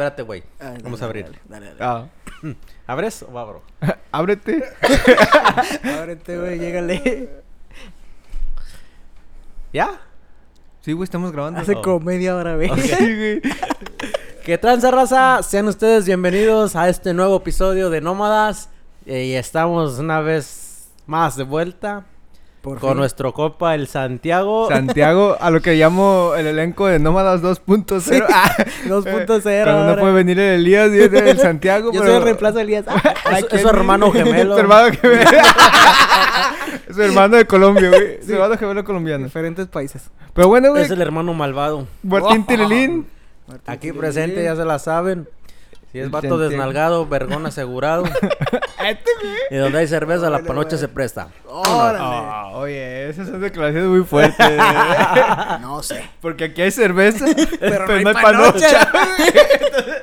espérate, 0.00 0.22
güey. 0.22 0.42
Dale, 0.58 0.82
Vamos 0.82 1.02
a 1.02 1.04
abrir. 1.04 1.26
Dale, 1.46 1.74
dale, 1.74 1.76
Ah. 1.80 2.06
¿Abres 2.86 3.22
o 3.22 3.38
abro? 3.38 3.62
Ábrete. 4.12 4.62
dale. 5.82 5.94
Ábrete, 5.98 6.38
güey, 6.38 6.58
llégale. 6.58 7.30
¿Ya? 9.72 10.00
Sí, 10.80 10.92
güey, 10.92 11.04
estamos 11.04 11.32
grabando. 11.32 11.60
Hace 11.60 11.74
Oh. 11.76 11.82
como 11.82 12.00
media 12.00 12.34
hora, 12.34 12.56
güey. 12.56 12.70
Ok. 12.70 12.78
Sí, 12.78 13.16
güey. 13.16 13.42
¿Qué 14.44 14.56
tranza, 14.56 14.90
raza? 14.90 15.42
Sean 15.42 15.68
ustedes 15.68 16.06
bienvenidos 16.06 16.74
a 16.76 16.88
este 16.88 17.12
nuevo 17.12 17.36
episodio 17.36 17.90
de 17.90 18.00
Nómadas. 18.00 18.70
Eh, 19.04 19.24
y 19.26 19.34
estamos 19.34 19.98
una 19.98 20.20
vez 20.20 20.88
más 21.06 21.36
de 21.36 21.44
vuelta 21.44 22.06
Por 22.60 22.78
con 22.78 22.90
fin. 22.90 22.98
nuestro 22.98 23.32
copa, 23.32 23.74
el 23.74 23.86
Santiago. 23.86 24.68
Santiago, 24.68 25.36
a 25.40 25.50
lo 25.50 25.62
que 25.62 25.76
llamo 25.76 26.32
el 26.36 26.46
elenco 26.46 26.86
de 26.88 26.98
Nómadas 26.98 27.40
2.0. 27.40 28.00
Sí. 28.00 28.20
Ah, 28.28 28.54
2.0 28.86 29.64
Cuando 29.64 29.94
no 29.94 30.00
puede 30.00 30.12
venir 30.12 30.38
el 30.38 30.60
Elías 30.60 30.90
y 30.92 30.98
el 31.00 31.38
Santiago. 31.38 31.90
Yo 31.90 32.00
pero- 32.00 32.12
soy 32.12 32.18
el 32.18 32.24
reemplazo 32.24 32.56
de 32.58 32.62
Elías. 32.64 32.84
Es- 33.38 33.46
es 33.50 33.62
su 33.62 33.68
hermano 33.68 34.12
gemelo. 34.12 34.54
su 34.54 34.60
hermano 34.60 34.92
gemelo. 35.00 35.30
Es 36.88 36.94
su 36.96 37.02
hermano 37.02 37.36
de 37.38 37.46
Colombia, 37.46 37.88
güey. 37.88 38.18
Su 38.24 38.32
hermano 38.34 38.58
gemelo 38.58 38.84
colombiano. 38.84 39.24
Diferentes 39.24 39.66
países. 39.66 40.10
Pero 40.34 40.48
bueno, 40.48 40.70
güey. 40.70 40.82
Es 40.84 40.90
el 40.90 41.00
hermano 41.00 41.32
malvado. 41.32 41.86
Martín 42.02 42.44
Tililín. 42.44 43.06
Martín 43.46 43.64
Aquí 43.74 43.92
presente, 43.92 44.44
ya 44.44 44.54
se 44.54 44.64
la 44.64 44.78
saben. 44.78 45.28
Si 45.92 45.98
es 45.98 46.10
vato 46.10 46.38
desnalgado, 46.38 47.06
vergón 47.06 47.46
asegurado. 47.46 48.04
Este, 48.80 49.10
y 49.50 49.56
donde 49.56 49.78
hay 49.80 49.86
cerveza, 49.86 50.22
la 50.30 50.36
Órale, 50.36 50.48
panocha 50.48 50.68
güey. 50.70 50.78
se 50.80 50.88
presta. 50.88 51.28
Órale. 51.46 51.98
Ah, 52.00 52.48
oye, 52.54 53.10
esas 53.10 53.28
son 53.28 53.38
declaraciones 53.42 53.90
muy 53.90 54.04
fuertes. 54.04 54.38
No 55.60 55.82
sé. 55.82 56.08
Porque 56.22 56.44
aquí 56.44 56.62
hay 56.62 56.70
cerveza, 56.70 57.26
pero, 57.60 57.86
no 57.86 57.92
hay 57.92 58.04
no 58.04 58.08
hay 58.10 58.14
panocha. 58.22 58.90
panocha. 58.90 60.02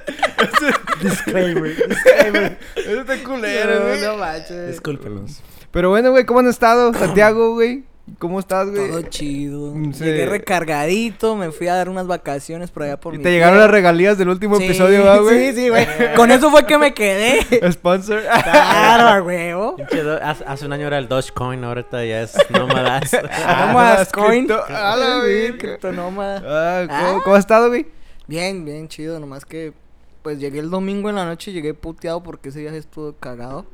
Disclaimer, 1.02 1.76
disclaimer. 1.90 2.58
Eso 2.76 3.02
está 3.02 3.24
culero, 3.24 3.82
güey. 3.88 4.02
No 4.02 4.18
manches. 4.18 4.68
Discúlpenos. 4.68 5.42
Pero 5.72 5.90
bueno, 5.90 6.12
güey, 6.12 6.26
¿cómo 6.26 6.40
han 6.42 6.48
estado? 6.48 6.94
Santiago, 6.94 7.54
güey. 7.56 7.84
¿Cómo 8.20 8.40
estás, 8.40 8.70
güey? 8.70 8.90
Todo 8.90 9.02
chido. 9.04 9.74
Mm, 9.76 9.94
sí. 9.94 10.04
Llegué 10.06 10.26
recargadito, 10.26 11.36
me 11.36 11.52
fui 11.52 11.68
a 11.68 11.76
dar 11.76 11.90
unas 11.90 12.08
vacaciones 12.08 12.72
por 12.72 12.84
allá 12.84 12.98
por 13.00 13.14
Y 13.14 13.18
mi 13.18 13.24
te 13.24 13.32
llegaron 13.32 13.60
las 13.60 13.70
regalías 13.70 14.18
del 14.18 14.30
último 14.30 14.58
Sí, 14.58 14.64
episodio, 14.66 15.04
¿va, 15.04 15.20
güey? 15.20 15.50
Sí, 15.54 15.62
sí, 15.62 15.70
güey. 15.70 15.86
Con 16.16 16.32
eso 16.32 16.50
fue 16.50 16.66
que 16.66 16.78
me 16.78 16.94
quedé. 16.94 17.42
Sponsor. 17.72 18.22
Claro, 18.24 19.24
huevo. 19.26 19.76
Hace, 20.22 20.66
un 20.66 20.74
año 20.74 20.88
era 20.88 20.98
el 20.98 21.08
Dogecoin, 21.08 21.64
ahorita 21.64 22.06
ya 22.06 22.22
es 22.22 22.36
nómadas. 22.50 23.12
Nómadas 23.68 24.00
las 24.00 24.12
coin. 24.12 24.48
a 24.52 24.96
la 24.96 25.22
criptonómada. 25.58 26.42
Ah, 26.46 26.88
¿cómo, 26.88 27.18
Ah. 27.20 27.22
cómo 27.24 27.36
has 27.36 27.42
estado, 27.42 27.68
güey? 27.68 27.88
Bien, 28.26 28.64
bien 28.66 28.88
chido, 28.88 29.20
nomás 29.20 29.46
que 29.46 29.74
pues 30.22 30.40
llegué 30.40 30.60
el 30.60 30.70
domingo 30.70 31.10
en 31.10 31.16
la 31.16 31.26
noche 31.26 31.52
y 31.52 31.54
llegué 31.54 31.74
puteado 31.74 32.22
porque 32.24 32.50
ese 32.50 32.62
viaje 32.62 32.78
estuvo 32.78 33.14
cagado. 33.14 33.66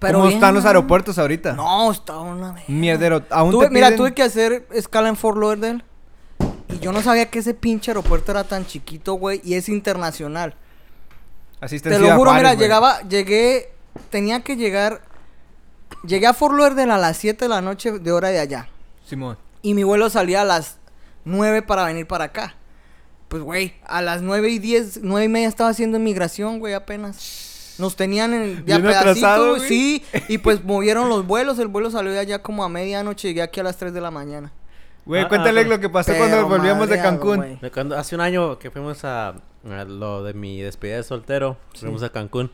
¿Cómo 0.00 0.24
bien, 0.24 0.34
están 0.34 0.54
los 0.54 0.64
aeropuertos 0.64 1.18
ahorita? 1.18 1.52
No, 1.52 1.90
estaba 1.92 2.22
una 2.22 2.52
vez. 2.52 2.68
Mierdero. 2.68 3.22
¿Aún 3.30 3.52
Tuve- 3.52 3.66
te 3.68 3.74
Mira, 3.74 3.88
piden? 3.88 3.98
tuve 3.98 4.14
que 4.14 4.22
hacer 4.22 4.66
escala 4.72 5.08
en 5.08 5.16
Fort 5.16 5.36
Lauderdale 5.38 5.84
y 6.68 6.78
yo 6.78 6.92
no 6.92 7.02
sabía 7.02 7.28
que 7.30 7.40
ese 7.40 7.52
pinche 7.54 7.90
aeropuerto 7.90 8.30
era 8.32 8.44
tan 8.44 8.66
chiquito, 8.66 9.14
güey, 9.14 9.40
y 9.44 9.54
es 9.54 9.68
internacional. 9.68 10.54
Asistencia 11.60 11.98
Te 12.00 12.04
lo 12.08 12.16
juro, 12.16 12.30
Juárez, 12.30 12.42
mira, 12.42 12.54
güey. 12.54 12.62
llegaba, 12.64 13.00
llegué, 13.02 13.72
tenía 14.08 14.40
que 14.42 14.56
llegar, 14.56 15.02
llegué 16.04 16.26
a 16.26 16.32
Fort 16.34 16.54
Lauderdale 16.54 16.92
a 16.92 16.96
las 16.98 17.16
7 17.18 17.44
de 17.44 17.48
la 17.50 17.60
noche 17.60 17.98
de 17.98 18.12
hora 18.12 18.28
de 18.28 18.38
allá. 18.38 18.68
Simón. 19.06 19.36
Y 19.62 19.74
mi 19.74 19.82
vuelo 19.84 20.08
salía 20.08 20.40
a 20.40 20.44
las 20.44 20.78
9 21.26 21.60
para 21.62 21.84
venir 21.84 22.06
para 22.06 22.24
acá. 22.24 22.54
Pues, 23.28 23.42
güey, 23.42 23.74
a 23.84 24.00
las 24.00 24.22
9 24.22 24.48
y 24.48 24.58
10, 24.58 25.00
9 25.02 25.26
y 25.26 25.28
media 25.28 25.48
estaba 25.48 25.68
haciendo 25.70 25.98
inmigración, 25.98 26.58
güey, 26.58 26.72
apenas. 26.72 27.18
Nos 27.78 27.96
tenían 27.96 28.34
en, 28.34 28.56
ya 28.66 28.78
Bien 28.78 28.86
atrasado, 28.88 29.54
pedacito, 29.54 29.56
güey. 29.56 29.68
sí. 29.68 30.04
Y 30.28 30.38
pues 30.38 30.62
movieron 30.64 31.08
los 31.08 31.26
vuelos. 31.26 31.58
El 31.58 31.68
vuelo 31.68 31.90
salió 31.90 32.12
de 32.12 32.18
allá 32.18 32.40
como 32.42 32.64
a 32.64 32.68
medianoche. 32.68 33.28
Llegué 33.28 33.42
aquí 33.42 33.60
a 33.60 33.62
las 33.62 33.76
3 33.78 33.92
de 33.94 34.00
la 34.00 34.10
mañana. 34.10 34.52
Güey, 35.06 35.22
Ah, 35.22 35.28
cuéntale 35.28 35.62
ah, 35.62 35.64
lo 35.64 35.80
que 35.80 35.88
pasó 35.88 36.12
cuando 36.14 36.46
volvíamos 36.46 36.88
de 36.88 37.00
Cancún. 37.00 37.58
De 37.60 37.70
cuando- 37.70 37.96
hace 37.96 38.14
un 38.14 38.20
año 38.20 38.58
que 38.58 38.70
fuimos 38.70 39.02
a, 39.04 39.28
a 39.28 39.84
lo 39.86 40.22
de 40.22 40.34
mi 40.34 40.60
despedida 40.60 40.96
de 40.96 41.02
soltero, 41.02 41.56
fuimos 41.74 42.02
a 42.02 42.10
Cancún, 42.10 42.50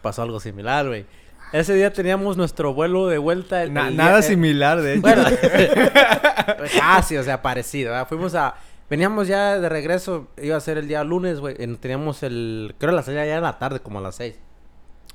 pasó 0.00 0.22
algo 0.22 0.40
similar, 0.40 0.86
güey. 0.88 1.04
Ese 1.52 1.74
día 1.74 1.92
teníamos 1.92 2.36
nuestro 2.36 2.72
vuelo 2.72 3.06
de 3.08 3.18
vuelta. 3.18 3.62
el- 3.62 3.72
Na- 3.74 3.88
el 3.88 3.96
nada 3.96 4.18
día- 4.20 4.28
similar, 4.28 4.80
de 4.80 4.92
hecho. 4.94 5.02
Bueno, 5.02 5.24
casi, 6.78 7.16
o 7.16 7.22
sea, 7.22 7.42
parecido. 7.42 7.90
¿verdad? 7.92 8.08
Fuimos 8.08 8.34
a. 8.34 8.54
Veníamos 8.88 9.28
ya 9.28 9.58
de 9.60 9.68
regreso, 9.68 10.28
iba 10.42 10.56
a 10.56 10.60
ser 10.60 10.78
el 10.78 10.88
día 10.88 11.04
lunes, 11.04 11.38
güey. 11.40 11.54
en- 11.58 11.76
Teníamos 11.76 12.22
el. 12.22 12.74
Creo 12.78 12.92
la 12.92 13.02
salida 13.02 13.24
ya 13.26 13.36
en 13.36 13.42
la 13.42 13.58
tarde, 13.58 13.80
como 13.80 13.98
a 13.98 14.02
las 14.02 14.16
6. 14.16 14.38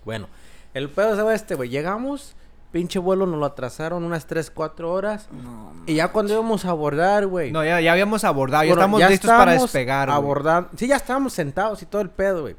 Bueno, 0.06 0.28
el 0.74 0.90
pedo 0.90 1.30
es 1.30 1.36
este, 1.42 1.56
güey. 1.56 1.70
Llegamos, 1.70 2.36
pinche 2.72 3.00
vuelo 3.00 3.26
nos 3.26 3.40
lo 3.40 3.46
atrasaron 3.46 4.04
unas 4.04 4.28
3, 4.28 4.52
4 4.52 4.92
horas. 4.92 5.28
No, 5.32 5.74
Y 5.86 5.96
ya 5.96 6.10
cuando 6.10 6.34
íbamos 6.34 6.64
a 6.66 6.70
abordar, 6.70 7.26
güey. 7.28 7.52
No, 7.52 7.64
ya, 7.66 7.82
ya 7.82 7.92
habíamos 7.92 8.24
abordado, 8.24 8.64
ya 8.64 8.72
estamos 8.74 9.00
ya 9.00 9.10
listos 9.10 9.30
para 9.32 9.54
despegar. 9.54 10.08
güey. 10.10 10.18
Abordando. 10.18 10.70
Sí, 10.78 10.88
ya 10.88 10.96
estábamos 10.98 11.34
sentados 11.34 11.82
y 11.82 11.86
todo 11.86 12.02
el 12.02 12.10
pedo, 12.10 12.42
güey. 12.44 12.56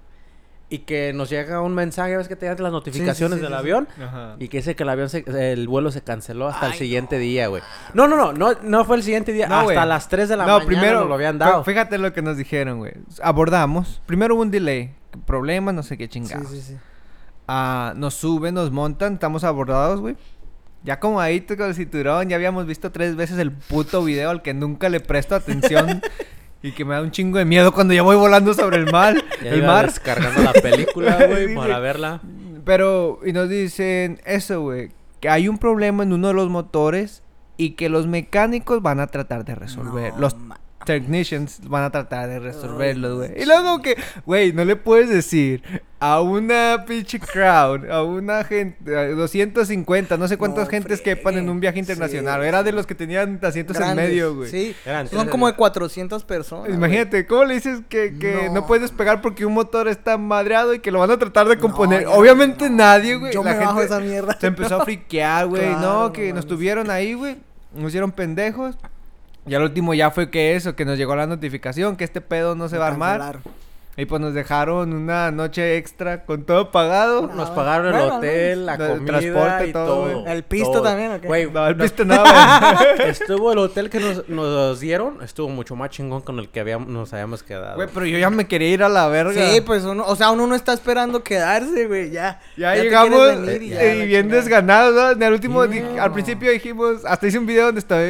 Y 0.68 0.78
que 0.80 1.12
nos 1.12 1.30
llega 1.30 1.60
un 1.60 1.74
mensaje, 1.74 2.16
ves 2.16 2.26
que 2.26 2.34
te 2.34 2.46
llegan 2.46 2.64
las 2.64 2.72
notificaciones 2.72 3.36
sí, 3.38 3.42
del 3.42 3.52
sí, 3.52 3.56
avión. 3.58 3.86
Ajá. 4.02 4.34
Y 4.40 4.48
que 4.48 4.56
dice 4.56 4.74
que 4.74 4.82
el 4.82 4.88
avión 4.88 5.08
se- 5.08 5.52
el 5.52 5.68
vuelo 5.68 5.92
se 5.92 6.00
canceló 6.02 6.48
hasta 6.48 6.66
el 6.66 6.72
siguiente 6.72 7.16
no. 7.16 7.22
día, 7.22 7.46
güey. 7.46 7.62
No, 7.94 8.08
no, 8.08 8.16
no, 8.16 8.32
no, 8.32 8.58
no 8.64 8.84
fue 8.84 8.96
el 8.96 9.04
siguiente 9.04 9.30
día, 9.32 9.46
No, 9.46 9.60
hasta 9.60 9.86
las 9.86 10.08
3 10.08 10.28
de 10.28 10.36
la 10.36 10.44
no, 10.44 10.54
mañana 10.54 10.66
primero 10.66 10.98
nos 11.00 11.08
lo 11.08 11.14
habían 11.14 11.38
dado. 11.38 11.62
Fíjate 11.62 11.98
lo 11.98 12.12
que 12.12 12.20
nos 12.20 12.36
dijeron, 12.36 12.78
güey. 12.78 12.94
Abordamos. 13.22 14.02
Primero 14.06 14.34
hubo 14.34 14.42
un 14.42 14.50
delay. 14.50 14.92
Problemas, 15.24 15.72
no 15.72 15.84
sé 15.84 15.96
qué 15.96 16.08
chingados. 16.08 16.48
Sí, 16.50 16.60
sí, 16.60 16.72
sí. 16.72 16.76
Ah, 17.48 17.92
nos 17.96 18.14
suben, 18.14 18.54
nos 18.54 18.70
montan, 18.70 19.14
estamos 19.14 19.44
abordados, 19.44 20.00
güey. 20.00 20.16
Ya 20.82 21.00
como 21.00 21.20
ahí 21.20 21.40
con 21.40 21.62
el 21.62 21.74
cinturón, 21.74 22.28
ya 22.28 22.36
habíamos 22.36 22.66
visto 22.66 22.92
tres 22.92 23.16
veces 23.16 23.38
el 23.38 23.50
puto 23.50 24.04
video 24.04 24.30
al 24.30 24.42
que 24.42 24.54
nunca 24.54 24.88
le 24.88 25.00
presto 25.00 25.34
atención 25.34 26.00
y 26.62 26.72
que 26.72 26.84
me 26.84 26.94
da 26.94 27.02
un 27.02 27.10
chingo 27.10 27.38
de 27.38 27.44
miedo 27.44 27.72
cuando 27.72 27.92
ya 27.92 28.02
voy 28.02 28.16
volando 28.16 28.54
sobre 28.54 28.76
el 28.78 28.90
mar, 28.90 29.16
Ya 29.42 29.50
el 29.50 29.58
iba 29.58 29.66
mar. 29.66 29.86
descargando 29.86 30.42
la 30.42 30.52
película, 30.52 31.26
güey, 31.28 31.54
para 31.54 31.78
verla. 31.80 32.20
Pero, 32.64 33.20
y 33.24 33.32
nos 33.32 33.48
dicen 33.48 34.20
eso, 34.24 34.60
güey, 34.62 34.90
que 35.20 35.28
hay 35.28 35.48
un 35.48 35.58
problema 35.58 36.02
en 36.02 36.12
uno 36.12 36.28
de 36.28 36.34
los 36.34 36.48
motores 36.48 37.22
y 37.56 37.70
que 37.70 37.88
los 37.88 38.06
mecánicos 38.06 38.82
van 38.82 39.00
a 39.00 39.06
tratar 39.06 39.44
de 39.44 39.54
resolver. 39.54 40.12
No, 40.14 40.20
los 40.20 40.36
technicians 40.84 41.60
van 41.68 41.84
a 41.84 41.90
tratar 41.90 42.28
de 42.28 42.38
resolverlo, 42.38 43.16
güey. 43.18 43.32
Y 43.40 43.44
luego 43.44 43.82
que, 43.82 43.96
güey, 44.24 44.52
no 44.52 44.64
le 44.64 44.76
puedes 44.76 45.08
decir 45.08 45.62
a 45.98 46.20
una 46.20 46.84
pinche 46.86 47.18
crowd, 47.18 47.90
a 47.90 48.02
una 48.02 48.44
gente, 48.44 48.94
a 48.96 49.08
250, 49.08 50.16
no 50.18 50.28
sé 50.28 50.36
cuántas 50.36 50.64
No 50.66 50.70
gentes 50.70 51.00
quepan 51.00 51.38
en 51.38 51.48
un 51.48 51.58
viaje 51.58 51.78
internacional. 51.78 52.42
sí. 52.42 52.48
Era 52.48 52.62
de 52.62 52.72
los 52.72 52.86
que 52.86 52.94
tenían 52.94 53.38
asientos 53.42 53.76
en 53.76 53.82
Grandes, 53.82 54.08
medio, 54.10 54.34
güey. 54.34 54.50
Sí, 54.50 54.76
Eran 54.84 55.08
son 55.08 55.28
como 55.28 55.46
de- 55.46 55.52
de 55.52 55.56
400 55.56 56.24
personas. 56.24 56.68
Imagínate, 56.68 57.26
¿cómo 57.26 57.44
le 57.44 57.54
dices 57.54 57.80
que, 57.88 58.18
que 58.18 58.44
no. 58.48 58.54
No. 58.56 58.66
puedes 58.66 58.82
despegar 58.82 59.22
porque 59.22 59.46
un 59.46 59.54
motor 59.54 59.88
está 59.88 60.18
madreado 60.18 60.74
y 60.74 60.80
que 60.80 60.90
lo 60.90 60.98
van 60.98 61.10
a 61.12 61.18
tratar 61.18 61.48
de 61.48 61.56
componer? 61.58 62.06
Obviamente 62.08 62.68
no. 62.68 62.76
nadie, 62.76 63.16
güey. 63.16 63.32
Yo 63.32 63.42
La 63.42 63.52
me 63.54 63.58
bajo 63.58 63.78
gente 63.78 63.86
esa 63.86 64.00
mierda. 64.00 64.36
se 64.38 64.46
empezó 64.48 64.80
a 64.82 64.84
friquear, 64.84 65.46
güey. 65.46 65.62
Claro, 65.62 65.80
no, 66.04 66.12
que 66.12 66.32
nos 66.32 66.46
tuvieron 66.46 66.90
ahí, 66.90 67.14
güey. 67.14 67.36
Nos 67.74 67.88
hicieron 67.88 68.12
pendejos. 68.12 68.76
Y 69.46 69.54
al 69.54 69.62
último 69.62 69.94
ya 69.94 70.10
fue 70.10 70.28
que 70.28 70.56
eso, 70.56 70.74
que 70.74 70.84
nos 70.84 70.98
llegó 70.98 71.14
la 71.16 71.26
notificación 71.26 71.96
que 71.96 72.04
este 72.04 72.20
pedo 72.20 72.54
no 72.54 72.68
se 72.68 72.76
va 72.78 72.86
a 72.86 72.88
armar. 72.88 73.20
Cancelaron. 73.20 73.42
Y 73.98 74.04
pues 74.04 74.20
nos 74.20 74.34
dejaron 74.34 74.92
una 74.92 75.30
noche 75.30 75.78
extra 75.78 76.26
con 76.26 76.44
todo 76.44 76.70
pagado. 76.70 77.28
Nos 77.28 77.48
pagaron 77.50 77.86
el 77.86 77.92
bueno, 77.92 78.16
hotel, 78.16 78.66
la 78.66 78.74
El 78.74 78.78
comida 78.78 79.18
transporte, 79.18 79.68
y 79.68 79.72
todo. 79.72 80.26
¿El 80.26 80.42
pisto 80.42 80.72
todo. 80.72 80.82
también 80.82 81.12
o 81.12 81.20
qué? 81.20 81.26
Güey, 81.26 81.50
No, 81.50 81.66
el 81.66 81.74
viste 81.76 82.04
nada. 82.04 82.78
estuvo 83.06 83.52
el 83.52 83.58
hotel 83.58 83.88
que 83.88 83.98
nos, 83.98 84.28
nos 84.28 84.80
dieron, 84.80 85.22
estuvo 85.22 85.48
mucho 85.48 85.76
más 85.76 85.88
chingón 85.88 86.20
con 86.20 86.38
el 86.38 86.50
que 86.50 86.60
habíamos, 86.60 86.88
nos 86.88 87.10
habíamos 87.14 87.42
quedado. 87.42 87.76
Güey, 87.76 87.88
pero 87.94 88.04
yo 88.04 88.18
ya 88.18 88.28
me 88.28 88.46
quería 88.46 88.68
ir 88.68 88.82
a 88.82 88.90
la 88.90 89.08
verga. 89.08 89.32
Sí, 89.32 89.62
pues 89.62 89.84
uno, 89.84 90.04
o 90.06 90.14
sea, 90.14 90.30
uno 90.30 90.46
no 90.46 90.54
está 90.54 90.74
esperando 90.74 91.22
quedarse, 91.22 91.86
güey, 91.86 92.10
ya. 92.10 92.42
Ya, 92.58 92.74
te 92.74 92.82
llegamos 92.82 93.40
venir 93.40 93.62
y, 93.62 93.68
ya, 93.70 93.78
bien 93.80 94.08
chingada. 94.24 94.42
desganados, 94.42 94.94
¿no? 94.94 95.10
En 95.12 95.22
el 95.22 95.32
último, 95.32 95.64
no. 95.64 96.02
al 96.02 96.12
principio 96.12 96.50
dijimos, 96.50 97.02
hasta 97.06 97.26
hice 97.26 97.38
un 97.38 97.46
video 97.46 97.66
donde 97.66 97.78
estaba, 97.78 98.02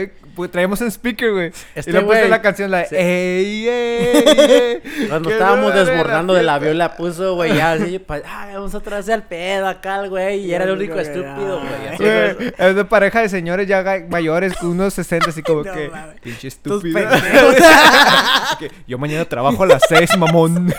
traíamos 0.50 0.80
un 0.80 0.88
speaker, 0.90 1.32
güey. 1.32 1.52
Este 1.74 1.90
y 1.90 1.94
le 1.94 2.02
puse 2.02 2.28
la 2.28 2.42
canción, 2.42 2.70
la 2.70 2.78
de, 2.78 2.86
sí. 2.86 2.96
ey, 2.96 3.68
ey, 3.68 4.82
ey. 4.88 5.08
Cuando 5.08 5.30
estábamos 5.32 5.74
desbordando 5.74 6.40
la 6.42 6.54
avión, 6.54 6.78
la 6.78 6.96
puso, 6.96 7.34
güey, 7.34 7.56
ya 7.56 7.72
así, 7.72 8.00
vamos 8.52 8.74
a 8.74 8.80
traerse 8.80 9.12
al 9.12 9.24
pedo 9.24 9.66
acá, 9.66 10.00
el 10.00 10.10
güey, 10.10 10.40
y 10.44 10.52
era 10.54 10.64
el 10.64 10.70
único 10.70 10.98
estúpido, 10.98 11.60
ah. 11.62 11.94
güey. 11.98 12.52
es 12.58 12.76
de 12.76 12.84
pareja 12.84 13.20
de 13.22 13.28
señores 13.28 13.66
ya 13.66 13.84
mayores, 14.08 14.54
unos 14.62 14.94
60, 14.94 15.30
así 15.30 15.42
como 15.42 15.62
No 15.62 15.72
que, 15.72 15.90
pinche 16.22 16.48
estúpido. 16.48 17.00
Que 18.58 18.70
yo 18.86 18.98
mañana 18.98 19.24
trabajo 19.24 19.62
a 19.62 19.66
las 19.66 19.82
6, 19.88 20.16
mamón. 20.18 20.72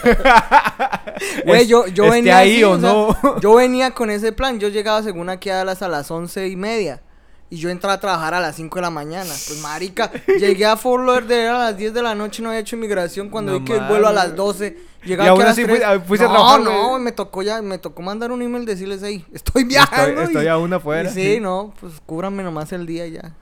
Güey, 1.46 1.62
Es- 1.62 1.68
yo, 1.68 1.88
yo 1.88 2.10
venía 2.10 2.38
ahí 2.38 2.56
así, 2.56 2.64
o 2.64 2.72
o 2.72 2.80
sea, 2.80 2.90
no. 2.90 3.40
yo 3.40 3.56
venía 3.56 3.92
con 3.92 4.10
ese 4.10 4.32
plan. 4.32 4.60
Yo 4.60 4.70
llegaba 4.70 5.04
según 5.04 5.30
aquí 5.30 5.50
a 5.50 5.64
las, 5.64 5.82
a 5.82 5.88
las 5.88 6.10
once 6.12 6.48
y 6.48 6.56
media. 6.56 7.02
Y 7.50 7.58
yo 7.58 7.70
entraba 7.70 7.94
a 7.94 8.00
trabajar 8.00 8.34
a 8.34 8.40
las 8.42 8.56
5 8.58 8.76
de 8.76 8.82
la 8.82 8.90
mañana. 8.90 9.30
Pues, 9.30 9.60
marica, 9.62 10.12
llegué 10.40 10.66
a 10.66 10.76
Fort 10.76 11.06
Lauderdale 11.06 11.48
a 11.48 11.58
las 11.58 11.78
10 11.78 11.94
de 11.94 12.02
la 12.02 12.14
noche 12.14 12.42
y 12.42 12.44
no 12.44 12.50
había 12.50 12.60
hecho 12.60 12.76
inmigración. 12.76 13.30
Cuando 13.30 13.54
No 13.54 13.60
vi 13.60 13.66
que 13.66 13.78
el 13.78 13.88
vuelo 13.88 14.08
a 14.10 14.12
las 14.12 14.26
mames. 14.26 14.38
12. 14.38 14.78
Y 15.04 15.08
Llegaba 15.08 15.32
aquí 15.32 15.42
a 15.42 15.44
las 15.46 15.54
así 15.54 15.64
3. 15.64 15.78
fui- 15.78 15.84
ah, 15.86 16.00
fuiste 16.06 16.26
a 16.26 16.28
no, 16.28 16.34
trabajar, 16.34 16.60
no, 16.62 16.90
güey. 16.90 17.02
me 17.02 17.12
tocó 17.14 17.42
ya, 17.44 17.62
me 17.62 17.78
tocó 17.78 18.02
mandar 18.02 18.32
un 18.34 18.42
email 18.42 18.66
decirles 18.66 19.02
ahí, 19.04 19.26
estoy 19.34 19.64
viajando. 19.64 20.10
Estoy, 20.22 20.26
estoy 20.26 20.46
y- 20.46 20.48
aún 20.50 20.74
afuera. 20.74 21.10
y 21.10 21.14
sí, 21.14 21.40
no, 21.40 21.74
pues 21.80 21.94
cúbranme 22.06 22.44
nomás 22.44 22.74
el 22.74 22.86
día 22.86 23.06
y 23.08 23.12
ya. 23.14 23.34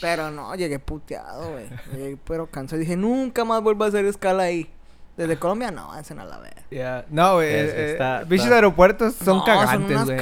Pero 0.00 0.30
no, 0.32 0.54
llegué 0.56 0.78
puteado, 0.80 1.50
güey. 1.52 1.66
Llegué 1.92 2.16
pero 2.26 2.46
cansado. 2.48 2.80
Dije, 2.80 2.96
nunca 2.96 3.44
más 3.44 3.62
vuelvo 3.62 3.84
a 3.84 3.88
hacer 3.88 4.04
escala 4.06 4.44
ahí. 4.44 4.68
Desde 5.16 5.36
Colombia, 5.36 5.72
no, 5.72 5.90
avancen 5.92 6.20
a 6.20 6.24
la 6.24 6.38
verga. 6.38 6.62
Ya. 6.70 7.04
No, 7.10 7.34
güey. 7.34 7.48
Eh, 7.48 7.90
está- 7.92 8.22
eh, 8.22 8.24
Bichos 8.28 8.46
aeropuertos 8.52 9.14
son 9.14 9.38
No, 9.38 9.44
cagantes, 9.44 9.90
unas 9.90 10.04
güey. 10.04 10.16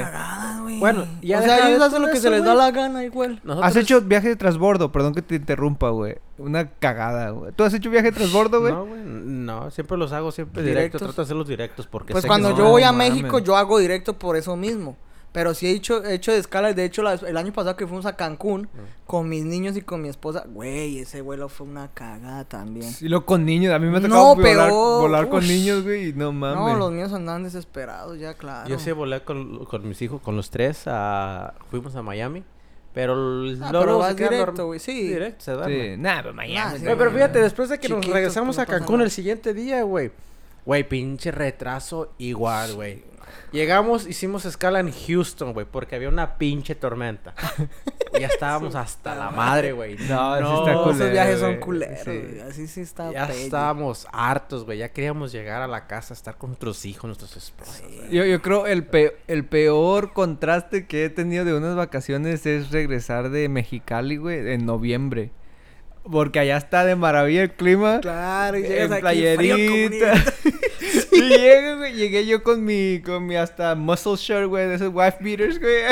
Güey. 0.78 0.92
Bueno, 0.92 1.06
ya 1.22 1.38
o 1.38 1.42
sea, 1.42 1.68
ellos 1.68 1.82
hacen 1.82 2.02
lo 2.02 2.08
que 2.08 2.14
eso, 2.14 2.22
se 2.22 2.30
les 2.30 2.44
da 2.44 2.54
la 2.54 2.70
gana 2.70 3.04
igual. 3.04 3.40
Nosotros- 3.44 3.70
¿Has 3.70 3.76
hecho 3.76 4.00
viaje 4.02 4.28
de 4.28 4.36
transbordo? 4.36 4.92
Perdón 4.92 5.14
que 5.14 5.22
te 5.22 5.34
interrumpa, 5.36 5.90
güey. 5.90 6.16
Una 6.38 6.68
cagada, 6.68 7.30
güey. 7.30 7.52
¿Tú 7.54 7.64
has 7.64 7.72
hecho 7.74 7.90
viaje 7.90 8.10
de 8.10 8.16
transbordo, 8.16 8.60
güey? 8.60 8.72
No, 8.72 8.84
güey, 8.86 9.00
no, 9.04 9.70
siempre 9.70 9.96
los 9.96 10.12
hago 10.12 10.30
siempre 10.32 10.62
directos. 10.62 10.78
Directos. 10.82 11.00
Trato 11.02 11.16
de 11.16 11.24
hacerlos 11.24 11.48
directos 11.48 11.86
porque 11.86 12.12
Pues 12.12 12.22
sé 12.22 12.26
que 12.26 12.28
cuando 12.28 12.50
no- 12.50 12.56
yo 12.58 12.68
voy 12.68 12.82
a 12.82 12.92
mames. 12.92 13.10
México, 13.12 13.38
yo 13.38 13.56
hago 13.56 13.78
directo 13.78 14.18
por 14.18 14.36
eso 14.36 14.56
mismo. 14.56 14.96
Pero 15.36 15.52
sí 15.52 15.66
he 15.66 15.70
hecho, 15.72 16.02
he 16.02 16.14
hecho 16.14 16.32
de 16.32 16.38
escala. 16.38 16.72
De 16.72 16.82
hecho, 16.86 17.02
la- 17.02 17.12
el 17.12 17.36
año 17.36 17.52
pasado 17.52 17.76
que 17.76 17.86
fuimos 17.86 18.06
a 18.06 18.16
Cancún 18.16 18.68
con 19.06 19.28
mis 19.28 19.44
niños 19.44 19.76
y 19.76 19.82
con 19.82 20.00
mi 20.00 20.08
esposa, 20.08 20.44
güey, 20.48 20.98
ese 21.00 21.20
vuelo 21.20 21.50
fue 21.50 21.66
una 21.66 21.88
cagada 21.92 22.44
también. 22.44 22.90
Y 23.02 23.08
lo 23.10 23.26
con 23.26 23.44
niños. 23.44 23.74
A 23.74 23.78
mí 23.78 23.86
me 23.86 23.98
ha 23.98 24.00
No, 24.00 24.08
tocado 24.08 24.34
volar, 24.36 24.68
peor. 24.70 25.00
volar 25.02 25.28
con 25.28 25.40
Ush. 25.44 25.48
niños, 25.48 25.82
güey. 25.84 26.14
No 26.14 26.32
mames. 26.32 26.72
No, 26.72 26.78
los 26.78 26.90
míos 26.90 27.12
andaban 27.12 27.42
desesperados 27.44 28.18
ya, 28.18 28.32
claro. 28.32 28.66
Yo 28.66 28.78
sí 28.78 28.90
volé 28.92 29.20
con, 29.24 29.66
con 29.66 29.86
mis 29.86 30.00
hijos, 30.00 30.22
con 30.22 30.36
los 30.36 30.48
tres, 30.48 30.84
a... 30.86 31.52
fuimos 31.70 31.94
a 31.96 32.00
Miami. 32.02 32.42
Pero 32.94 33.12
el 33.44 33.62
Ah, 33.62 33.70
luego 33.72 34.00
pero 34.16 34.30
directo, 34.30 34.66
güey, 34.68 34.80
sí. 34.80 35.06
Directo, 35.06 35.44
se 35.44 35.52
duermen. 35.52 35.96
Sí, 35.96 36.00
nada, 36.00 36.22
pero 36.22 36.34
Miami. 36.34 36.54
Nah, 36.72 36.78
sí, 36.78 36.84
pero 36.96 37.10
fíjate, 37.12 37.40
después 37.42 37.68
de 37.68 37.78
que 37.78 37.90
nos 37.90 38.06
regresamos 38.06 38.56
no 38.56 38.62
a 38.62 38.64
Cancún 38.64 39.02
el 39.02 39.10
siguiente 39.10 39.52
día, 39.52 39.82
güey. 39.82 40.10
Güey, 40.66 40.86
pinche 40.88 41.30
retraso 41.30 42.12
igual, 42.18 42.74
güey. 42.74 43.04
Llegamos, 43.52 44.06
hicimos 44.06 44.44
escala 44.44 44.80
en 44.80 44.92
Houston, 44.92 45.52
güey, 45.52 45.66
porque 45.70 45.94
había 45.96 46.08
una 46.08 46.36
pinche 46.36 46.74
tormenta. 46.74 47.34
Y 48.16 48.20
ya 48.20 48.26
estábamos 48.26 48.74
hasta 48.74 49.14
la 49.14 49.30
madre, 49.30 49.72
güey. 49.72 49.94
No, 49.96 49.98
sí 49.98 50.08
está 50.08 50.40
No, 50.40 50.82
culero, 50.82 50.90
esos 50.90 51.10
viajes 51.12 51.40
son 51.40 51.56
culeros, 51.56 51.98
Sí. 52.04 52.10
güey. 52.18 52.40
Así 52.40 52.66
sí 52.66 52.80
está 52.80 53.12
Ya 53.12 53.26
pello. 53.28 53.38
estábamos 53.44 54.06
hartos, 54.12 54.64
güey. 54.64 54.78
Ya 54.78 54.88
queríamos 54.90 55.32
llegar 55.32 55.62
a 55.62 55.68
la 55.68 55.86
casa, 55.86 56.12
estar 56.12 56.36
con 56.36 56.50
nuestros 56.50 56.84
hijos, 56.84 57.04
nuestros 57.04 57.36
esposos. 57.36 57.82
Yo, 58.10 58.24
yo 58.24 58.42
creo 58.42 58.66
el, 58.66 58.84
pe- 58.84 59.16
el 59.28 59.44
peor 59.44 60.12
contraste 60.12 60.86
que 60.86 61.04
he 61.04 61.10
tenido 61.10 61.44
de 61.44 61.54
unas 61.54 61.76
vacaciones 61.76 62.44
es 62.46 62.70
regresar 62.72 63.30
de 63.30 63.48
Mexicali, 63.48 64.16
güey, 64.16 64.50
en 64.52 64.66
noviembre. 64.66 65.30
Porque 66.10 66.38
allá 66.38 66.56
está 66.56 66.84
de 66.84 66.96
maravilla 66.96 67.42
el 67.42 67.50
clima. 67.50 68.00
Claro, 68.00 68.58
y 68.58 68.64
en 68.64 68.68
llegas 68.68 68.92
aquí 68.92 69.36
frío 69.36 69.56
como 69.56 69.88
playerita. 69.88 70.14
y 71.16 71.28
llegué, 71.28 71.76
güey, 71.76 71.94
llegué 71.94 72.26
yo 72.26 72.42
con 72.42 72.64
mi, 72.64 73.00
con 73.04 73.26
mi 73.26 73.36
hasta 73.36 73.74
muscle 73.74 74.16
shirt, 74.16 74.46
güey, 74.48 74.68
de 74.68 74.74
esos 74.76 74.90
wife 74.92 75.16
beaters, 75.20 75.58
güey. 75.58 75.82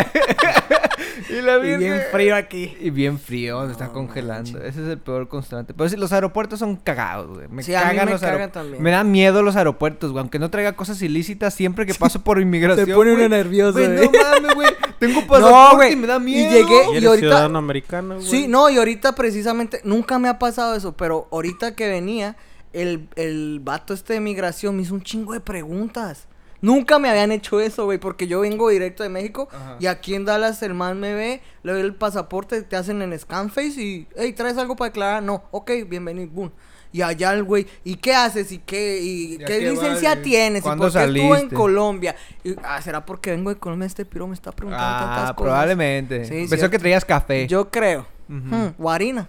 y 1.30 1.40
la 1.42 1.56
Y 1.58 1.60
virgen- 1.62 1.78
bien 1.80 2.02
frío 2.12 2.36
aquí. 2.36 2.76
Y 2.80 2.90
bien 2.90 3.18
frío, 3.18 3.56
donde 3.58 3.72
está 3.72 3.88
congelando. 3.88 4.58
Ese 4.62 4.82
es 4.82 4.88
el 4.88 4.98
peor 4.98 5.28
constante. 5.28 5.74
Pero 5.74 5.88
sí, 5.88 5.96
los 5.96 6.12
aeropuertos 6.12 6.58
son 6.58 6.76
cagados, 6.76 7.28
güey. 7.36 7.48
Me 7.48 7.62
Sí, 7.62 7.74
a 7.74 7.80
mí 7.80 7.84
cagan 7.90 8.06
me 8.06 8.12
los 8.12 8.20
cagan 8.20 8.40
aeropuertos. 8.40 8.80
Me 8.80 8.90
da 8.90 9.04
miedo 9.04 9.42
los 9.42 9.56
aeropuertos, 9.56 10.10
güey. 10.12 10.20
Aunque 10.20 10.38
no 10.38 10.50
traiga 10.50 10.72
cosas 10.74 11.00
ilícitas, 11.02 11.54
siempre 11.54 11.86
que 11.86 11.94
paso 11.94 12.20
por 12.22 12.40
inmigración. 12.40 12.86
Se 12.86 12.94
pone 12.94 13.12
uno 13.12 13.28
nervioso, 13.28 13.78
güey, 13.78 13.96
güey. 13.96 14.08
no 14.10 14.18
mames, 14.40 14.54
güey. 14.54 14.68
Tengo 14.98 15.20
pasaporte 15.26 15.90
y 15.92 15.96
me 15.96 16.06
da 16.06 16.16
y 16.16 16.20
miedo. 16.20 16.50
llegué- 16.52 16.84
¿Y 16.90 16.94
Y 16.94 16.96
eres 16.98 17.08
ahorita- 17.08 17.26
ciudadano 17.26 17.58
americano, 17.58 18.14
güey? 18.16 18.26
Sí, 18.26 18.46
no, 18.48 18.68
y 18.70 18.76
ahorita 18.78 19.14
precisamente, 19.14 19.80
nunca 19.84 20.18
me 20.18 20.28
ha 20.28 20.38
pasado 20.38 20.74
eso, 20.74 20.96
pero 20.96 21.28
ahorita 21.32 21.74
que 21.74 21.88
venía, 21.88 22.36
el, 22.74 23.08
el 23.16 23.60
vato 23.62 23.94
este 23.94 24.12
de 24.14 24.20
migración 24.20 24.76
me 24.76 24.82
hizo 24.82 24.94
un 24.94 25.02
chingo 25.02 25.32
de 25.32 25.40
preguntas. 25.40 26.26
Nunca 26.60 26.98
me 26.98 27.10
habían 27.10 27.30
hecho 27.30 27.60
eso, 27.60 27.84
güey, 27.84 27.98
porque 27.98 28.26
yo 28.26 28.40
vengo 28.40 28.70
directo 28.70 29.02
de 29.02 29.10
México 29.10 29.48
Ajá. 29.52 29.76
y 29.80 29.86
aquí 29.86 30.14
en 30.14 30.24
Dallas 30.24 30.62
el 30.62 30.72
man 30.72 30.98
me 30.98 31.12
ve, 31.12 31.42
le 31.62 31.72
doy 31.72 31.82
el 31.82 31.94
pasaporte, 31.94 32.62
te 32.62 32.74
hacen 32.76 33.02
en 33.02 33.18
Scanface 33.18 33.80
y, 33.82 34.06
hey, 34.16 34.32
¿traes 34.32 34.56
algo 34.56 34.74
para 34.74 34.88
declarar? 34.88 35.22
No, 35.22 35.44
ok, 35.50 35.70
bienvenido, 35.86 36.30
boom. 36.32 36.50
Y 36.90 37.02
allá 37.02 37.32
el 37.34 37.42
güey, 37.42 37.66
¿y 37.82 37.96
qué 37.96 38.14
haces? 38.14 38.50
¿Y 38.52 38.58
qué, 38.58 38.98
y 39.02 39.34
¿Y 39.34 39.38
qué 39.38 39.44
qué 39.44 39.70
licencia 39.72 40.14
y 40.14 40.22
tienes? 40.22 40.60
¿Y 40.60 40.62
cuándo 40.62 40.84
por 40.84 40.92
qué 40.92 41.04
estuvo 41.04 41.36
en? 41.36 41.48
Colombia? 41.50 42.14
Y, 42.44 42.54
ah, 42.62 42.80
¿será 42.80 43.04
porque 43.04 43.32
vengo 43.32 43.50
de 43.50 43.56
Colombia? 43.56 43.86
Este 43.86 44.04
piro 44.06 44.26
me 44.28 44.34
está 44.34 44.50
preguntando 44.52 44.86
tantas 45.04 45.30
Ah, 45.30 45.34
cosas. 45.34 45.42
probablemente. 45.42 46.24
Sí, 46.24 46.30
Pensó 46.30 46.54
cierto. 46.56 46.70
que 46.70 46.78
traías 46.78 47.04
café. 47.04 47.46
Yo 47.48 47.68
creo. 47.70 48.06
Ujú. 48.28 48.38
Hmm, 48.56 48.74
o 48.78 48.90
harina. 48.90 49.28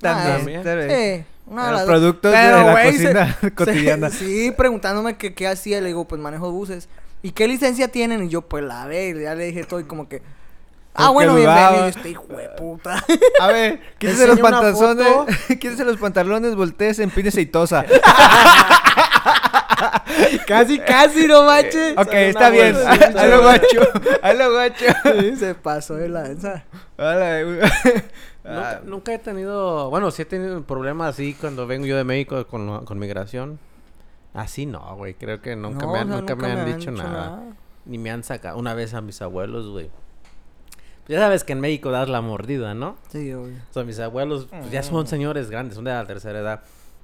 También. 0.00 0.60
Ah, 0.60 0.62
tal 0.62 0.76
vez. 0.78 1.18
Sí, 1.18 1.24
una 1.50 1.66
de 1.66 1.70
Los 1.72 1.80
las 1.80 1.86
dos. 1.86 1.96
productos 1.98 2.32
de 2.32 2.38
la 2.38 2.72
güey, 2.72 2.92
cocina 2.92 3.36
se- 3.40 3.54
cotidiana. 3.54 4.10
se- 4.10 4.16
sí, 4.24 4.50
preguntándome 4.56 5.16
que 5.18 5.34
qué 5.34 5.46
hacía, 5.48 5.80
le 5.80 5.88
digo, 5.88 6.06
pues 6.08 6.20
manejo 6.20 6.50
buses. 6.50 6.88
¿Y 7.22 7.32
qué 7.32 7.46
licencia 7.48 7.88
tienen? 7.88 8.24
Y 8.24 8.28
yo, 8.30 8.42
pues 8.42 8.64
la 8.64 8.86
ve, 8.86 9.14
ya 9.22 9.34
le 9.34 9.44
dije 9.46 9.64
todo 9.64 9.80
y 9.80 9.84
como 9.84 10.08
que... 10.08 10.22
Ah, 10.94 11.10
bueno, 11.10 11.34
bienvenido. 11.36 11.86
Este 11.86 12.10
hijo 12.10 12.24
de 12.28 12.48
puta. 12.56 13.04
A 13.40 13.46
ver, 13.48 13.80
quítese 13.98 14.26
los 14.26 14.40
pantalones, 14.40 15.38
quítese 15.48 15.84
los 15.84 15.98
pantalones, 15.98 16.54
voltees, 16.56 16.98
empínese 16.98 17.40
y 17.42 17.46
tosa. 17.46 17.84
casi, 20.46 20.78
casi, 20.80 21.26
no 21.26 21.44
manches. 21.44 21.92
ok, 21.96 22.06
Sale 22.06 22.28
está 22.30 22.50
bien. 22.50 22.74
bolsita. 22.74 23.22
Ahí 23.22 23.30
lo 23.30 23.42
gacho. 23.44 23.80
Ahí 24.22 24.36
lo 24.36 24.52
gacho. 24.52 24.84
Sí, 25.20 25.36
se 25.36 25.54
pasó 25.54 25.94
de 25.94 26.08
lanza. 26.08 26.64
Hola. 26.98 27.40
Nunca, 28.44 28.70
Ah, 28.70 28.80
nunca 28.84 29.12
he 29.14 29.18
tenido... 29.18 29.90
Bueno, 29.90 30.10
sí 30.10 30.22
he 30.22 30.24
tenido 30.24 30.62
problemas 30.62 31.10
así 31.10 31.34
cuando 31.34 31.66
vengo 31.66 31.86
yo 31.86 31.96
de 31.96 32.04
México 32.04 32.46
con, 32.46 32.84
con 32.84 32.98
migración. 32.98 33.58
Así 34.32 34.64
no, 34.66 34.80
güey. 34.96 35.14
Creo 35.14 35.40
que 35.42 35.56
nunca, 35.56 35.86
No, 35.86 35.92
me, 35.92 35.98
o 36.00 36.06
sea, 36.06 36.16
nunca 36.16 36.34
me 36.36 36.50
han 36.52 36.64
dicho 36.78 36.90
nada. 36.90 37.42
Ni 37.84 37.98
me 37.98 38.10
han 38.10 38.22
sacado. 38.24 38.58
Una 38.58 38.74
vez 38.74 38.94
a 38.94 39.00
mis 39.00 39.20
abuelos, 39.22 39.68
güey. 39.68 39.90
Ya 41.08 41.18
sabes 41.18 41.42
que 41.42 41.52
en 41.52 41.60
México 41.60 41.90
das 41.90 42.08
la 42.08 42.20
mordida, 42.20 42.72
¿no? 42.74 42.96
Sí, 43.08 43.32
obvio. 43.32 43.56
O 43.70 43.72
sea, 43.74 43.82
mis 43.84 43.98
abuelos 43.98 44.46
pues, 44.48 44.70
ya 44.70 44.82
son 44.84 45.06
señores 45.08 45.50
grandes, 45.50 45.74
son 45.74 45.84
de 45.84 45.90
la 45.90 46.06
tercera 46.06 46.38
edad. 46.38 46.60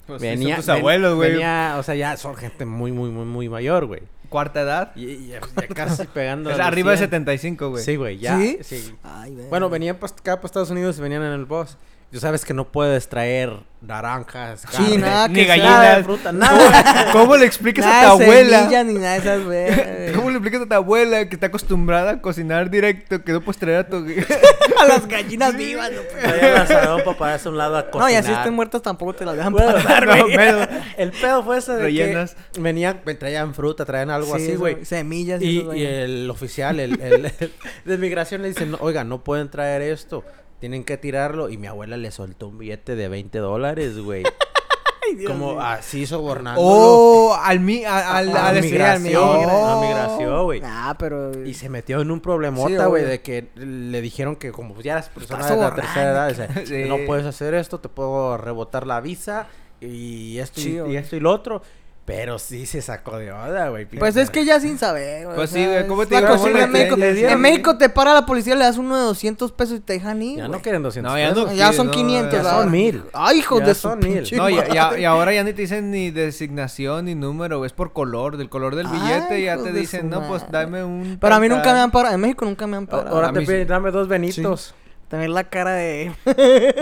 pues 0.07 0.23
sí, 0.23 0.29
son 0.45 0.55
tus 0.57 0.69
abuelos, 0.69 1.17
güey. 1.17 1.33
venía- 1.33 1.75
o 1.79 1.83
sea, 1.83 1.97
ya 1.97 2.17
son 2.17 2.37
gente 2.37 2.65
muy, 2.65 2.93
muy, 2.93 3.11
muy, 3.11 3.25
muy 3.25 3.49
mayor, 3.49 3.87
güey. 3.87 4.03
Cuarta 4.29 4.61
edad. 4.63 4.93
Y, 4.97 5.07
y 5.07 5.27
ya, 5.29 5.41
ya 5.41 5.69
casi 5.69 6.05
pegando. 6.15 6.51
Es 6.51 6.59
arriba 6.59 6.91
de 6.91 6.97
100. 6.99 7.11
75, 7.11 7.71
güey. 7.71 7.85
Sí, 7.85 7.97
güey, 7.97 8.19
ya. 8.19 8.39
¿Sí? 8.39 8.59
sí. 8.63 8.95
Ay. 9.03 9.37
Bueno, 9.49 9.69
venían 9.69 9.97
acá, 9.97 10.37
para 10.37 10.47
Estados 10.47 10.71
Unidos 10.71 10.99
y 10.99 11.03
venían 11.03 11.23
en 11.23 11.33
el 11.33 11.45
bus. 11.45 11.77
Tú 12.13 12.21
sabes 12.21 12.45
que 12.45 12.55
no 12.55 12.69
puedes 12.71 13.09
traer 13.09 13.53
naranjas, 13.83 14.61
Sí, 14.63 14.67
carne, 14.77 14.99
nada 14.99 15.29
ni 15.29 15.35
que 15.35 15.45
sea. 15.47 15.57
nada 15.59 15.81
de 15.81 15.87
gallinas. 15.87 16.05
fruta, 16.05 16.33
nada. 16.33 17.13
¿Cómo 17.13 17.37
le 17.37 17.47
explicas 17.47 17.85
a 17.85 18.01
tu 18.03 18.23
abuela? 18.23 18.59
semillas 18.61 18.87
ni 18.87 18.95
nada 18.95 19.13
de 19.13 19.19
esas, 19.19 19.45
güey. 19.45 20.13
¿Cómo 20.15 20.31
le 20.31 20.37
explicas 20.37 20.63
a 20.63 20.67
tu 20.67 20.75
abuela 20.75 21.29
que 21.29 21.35
está 21.35 21.49
acostumbrada 21.49 22.13
a 22.13 22.23
cocinar 22.23 22.71
directo 22.71 23.23
que 23.23 23.33
no 23.33 23.41
puedes 23.43 23.59
traer 23.59 23.79
a 23.81 23.89
tu... 23.89 23.97
A 24.81 24.85
las 24.85 25.07
gallinas 25.09 25.57
vivas, 25.57 25.91
no, 25.91 26.01
pues. 26.03 26.23
Traía 26.23 26.49
el 26.51 26.57
asadón 26.57 27.03
para 27.17 27.35
a 27.37 27.49
un 27.49 27.57
lado 27.57 27.77
a 27.79 27.85
cocinar. 27.91 28.09
No, 28.09 28.11
y 28.13 28.15
así 28.17 28.31
estén 28.33 28.53
muertas 28.55 28.83
tampoco 28.83 29.15
te 29.15 29.25
las 29.25 29.35
dejan 29.37 29.53
Bueno, 29.53 29.73
pasar, 29.73 30.07
no, 30.07 30.25
güey. 30.25 30.69
El 30.99 31.13
pedo 31.13 31.43
fue 31.45 31.59
ese 31.59 31.73
de 31.73 31.83
Rellenas. 31.85 32.37
que 32.53 32.61
venían, 32.61 33.01
me 33.07 33.15
traían 33.15 33.55
fruta, 33.55 33.85
traían 33.87 34.11
algo 34.11 34.37
Sí, 34.37 34.43
así, 34.45 34.55
güey. 34.57 34.85
Semillas 34.85 35.41
y, 35.41 35.47
Y, 35.47 35.59
eso, 35.61 35.75
y 35.75 35.83
el 35.85 36.31
oficial, 36.31 36.79
el, 36.81 37.01
el- 37.01 37.25
el 37.41 37.53
de 37.87 37.99
migración 37.99 38.43
le 38.43 38.49
dice, 38.49 38.67
no, 38.67 38.77
oiga, 38.81 39.03
no 39.05 39.25
pueden 39.25 39.49
traer 39.51 39.81
esto, 39.83 40.25
tienen 40.67 40.85
que 40.85 40.97
tirarlo. 40.97 41.49
Y 41.49 41.59
mi 41.59 41.69
abuela 41.69 41.97
le 41.97 42.11
soltó 42.11 42.49
un 42.49 42.59
billete 42.59 42.97
de 42.97 43.09
20 43.09 43.39
dólares, 43.39 43.99
güey. 43.99 44.25
Dios 45.17 45.31
Como 45.31 45.61
así 45.61 46.05
sobornándolo. 46.05 46.67
Oh, 46.69 47.35
al 47.41 47.61
mi... 47.61 47.85
a- 47.85 48.17
Al... 48.17 48.37
A 48.37 48.49
al- 48.49 48.61
migración, 48.61 49.49
al- 49.49 49.81
migración, 49.81 50.43
güey. 50.45 50.61
Ah, 50.65 50.97
pero. 50.99 51.45
Y 51.47 51.55
se 51.55 51.69
metió 51.69 52.01
en 52.01 52.11
un 52.11 52.21
problemota, 52.21 52.87
güey, 52.87 53.05
de 53.05 53.21
que 53.23 53.51
le 53.55 54.01
dijeron 54.01 54.35
que 54.35 54.51
como 54.51 54.81
ya 54.83 54.95
eras 54.95 55.09
persona 55.11 55.43
Estás 55.43 55.51
de 55.57 55.63
la 55.63 55.69
sobornando, 55.69 55.93
tercera 55.95 56.29
edad, 56.31 56.65
Sí. 56.67 56.89
no 56.89 56.97
puedes 57.07 57.25
hacer 57.25 57.55
esto, 57.55 57.79
te 57.79 57.89
puedo 57.89 58.37
rebotar 58.37 58.85
la 58.85 59.01
visa 59.01 59.47
y 59.81 60.39
esto 60.39 60.61
Sí, 60.61 60.81
y, 60.85 60.93
y 60.95 60.97
esto 60.97 61.15
y 61.15 61.21
lo 61.21 61.31
otro. 61.31 61.63
Pero 62.07 62.39
sí 62.39 62.67
se 62.67 62.81
sacó 62.83 63.19
de 63.19 63.33
onda, 63.33 63.69
güey. 63.69 63.85
Pues 63.85 64.17
es 64.17 64.31
que 64.31 64.45
ya 64.45 64.61
sin 64.61 64.79
saber, 64.79 65.25
güey. 65.25 65.37
Pues 65.37 65.51
sí, 65.51 65.67
güey, 65.67 65.89
¿cómo 65.89 66.07
te 66.07 66.15
digo? 66.15 66.29
cocina 66.29 66.51
¿Cómo 66.53 66.65
en 66.67 66.73
México. 66.73 66.97
En 67.01 67.41
México 67.41 67.77
te 67.77 67.89
para 67.89 68.15
la 68.15 68.25
policía, 68.25 68.55
le 68.55 68.63
das 68.65 68.79
uno 68.79 68.97
de 68.97 69.03
200 69.03 69.51
pesos 69.51 69.79
y 69.79 69.81
te 69.81 69.95
dejan 69.95 70.23
ir. 70.23 70.39
Ya 70.39 70.47
no 70.47 70.63
quieren 70.63 70.85
200 70.85 71.13
No, 71.13 71.19
ya 71.19 71.31
no. 71.31 71.35
pesos. 71.35 71.59
Ya 71.59 71.73
son 71.73 71.87
no, 71.89 71.93
500. 71.93 72.33
ya 72.33 72.45
son 72.49 72.71
mil. 72.71 73.03
Ay, 73.13 73.39
hijos 73.41 73.59
Ya 73.59 73.67
de 73.67 73.75
su 73.75 73.81
son 73.81 73.99
mil. 73.99 74.23
No, 74.37 74.49
y, 74.49 74.57
y 75.01 75.05
ahora 75.05 75.33
ya 75.35 75.43
ni 75.43 75.53
te 75.53 75.63
dicen 75.63 75.91
ni 75.91 76.13
designación 76.13 77.07
ni 77.07 77.17
número, 77.17 77.65
es 77.65 77.73
por 77.73 77.93
color, 77.93 78.37
del 78.37 78.49
color 78.49 78.77
del 78.77 78.87
Ay, 78.87 78.93
billete 79.01 79.43
ya 79.43 79.57
te 79.59 79.73
dicen, 79.73 80.09
no, 80.09 80.29
pues 80.29 80.45
dame 80.49 80.85
un... 80.85 81.19
Pero 81.21 81.35
a 81.35 81.41
mí 81.41 81.49
nunca 81.49 81.63
pantal". 81.65 81.75
me 81.75 81.81
han 81.81 81.91
parado. 81.91 82.15
En 82.15 82.21
México 82.21 82.45
nunca 82.45 82.69
me 82.69 82.77
han 82.77 82.87
parado. 82.87 83.17
Ahora 83.17 83.33
te 83.33 83.41
piden, 83.41 83.63
sí. 83.63 83.69
dame 83.69 83.91
dos 83.91 84.07
benitos. 84.07 84.77
Tener 85.09 85.31
la 85.31 85.43
cara 85.45 85.73
de. 85.73 86.13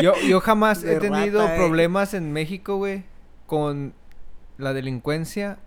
Yo, 0.02 0.14
yo 0.28 0.40
jamás 0.40 0.82
De 0.82 0.96
he 0.96 1.00
tenido 1.00 1.40
rata, 1.40 1.54
eh. 1.54 1.58
problemas 1.58 2.12
en 2.12 2.32
México, 2.32 2.76
güey, 2.76 3.04
con 3.46 3.94
la 4.58 4.72
delincuencia 4.72 5.58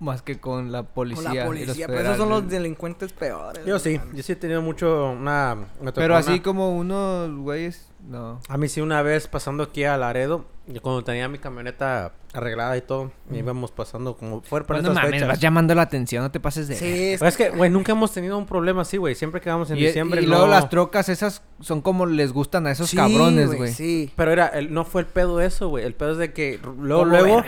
más 0.00 0.22
que 0.22 0.38
con 0.38 0.72
la 0.72 0.82
Con 0.82 0.92
policía. 0.94 1.28
la 1.28 1.34
y 1.34 1.36
los 1.38 1.46
policía, 1.46 1.86
pero 1.86 2.00
esos 2.00 2.16
son 2.18 2.28
los 2.28 2.48
delincuentes 2.48 3.12
peores. 3.12 3.64
Yo 3.64 3.78
sí, 3.78 4.00
yo 4.12 4.22
sí 4.22 4.32
he 4.32 4.36
tenido 4.36 4.60
mucho 4.60 5.10
una... 5.12 5.54
me 5.80 5.86
tocó 5.86 6.00
Pero 6.00 6.16
así 6.16 6.32
una- 6.34 6.42
como 6.42 6.76
unos 6.76 7.30
güeyes, 7.38 7.88
no. 8.08 8.40
A 8.48 8.56
mí 8.58 8.68
sí 8.68 8.80
una 8.80 9.02
vez 9.02 9.28
pasando 9.28 9.62
aquí 9.62 9.84
a 9.84 9.96
Laredo, 9.96 10.44
yo 10.66 10.80
cuando 10.82 11.02
tenía 11.04 11.28
mi 11.28 11.38
camioneta 11.38 12.12
arreglada 12.32 12.76
y 12.76 12.80
todo, 12.82 13.12
íbamos 13.32 13.70
pasando 13.70 14.16
como 14.16 14.40
fuera 14.42 14.66
para 14.66 14.80
Pero 14.80 14.88
no 14.88 14.92
estas 14.92 15.04
mames, 15.04 15.20
fechas. 15.20 15.28
vas 15.28 15.40
llamando 15.40 15.74
la 15.74 15.82
atención, 15.82 16.22
no 16.22 16.30
te 16.30 16.40
pases 16.40 16.68
de... 16.68 16.74
Sí, 16.76 17.12
es- 17.12 17.18
Pues 17.20 17.34
es 17.34 17.36
que, 17.38 17.56
güey, 17.56 17.70
nunca 17.70 17.92
hemos 17.92 18.12
tenido 18.12 18.36
un 18.36 18.44
problema 18.46 18.82
así, 18.82 18.96
güey. 18.96 19.14
Siempre 19.14 19.40
que 19.40 19.48
vamos 19.50 19.70
en 19.70 19.78
Y, 19.78 19.86
diciembre, 19.86 20.20
y 20.22 20.26
luego 20.26 20.46
las 20.46 20.68
trocas 20.68 21.08
esas 21.08 21.42
son 21.60 21.80
como 21.80 22.06
les 22.06 22.32
gustan 22.32 22.66
a 22.66 22.70
esos 22.72 22.90
sí, 22.90 22.96
cabrones, 22.96 23.54
güey. 23.54 23.72
Sí. 23.72 24.12
Pero 24.16 24.32
era, 24.32 24.48
el, 24.48 24.72
no 24.74 24.84
fue 24.84 25.02
el 25.02 25.06
pedo 25.06 25.40
eso, 25.40 25.68
güey. 25.68 25.84
El 25.84 25.94
pedo 25.94 26.12
es 26.12 26.18
de 26.18 26.32
que 26.32 26.58
luego, 26.78 27.04
luego, 27.04 27.42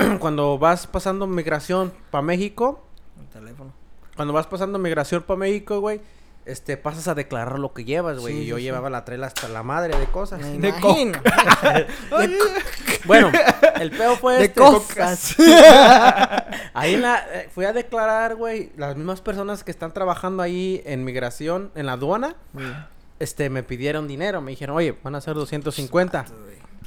no, 0.00 0.18
cuando 0.18 0.58
vas 0.58 0.86
pasando 0.86 1.26
migración 1.26 1.92
para 2.10 2.22
México, 2.22 2.84
El 3.18 3.26
teléfono. 3.28 3.72
cuando 4.16 4.34
vas 4.34 4.46
pasando 4.46 4.78
migración 4.78 5.22
para 5.22 5.38
México, 5.38 5.80
güey, 5.80 6.00
este, 6.50 6.76
pasas 6.76 7.08
a 7.08 7.14
declarar 7.14 7.58
lo 7.58 7.72
que 7.72 7.84
llevas, 7.84 8.18
güey. 8.18 8.34
Sí, 8.34 8.40
y 8.42 8.46
yo 8.46 8.56
sí, 8.56 8.62
llevaba 8.62 8.90
la 8.90 9.04
trela 9.04 9.26
hasta 9.28 9.48
la 9.48 9.62
madre 9.62 9.96
de 9.98 10.06
cosas. 10.06 10.40
Me 10.40 10.58
De 10.58 10.72
co- 10.80 10.90
imagino. 10.90 11.18
Bueno, 13.06 13.30
el 13.80 13.90
pedo 13.90 14.16
fue 14.16 14.34
De 14.36 14.44
este. 14.44 14.60
cocas. 14.60 15.34
Ahí 16.74 16.94
en 16.94 17.02
la, 17.02 17.18
eh, 17.32 17.48
fui 17.52 17.64
a 17.64 17.72
declarar, 17.72 18.36
güey, 18.36 18.70
las 18.76 18.96
mismas 18.96 19.20
personas 19.20 19.64
que 19.64 19.70
están 19.70 19.92
trabajando 19.92 20.42
ahí 20.42 20.82
en 20.84 21.02
migración, 21.04 21.70
en 21.74 21.86
la 21.86 21.92
aduana, 21.92 22.36
este, 23.18 23.48
me 23.50 23.62
pidieron 23.62 24.06
dinero. 24.06 24.40
Me 24.42 24.50
dijeron, 24.50 24.76
oye, 24.76 24.96
van 25.02 25.14
a 25.14 25.20
ser 25.20 25.34
250. 25.34 26.26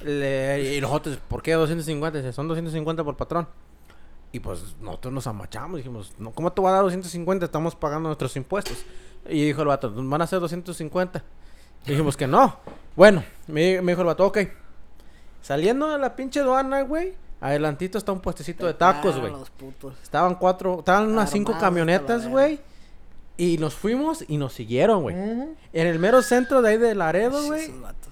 Le- 0.04 0.76
y 0.78 0.82
nosotros, 0.82 1.18
¿por 1.28 1.42
qué 1.42 1.54
250? 1.54 2.20
Dice, 2.20 2.32
son 2.34 2.48
250 2.48 3.04
por 3.04 3.18
patrón. 3.18 3.48
Y 4.32 4.40
pues 4.40 4.76
nosotros 4.82 5.14
nos 5.14 5.28
amachamos, 5.28 5.78
dijimos, 5.78 6.14
no, 6.18 6.32
¿cómo 6.32 6.52
te 6.52 6.60
voy 6.62 6.70
a 6.70 6.74
dar 6.74 6.82
250? 6.84 7.46
Estamos 7.46 7.76
pagando 7.76 8.10
nuestros 8.10 8.36
impuestos. 8.36 8.84
Y 9.30 9.46
dijo 9.46 9.62
el 9.62 9.68
vato, 9.70 9.92
van 9.96 10.22
a 10.22 10.28
ser 10.28 10.40
250. 10.40 11.24
Dijimos 11.86 12.16
que 12.18 12.28
no. 12.28 12.58
Bueno, 12.96 13.24
me, 13.48 13.82
me 13.82 13.92
dijo 13.94 14.02
el 14.02 14.08
vato, 14.08 14.26
ok. 14.26 14.38
Saliendo 15.42 15.90
de 15.90 15.98
la 15.98 16.16
pinche 16.16 16.40
aduana, 16.40 16.82
güey, 16.84 17.14
adelantito 17.42 17.98
está 17.98 18.12
un 18.12 18.22
puestecito 18.22 18.66
de 18.66 18.74
tacos, 18.74 19.20
güey. 19.20 19.34
Estaban 20.02 20.36
cuatro, 20.36 20.80
estaban 20.80 21.10
unas 21.12 21.30
cinco 21.30 21.54
camionetas, 21.60 22.28
güey. 22.28 22.60
Y 23.36 23.58
nos 23.58 23.74
fuimos 23.74 24.24
y 24.28 24.38
nos 24.38 24.54
siguieron, 24.54 25.02
güey. 25.02 25.16
En 25.74 25.88
el 25.88 26.00
mero 26.00 26.22
centro 26.22 26.62
de 26.62 26.70
ahí 26.70 26.78
de 26.78 26.96
Laredo, 26.96 27.44
güey. 27.46 27.68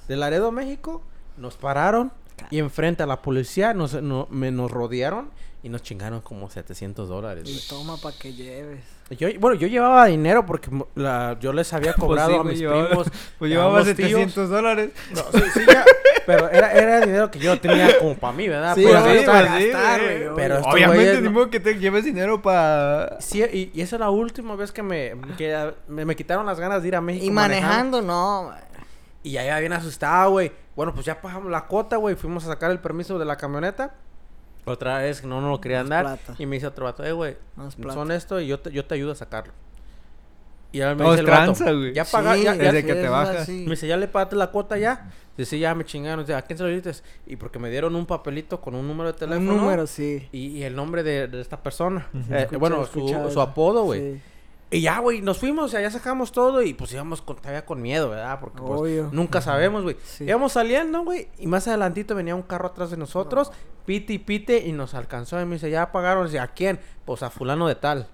De 0.07 0.15
Laredo, 0.17 0.51
México. 0.51 1.01
Nos 1.37 1.55
pararon. 1.55 2.11
Y 2.49 2.57
enfrente 2.59 3.03
a 3.03 3.05
la 3.05 3.21
policía 3.21 3.73
nos, 3.73 3.93
no- 4.01 4.27
me, 4.31 4.51
nos 4.51 4.71
rodearon. 4.71 5.29
Y 5.63 5.69
nos 5.69 5.83
chingaron 5.83 6.21
como 6.21 6.49
700 6.49 7.07
dólares, 7.07 7.43
Y 7.47 7.67
toma 7.69 7.95
pa' 7.97 8.11
que 8.13 8.33
lleves. 8.33 8.83
Yo, 9.11 9.27
bueno, 9.39 9.55
yo 9.59 9.67
llevaba 9.67 10.05
dinero 10.07 10.43
porque 10.45 10.71
la, 10.95 11.37
yo 11.39 11.53
les 11.53 11.71
había 11.73 11.93
cobrado 11.99 12.31
sí, 12.31 12.35
a 12.37 12.43
mis 12.43 12.59
llevaba- 12.59 12.87
primos. 12.87 13.07
Pues 13.37 13.51
a 13.51 13.53
llevaba 13.53 13.73
unos 13.73 13.85
tíos. 13.95 14.09
700 14.09 14.49
dólares. 14.49 14.89
No, 15.11 15.21
sí, 15.39 15.43
sí, 15.53 15.59
ya, 15.67 15.85
pero 16.25 16.49
era, 16.49 16.71
era 16.73 17.01
dinero 17.01 17.29
que 17.29 17.37
yo 17.37 17.59
tenía 17.59 17.95
como 17.99 18.15
para 18.15 18.33
mí, 18.33 18.47
¿verdad? 18.47 18.73
Sí, 18.73 18.85
Para 18.85 19.01
güey, 19.01 19.15
gastar. 19.17 19.45
para 19.45 19.59
gastar, 19.59 20.01
güey, 20.01 20.35
Pero 20.35 20.59
Obviamente, 20.61 20.95
güeyes 20.95 21.17
ni 21.21 21.25
no- 21.25 21.31
modo 21.31 21.49
que 21.51 21.59
te 21.59 21.75
lleves 21.77 22.05
dinero 22.05 22.41
para... 22.41 23.17
Sí, 23.21 23.43
y, 23.43 23.69
y 23.73 23.81
esa 23.81 23.97
es 23.97 23.99
la 23.99 24.09
última 24.09 24.55
vez 24.55 24.71
que 24.71 24.81
me, 24.81 25.13
que 25.37 25.73
me, 25.87 26.05
me 26.05 26.15
quitaron 26.15 26.45
las 26.47 26.59
ganas 26.59 26.81
de 26.81 26.87
ir 26.87 26.95
a 26.95 27.01
México. 27.01 27.23
Y 27.25 27.29
manejando, 27.29 28.01
no. 28.01 28.45
güey. 28.45 28.57
Y 29.23 29.33
ya 29.33 29.45
iba 29.45 29.59
bien 29.59 29.73
asustado, 29.73 30.31
güey. 30.31 30.51
Bueno, 30.75 30.95
pues 30.95 31.05
ya 31.05 31.21
pagamos 31.21 31.51
la 31.51 31.67
cuota, 31.67 31.97
güey. 31.97 32.15
Fuimos 32.15 32.45
a 32.45 32.47
sacar 32.47 32.71
el 32.71 32.79
permiso 32.79 33.19
de 33.19 33.25
la 33.25 33.35
camioneta. 33.37 33.93
Otra 34.65 34.99
vez 34.99 35.23
no, 35.23 35.41
no 35.41 35.49
lo 35.49 35.59
quería 35.61 35.79
Más 35.79 35.85
andar. 35.85 36.03
plata. 36.19 36.35
Y 36.37 36.45
me 36.45 36.55
dice 36.57 36.67
otro 36.67 36.85
vato, 36.85 37.03
eh, 37.03 37.11
güey, 37.11 37.35
son 37.93 38.11
esto 38.11 38.39
y 38.39 38.47
yo 38.47 38.59
te, 38.59 38.71
yo 38.71 38.85
te 38.85 38.95
ayudo 38.95 39.11
a 39.11 39.15
sacarlo. 39.15 39.53
Y 40.73 40.79
ahora 40.81 40.95
me 40.95 41.03
Todo 41.03 41.11
dice 41.11 41.23
es 41.23 41.27
el 41.27 41.31
vato, 41.35 41.43
tranza, 41.53 41.71
güey. 41.73 41.93
ya 41.93 42.05
paga, 42.05 42.35
Sí, 42.35 42.43
ya, 42.43 42.55
ya- 42.55 42.63
desde 42.71 42.85
que 42.85 42.93
te 42.93 43.09
bajas. 43.09 43.35
así. 43.37 43.63
me 43.65 43.71
dice, 43.71 43.87
ya 43.87 43.97
le 43.97 44.07
pagaste 44.07 44.35
la 44.37 44.47
cuota 44.47 44.77
ya. 44.77 45.11
Dice, 45.37 45.59
ya 45.59 45.75
me 45.75 45.83
chingaron. 45.83 46.23
Dice, 46.23 46.33
¿a 46.35 46.41
quién 46.43 46.57
se 46.57 46.63
lo 46.63 46.69
dices? 46.69 47.03
Y 47.25 47.35
porque 47.35 47.59
me 47.59 47.69
dieron 47.69 47.95
un 47.95 48.05
papelito 48.05 48.61
con 48.61 48.75
un 48.75 48.87
número 48.87 49.11
de 49.11 49.17
teléfono. 49.19 49.51
Un 49.51 49.57
número, 49.57 49.85
sí. 49.87 50.29
Y, 50.31 50.47
y 50.59 50.63
el 50.63 50.75
nombre 50.75 51.03
de, 51.03 51.27
de 51.27 51.41
esta 51.41 51.61
persona. 51.61 52.07
Eh, 52.29 52.47
bueno, 52.57 52.85
su, 52.85 53.05
su 53.31 53.41
apodo, 53.41 53.83
güey. 53.83 54.13
Sí. 54.15 54.21
Y 54.73 54.79
ya, 54.79 54.99
güey, 54.99 55.21
nos 55.21 55.37
fuimos, 55.37 55.65
o 55.65 55.67
sea, 55.67 55.81
ya 55.81 55.91
sacamos 55.91 56.31
todo 56.31 56.61
y 56.63 56.73
pues 56.73 56.93
íbamos 56.93 57.21
con, 57.21 57.35
todavía 57.35 57.65
con 57.65 57.81
miedo, 57.81 58.09
¿verdad? 58.09 58.39
Porque 58.39 58.61
pues 58.61 58.79
Obvio. 58.79 59.09
nunca 59.11 59.41
sabemos, 59.41 59.83
güey. 59.83 59.97
Sí. 60.05 60.23
Íbamos 60.23 60.53
saliendo, 60.53 61.03
güey, 61.03 61.27
y 61.37 61.47
más 61.47 61.67
adelantito 61.67 62.15
venía 62.15 62.35
un 62.35 62.41
carro 62.41 62.69
atrás 62.69 62.89
de 62.89 62.95
nosotros, 62.95 63.51
pite 63.85 64.13
y 64.13 64.17
pite, 64.19 64.59
y 64.65 64.71
nos 64.71 64.93
alcanzó 64.93 65.41
y 65.41 65.45
me 65.45 65.55
dice, 65.55 65.69
ya 65.69 65.91
pagaron, 65.91 66.25
dice, 66.25 66.39
¿a 66.39 66.47
quién? 66.47 66.79
Pues 67.03 67.21
a 67.21 67.29
fulano 67.29 67.67
de 67.67 67.75
tal. 67.75 68.07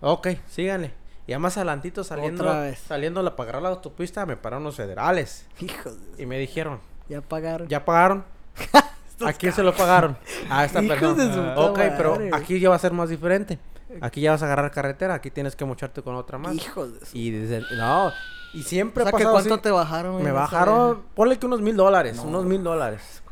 Ok, 0.00 0.28
síganle. 0.48 0.92
Y 1.28 1.30
ya 1.30 1.38
más 1.38 1.56
adelantito 1.56 2.02
saliendo, 2.02 2.52
saliendo 2.88 3.22
la 3.22 3.36
pagar 3.36 3.62
la 3.62 3.68
autopista, 3.68 4.26
me 4.26 4.36
pararon 4.36 4.64
los 4.64 4.74
federales. 4.74 5.46
Hijos 5.60 5.96
de... 6.16 6.22
Y 6.24 6.26
me 6.26 6.38
dijeron, 6.38 6.80
Ya 7.08 7.20
pagaron. 7.20 7.68
¿ya 7.68 7.84
pagaron? 7.84 8.24
¿A 9.24 9.32
quién 9.32 9.52
se 9.52 9.62
lo 9.62 9.74
pagaron? 9.74 10.16
A 10.50 10.64
esta 10.64 10.80
persona. 10.82 11.54
ok, 11.56 11.78
pero 11.96 12.12
madre, 12.12 12.30
aquí 12.32 12.58
ya 12.58 12.68
va 12.68 12.76
a 12.76 12.80
ser 12.80 12.92
más 12.92 13.08
diferente. 13.10 13.58
Aquí 14.00 14.20
ya 14.20 14.32
vas 14.32 14.42
a 14.42 14.46
agarrar 14.46 14.70
carretera, 14.70 15.14
aquí 15.14 15.30
tienes 15.30 15.56
que 15.56 15.64
mocharte 15.64 16.02
con 16.02 16.14
otra 16.14 16.38
más. 16.38 16.54
Hijos 16.54 16.92
de. 16.92 17.18
Y 17.18 17.30
desde, 17.30 17.62
no, 17.76 18.12
y 18.54 18.62
siempre 18.62 19.02
O 19.02 19.06
sea, 19.06 19.14
ha 19.14 19.18
que 19.18 19.24
¿cuánto 19.24 19.54
así. 19.54 19.62
te 19.62 19.70
bajaron? 19.70 20.12
güey, 20.12 20.24
Me 20.24 20.32
bajaron, 20.32 20.96
vez? 20.96 21.04
ponle 21.14 21.38
que 21.38 21.46
unos 21.46 21.60
mil 21.60 21.76
dólares, 21.76 22.16
No, 22.16 22.24
unos 22.24 22.44
mil 22.44 22.62
dólares. 22.62 23.22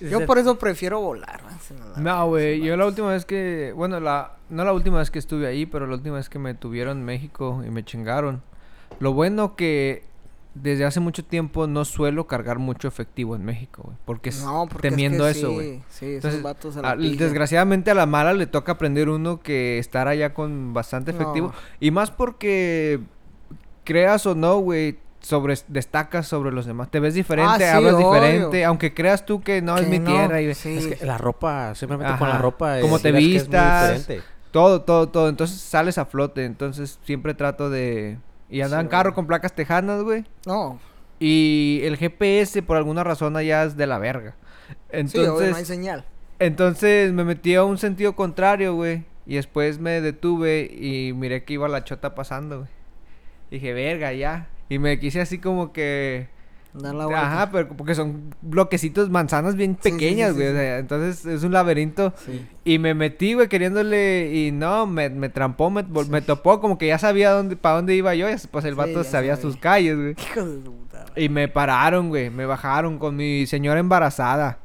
Yo 0.00 0.26
por 0.26 0.38
eso 0.38 0.58
prefiero 0.58 1.00
volar. 1.00 1.40
¿no? 1.96 2.02
No, 2.02 2.26
güey, 2.26 2.60
yo 2.60 2.76
la 2.76 2.84
última 2.84 3.10
vez 3.10 3.24
que, 3.24 3.72
bueno, 3.74 4.00
la, 4.00 4.36
no 4.50 4.64
la 4.64 4.72
última 4.72 4.98
vez 4.98 5.10
que 5.10 5.18
estuve 5.18 5.46
ahí, 5.46 5.66
pero 5.66 5.86
la 5.86 5.94
última 5.94 6.16
vez 6.16 6.28
que 6.28 6.38
me 6.38 6.52
tuvieron 6.52 6.98
en 6.98 7.04
México 7.04 7.62
y 7.66 7.70
me 7.70 7.84
chingaron. 7.84 8.42
Lo 8.98 9.12
bueno 9.12 9.56
que 9.56 10.04
desde 10.54 10.84
hace 10.84 11.00
mucho 11.00 11.24
tiempo 11.24 11.66
no 11.66 11.84
suelo 11.84 12.26
cargar 12.26 12.58
mucho 12.58 12.86
efectivo 12.88 13.34
en 13.36 13.44
México, 13.44 13.82
güey, 13.84 13.96
porque 14.04 14.28
es 14.30 14.42
No, 14.44 14.66
porque 14.70 14.88
es 14.88 14.92
temiendo 14.94 15.24
que 15.24 15.30
eso, 15.30 15.48
sí, 15.48 15.54
güey. 15.54 15.82
Sí, 15.88 16.06
esos 16.06 16.14
Entonces, 16.32 16.42
vatos 16.42 16.76
a 16.76 16.82
la 16.82 16.90
a- 16.92 16.96
desgraciadamente 16.96 17.90
a 17.90 17.94
la 17.94 18.06
mala 18.06 18.32
le 18.34 18.46
toca 18.46 18.72
aprender 18.72 19.08
uno 19.08 19.40
que 19.40 19.78
estar 19.78 20.06
allá 20.08 20.32
con 20.34 20.72
bastante 20.72 21.10
efectivo. 21.10 21.48
No. 21.48 21.54
Y 21.80 21.90
más 21.90 22.10
porque, 22.10 23.00
creas 23.84 24.26
o 24.26 24.34
no, 24.34 24.58
güey, 24.58 24.98
sobre, 25.20 25.54
destacas 25.68 26.26
sobre 26.28 26.52
los 26.52 26.66
demás. 26.66 26.90
Te 26.90 27.00
ves 27.00 27.14
diferente, 27.14 27.50
Ah, 27.52 27.56
sí, 27.58 27.64
hablas 27.64 27.94
obvio. 27.94 28.12
diferente, 28.12 28.64
aunque 28.64 28.92
creas 28.94 29.24
tú 29.26 29.40
que 29.42 29.60
no 29.62 29.76
es 29.76 29.84
Que 29.84 29.90
mi 29.90 29.98
no, 29.98 30.10
tierra. 30.10 30.40
Y, 30.40 30.54
sí. 30.54 30.76
Es 30.76 30.86
que 30.98 31.06
la 31.06 31.18
ropa, 31.18 31.74
simplemente 31.74 32.16
con 32.18 32.28
la 32.28 32.38
ropa. 32.38 32.80
Como 32.80 32.98
eh, 32.98 33.00
te 33.00 33.08
es 33.08 33.14
muy 33.14 33.24
vistas. 33.24 33.98
diferente. 33.98 34.26
Todo, 34.50 34.82
todo, 34.82 35.08
todo. 35.08 35.28
Entonces 35.28 35.58
sales 35.60 35.98
a 35.98 36.04
flote. 36.04 36.44
Entonces 36.44 36.98
siempre 37.04 37.34
trato 37.34 37.70
de... 37.70 38.18
Y 38.54 38.60
andaba 38.60 38.82
Sí, 38.82 38.84
en 38.84 38.88
carro 38.88 39.14
con 39.14 39.26
placas 39.26 39.52
tejanas, 39.52 40.04
güey. 40.04 40.24
No, 40.46 40.78
Y 41.18 41.80
el 41.82 41.96
GPS 41.96 42.62
por 42.62 42.76
alguna 42.76 43.02
razón 43.02 43.36
allá 43.36 43.64
es 43.64 43.76
de 43.76 43.88
la 43.88 43.98
verga. 43.98 44.36
sí, 44.68 44.76
Entonces... 44.90 45.28
obvio, 45.28 45.50
no 45.50 45.56
hay 45.56 45.64
señal. 45.64 46.04
Entonces 46.38 47.12
me 47.12 47.24
metí 47.24 47.56
a 47.56 47.64
un 47.64 47.78
sentido 47.78 48.14
contrario, 48.14 48.76
güey. 48.76 49.06
Y 49.26 49.34
después 49.34 49.80
me 49.80 50.00
detuve 50.00 50.70
y 50.72 51.12
miré 51.14 51.42
que 51.42 51.54
iba 51.54 51.66
la 51.66 51.82
chota 51.82 52.14
pasando, 52.14 52.58
güey. 52.58 52.70
Dije, 53.50 53.72
verga, 53.72 54.12
ya. 54.12 54.48
Y 54.68 54.78
me 54.78 55.00
quise 55.00 55.20
así 55.20 55.38
como 55.40 55.72
que... 55.72 56.28
Dar 56.74 56.94
la 56.94 57.06
vuelta. 57.06 57.26
Ajá, 57.26 57.50
pero 57.52 57.68
porque 57.68 57.94
son 57.94 58.34
bloquecitos, 58.42 59.08
manzanas 59.08 59.54
bien 59.54 59.78
Sí, 59.80 59.90
sí, 59.90 59.92
pequeñas, 59.92 60.30
sí, 60.30 60.36
güey. 60.36 60.48
o 60.48 60.52
sea, 60.52 60.78
entonces 60.78 61.24
es 61.24 61.44
un 61.44 61.52
laberinto. 61.52 62.12
Y 62.64 62.78
me 62.80 62.94
metí, 62.94 63.34
güey, 63.34 63.48
queriéndole... 63.48 64.32
Y 64.34 64.50
no, 64.50 64.84
me, 64.86 65.08
me 65.08 65.28
trampó, 65.28 65.70
me, 65.70 65.84
me 65.84 66.20
topó. 66.20 66.60
Como 66.60 66.76
que 66.76 66.88
ya 66.88 66.98
sabía 66.98 67.30
dónde, 67.30 67.56
para 67.56 67.76
dónde 67.76 67.94
iba 67.94 68.14
yo. 68.16 68.28
y 68.28 68.34
Pues 68.50 68.64
el 68.64 68.74
vato 68.74 69.04
sabía 69.04 69.36
sabía. 69.36 69.36
sus 69.36 69.56
calles, 69.56 69.96
güey. 69.96 70.10
Hijo 70.18 70.44
de 70.46 70.64
su 70.64 70.72
puta. 70.72 70.98
madre. 71.08 71.22
Y 71.24 71.28
me 71.28 71.46
pararon, 71.48 72.08
güey. 72.08 72.30
Me 72.30 72.44
bajaron 72.44 72.98
con 72.98 73.14
mi 73.16 73.46
señora 73.46 73.78
embarazada. 73.78 74.58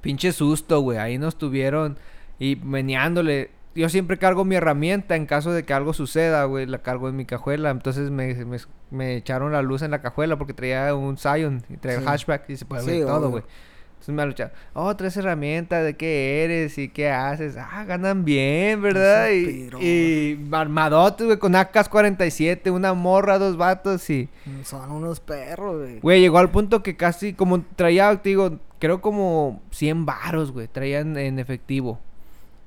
Pinche 0.00 0.32
susto, 0.32 0.80
güey. 0.80 0.98
Ahí 0.98 1.16
nos 1.18 1.36
tuvieron 1.36 1.96
y 2.38 2.56
meneándole. 2.56 3.50
Yo 3.74 3.88
siempre 3.88 4.18
cargo 4.18 4.44
mi 4.44 4.56
herramienta 4.56 5.14
en 5.14 5.26
caso 5.26 5.52
de 5.52 5.64
que 5.64 5.72
algo 5.72 5.92
suceda, 5.92 6.44
güey. 6.44 6.66
La 6.66 6.78
cargo 6.78 7.08
en 7.08 7.16
mi 7.16 7.24
cajuela. 7.24 7.70
Entonces 7.70 8.10
me, 8.10 8.34
me, 8.44 8.58
me 8.90 9.16
echaron 9.16 9.52
la 9.52 9.62
luz 9.62 9.82
en 9.82 9.92
la 9.92 10.00
cajuela 10.02 10.36
porque 10.36 10.54
traía 10.54 10.94
un 10.94 11.16
Scion 11.16 11.62
y 11.68 11.76
traía 11.76 12.00
Sí. 12.00 12.04
hatchback 12.06 12.50
y 12.50 12.56
se 12.56 12.64
puede 12.64 12.82
Sí, 12.82 12.90
ver 12.90 13.06
todo, 13.06 13.30
güey. 13.30 13.44
Entonces 13.92 14.14
me 14.14 14.24
lucharon. 14.26 14.52
Oh, 14.72 14.96
traes 14.96 15.16
herramienta, 15.18 15.82
¿de 15.82 15.94
qué 15.94 16.42
eres? 16.42 16.78
¿Y 16.78 16.88
qué 16.88 17.10
haces? 17.10 17.56
Ah, 17.58 17.84
ganan 17.84 18.24
bien, 18.24 18.80
¿verdad? 18.80 19.28
Y, 19.30 19.68
y 19.78 20.48
armadotes, 20.50 21.26
güey, 21.26 21.38
con 21.38 21.52
AK-47, 21.54 22.72
una 22.72 22.94
morra, 22.94 23.38
dos 23.38 23.56
vatos 23.58 24.08
y... 24.08 24.30
Son 24.64 24.90
unos 24.90 25.20
perros, 25.20 25.78
güey. 25.82 26.00
Güey, 26.00 26.20
llegó 26.22 26.38
al 26.38 26.50
punto 26.50 26.82
que 26.82 26.96
casi, 26.96 27.34
como 27.34 27.62
traía, 27.76 28.16
te 28.22 28.30
digo, 28.30 28.58
creo 28.78 29.02
como 29.02 29.60
100 29.70 30.06
varos, 30.06 30.50
güey, 30.50 30.66
traían 30.66 31.18
en 31.18 31.38
efectivo. 31.38 32.00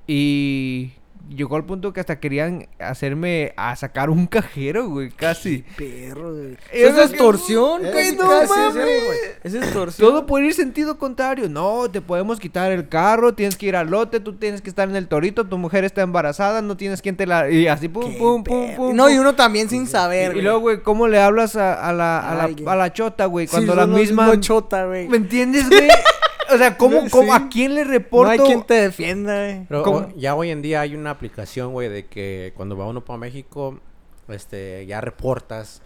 Y 0.08 0.92
llegó 1.34 1.56
al 1.56 1.64
punto 1.64 1.94
que 1.94 2.00
hasta 2.02 2.20
querían 2.20 2.68
hacerme 2.80 3.54
a 3.56 3.76
sacar 3.76 4.10
un 4.10 4.28
cajero, 4.28 4.90
güey, 4.90 5.10
casi. 5.10 5.64
Perro, 5.78 6.34
güey. 6.34 6.58
Es 6.72 6.98
extorsión, 6.98 7.82
güey. 7.82 8.16
No 8.16 8.26
mames. 8.26 8.76
Es 9.44 9.56
extorsión. 9.56 10.10
Todo 10.10 10.26
por 10.26 10.44
ir 10.44 10.54
sentido 10.54 10.98
contrario. 10.98 11.48
No, 11.50 11.90
te 11.90 12.02
podemos 12.02 12.40
quitar 12.40 12.72
el 12.72 12.90
carro, 12.90 13.34
tienes 13.34 13.56
que 13.56 13.68
ir 13.68 13.76
al 13.76 13.90
lote, 13.90 14.20
tú 14.20 14.34
tienes 14.34 14.62
que 14.62 14.70
estar 14.70 14.88
en 14.90 14.96
el 14.96 15.08
torito, 15.08 15.46
tu 15.46 15.58
mujer 15.58 15.86
está 15.86 16.02
embarazada, 16.02 16.62
no 16.62 16.76
tienes 16.78 17.02
quien 17.02 17.16
te 17.16 17.26
la... 17.26 17.50
Y 17.50 17.68
así, 17.68 17.88
pum, 17.88 18.12
Qué 18.12 18.18
pum, 18.18 18.44
pum, 18.44 18.76
pum. 18.76 18.96
No, 18.96 19.10
y 19.10 19.18
uno 19.18 19.34
también 19.34 19.70
sin 19.70 19.88
saber, 19.88 20.32
Y 20.32 20.34
güey. 20.34 20.44
luego, 20.44 20.60
güey, 20.60 20.84
¿cómo 20.84 21.08
le 21.08 21.20
hablas 21.22 21.56
a, 21.56 21.74
a 21.88 21.94
la, 21.94 22.20
a, 22.20 22.36
la, 22.36 22.72
a 22.72 22.76
la 22.76 22.94
chota, 22.94 23.26
güey? 23.26 23.48
Sí, 23.48 23.52
Cuando 23.52 23.76
la 23.76 23.88
misma... 23.88 24.40
chota, 24.40 24.86
güey. 24.86 25.08
¿Me 25.08 25.18
entiendes, 25.18 25.70
güey? 25.70 25.88
O 26.54 26.58
sea, 26.58 26.78
¿cómo, 26.78 27.02
No, 27.02 27.10
cómo- 27.10 27.34
a 27.34 27.50
quién 27.50 27.74
le 27.76 27.84
No 27.86 27.92
reporto? 27.92 28.32
hay 28.32 28.40
quien 28.40 28.64
te 28.64 28.74
defienda, 28.76 29.34
güey. 29.46 29.66
Pero 29.68 29.84
¿Cómo? 29.84 29.98
o- 29.98 30.14
ya 30.16 30.36
hoy 30.36 30.50
en 30.52 30.62
día 30.62 30.82
hay 30.82 30.96
una 30.96 31.10
aplicación, 31.12 31.72
güey, 31.74 31.90
de 31.90 32.06
que 32.06 32.54
cuando 32.56 32.78
va 32.78 32.86
uno 32.88 33.04
para 33.04 33.18
México, 33.18 33.80
este, 34.28 34.86
ya 34.86 35.02
reportas 35.02 35.82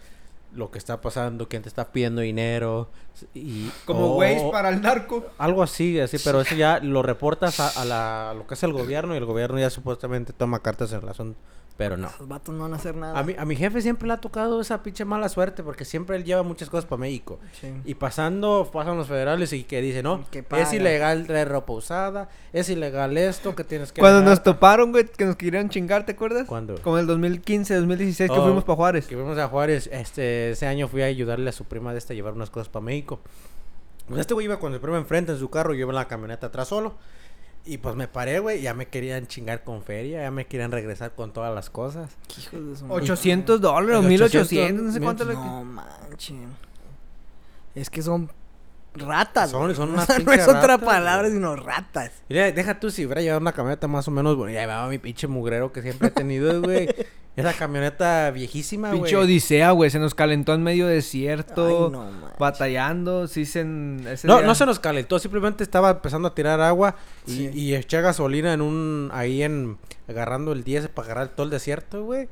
lo 0.54 0.70
que 0.70 0.78
está 0.78 1.00
pasando, 1.02 1.46
quién 1.48 1.62
te 1.62 1.68
está 1.68 1.92
pidiendo 1.92 2.22
dinero 2.22 2.88
y 3.34 3.68
Como 3.84 4.14
güeyes 4.14 4.42
para 4.44 4.70
el 4.70 4.80
narco. 4.80 5.26
algo 5.36 5.62
así, 5.62 6.00
así, 6.00 6.16
pero 6.24 6.40
eso 6.40 6.54
ya 6.54 6.78
lo 6.80 7.02
reportas 7.02 7.60
a, 7.60 7.68
a 7.80 7.84
la, 7.84 8.30
a 8.30 8.34
lo 8.34 8.46
que 8.46 8.54
es 8.54 8.62
el 8.62 8.72
gobierno 8.72 9.14
y 9.14 9.18
el 9.18 9.26
gobierno 9.26 9.58
ya 9.58 9.68
supuestamente 9.68 10.32
toma 10.32 10.60
cartas 10.60 10.92
en 10.92 11.02
razón, 11.02 11.36
pero 11.78 11.96
no. 11.96 12.10
Los 12.18 12.26
vatos 12.26 12.52
no 12.52 12.64
van 12.64 12.72
a 12.72 12.76
hacer 12.76 12.96
nada. 12.96 13.16
A 13.16 13.22
mi, 13.22 13.36
a 13.38 13.44
mi 13.44 13.54
jefe 13.54 13.80
siempre 13.80 14.08
le 14.08 14.14
ha 14.14 14.16
tocado 14.16 14.60
esa 14.60 14.82
pinche 14.82 15.04
mala 15.04 15.28
suerte 15.28 15.62
porque 15.62 15.84
siempre 15.84 16.16
él 16.16 16.24
lleva 16.24 16.42
muchas 16.42 16.68
cosas 16.68 16.86
para 16.86 16.98
México. 16.98 17.38
Sí. 17.60 17.72
Y 17.84 17.94
pasando, 17.94 18.68
pasan 18.72 18.96
los 18.96 19.06
federales 19.06 19.52
y 19.52 19.62
que 19.62 19.80
dicen, 19.80 20.02
no, 20.02 20.24
Que 20.28 20.44
es 20.56 20.72
ilegal 20.72 21.28
traer 21.28 21.48
ropa 21.48 21.74
usada, 21.74 22.30
es 22.52 22.68
ilegal 22.68 23.16
esto, 23.16 23.54
que 23.54 23.62
tienes 23.62 23.92
que... 23.92 24.00
Cuando 24.00 24.22
nos 24.22 24.42
toparon, 24.42 24.90
güey, 24.90 25.06
que 25.06 25.24
nos 25.24 25.36
querían 25.36 25.68
chingar, 25.68 26.04
¿te 26.04 26.12
acuerdas? 26.12 26.48
¿Cuándo? 26.48 26.82
Como 26.82 26.98
el 26.98 27.06
2015, 27.06 27.76
2016 27.76 28.28
que 28.28 28.36
Oh, 28.36 28.42
fuimos 28.42 28.64
para 28.64 28.74
Juárez. 28.74 29.06
Que 29.06 29.14
fuimos 29.14 29.38
a 29.38 29.46
Juárez, 29.46 29.88
este, 29.92 30.50
ese 30.50 30.66
año 30.66 30.88
fui 30.88 31.02
a 31.02 31.04
ayudarle 31.04 31.48
a 31.48 31.52
su 31.52 31.64
prima 31.64 31.92
de 31.92 31.98
esta 31.98 32.12
a 32.12 32.16
llevar 32.16 32.32
unas 32.32 32.50
cosas 32.50 32.68
para 32.68 32.84
México. 32.84 33.20
Pues 34.08 34.18
este 34.20 34.34
güey 34.34 34.46
iba 34.46 34.58
con 34.58 34.74
su 34.74 34.80
prima 34.80 34.98
enfrente 34.98 35.30
en 35.30 35.38
su 35.38 35.48
carro, 35.48 35.74
yo 35.74 35.82
iba 35.82 35.90
en 35.90 35.96
la 35.96 36.08
camioneta 36.08 36.48
atrás 36.48 36.66
solo. 36.66 36.96
Y 37.70 37.76
pues 37.78 37.94
me 37.96 38.08
paré, 38.08 38.38
güey, 38.38 38.62
ya 38.62 38.72
me 38.72 38.86
querían 38.86 39.26
chingar 39.26 39.62
con 39.62 39.82
feria, 39.82 40.22
ya 40.22 40.30
me 40.30 40.46
querían 40.46 40.72
regresar 40.72 41.14
con 41.14 41.34
todas 41.34 41.54
las 41.54 41.68
cosas. 41.68 42.10
Hijos 42.38 42.66
de 42.66 42.76
su 42.76 42.86
madre. 42.86 43.02
800 43.02 43.60
dólares, 43.60 44.00
El 44.02 44.08
1800, 44.08 44.84
no 44.86 44.90
sé 44.92 44.98
800, 44.98 45.04
cuánto 45.04 45.24
le... 45.26 45.34
No 45.34 45.64
manchen. 45.64 46.46
Es 47.74 47.90
que 47.90 48.00
son 48.00 48.30
ratas. 48.94 49.50
Son- 49.50 49.64
güey. 49.64 49.74
son 49.74 49.90
unas 49.92 50.08
no 50.24 50.32
es 50.32 50.48
otra 50.48 50.62
ratas, 50.62 50.86
palabra, 50.86 51.28
güey. 51.28 51.32
sino 51.32 51.56
ratas. 51.56 52.12
Mira, 52.30 52.50
deja 52.52 52.80
tú 52.80 52.90
si 52.90 53.04
hubiera 53.04 53.20
llevado 53.20 53.40
una 53.42 53.52
camioneta 53.52 53.86
más 53.86 54.08
o 54.08 54.10
menos 54.12 54.34
bonita. 54.34 54.54
Ya 54.54 54.60
llevaba 54.66 54.88
mi 54.88 54.96
pinche 54.98 55.26
mugrero 55.26 55.70
que 55.70 55.82
siempre 55.82 56.08
he 56.08 56.10
tenido, 56.10 56.62
güey. 56.62 56.88
Esa 57.38 57.52
camioneta 57.54 58.30
viejísima, 58.30 58.88
güey. 58.88 59.00
Pinche 59.02 59.16
odisea, 59.16 59.70
güey, 59.70 59.90
se 59.90 59.98
nos 59.98 60.14
calentó 60.14 60.54
en 60.54 60.62
medio 60.62 60.86
desierto, 60.86 61.86
Ay, 61.86 61.92
no 61.92 62.10
batallando, 62.38 63.26
sí 63.26 63.44
se... 63.46 63.60
en- 63.60 64.06
ese 64.08 64.26
No, 64.26 64.38
día- 64.38 64.46
no 64.46 64.54
se 64.54 64.66
nos 64.66 64.78
calentó, 64.78 65.18
simplemente 65.18 65.62
estaba 65.64 65.90
empezando 65.90 66.28
a 66.28 66.34
tirar 66.34 66.60
agua 66.60 66.96
y, 67.26 67.30
Sí. 67.32 67.50
y 67.52 67.74
eché 67.74 68.00
gasolina 68.00 68.52
en 68.52 68.60
un, 68.60 69.10
ahí 69.12 69.42
en, 69.42 69.78
agarrando 70.08 70.52
el 70.52 70.64
10 70.64 70.88
para 70.88 71.06
agarrar 71.06 71.28
todo 71.28 71.44
el 71.44 71.50
desierto, 71.50 72.04
güey. 72.04 72.28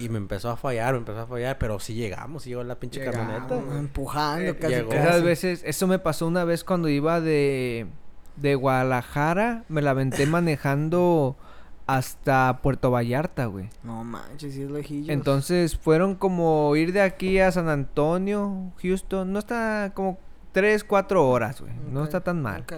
Y 0.00 0.08
me 0.08 0.18
empezó 0.18 0.50
a 0.50 0.56
fallar, 0.56 0.92
me 0.94 0.98
empezó 0.98 1.20
a 1.20 1.26
fallar, 1.26 1.56
pero 1.58 1.78
sí 1.78 1.94
llegamos, 1.94 2.42
sí 2.42 2.48
llegó 2.50 2.64
la 2.64 2.74
pinche 2.80 2.98
Llegamos, 3.00 3.20
camioneta. 3.20 3.54
güey. 3.54 3.78
Empujando 3.78 4.50
Eh, 4.50 4.56
casi, 4.56 4.74
llegó. 4.74 4.88
casi. 4.90 5.02
Esas 5.08 5.22
veces, 5.22 5.62
eso 5.64 5.86
me 5.86 6.00
pasó 6.00 6.26
una 6.26 6.42
vez 6.44 6.64
cuando 6.64 6.88
iba 6.88 7.20
de, 7.20 7.86
de 8.34 8.54
Guadalajara, 8.56 9.62
me 9.68 9.82
la 9.82 9.90
aventé 9.90 10.26
manejando 10.26 11.36
hasta 11.86 12.60
Puerto 12.62 12.90
Vallarta, 12.90 13.46
güey. 13.46 13.68
No 13.82 14.04
manches, 14.04 14.54
sí 14.54 14.62
es 14.62 14.70
lejillo. 14.70 15.12
Entonces 15.12 15.76
fueron 15.76 16.14
como 16.14 16.74
ir 16.76 16.92
de 16.92 17.02
aquí 17.02 17.38
a 17.38 17.52
San 17.52 17.68
Antonio, 17.68 18.72
Houston, 18.82 19.32
no 19.32 19.38
está 19.38 19.92
como 19.94 20.18
3, 20.52 20.84
4 20.84 21.28
horas, 21.28 21.60
güey. 21.60 21.72
No 21.90 22.04
está 22.04 22.20
tan 22.20 22.40
mal. 22.42 22.62
ok. 22.62 22.74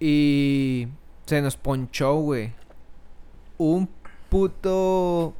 Y 0.00 0.88
se 1.26 1.40
nos 1.42 1.56
ponchó, 1.56 2.16
güey. 2.16 2.52
Un 3.56 3.88
puto 4.28 5.34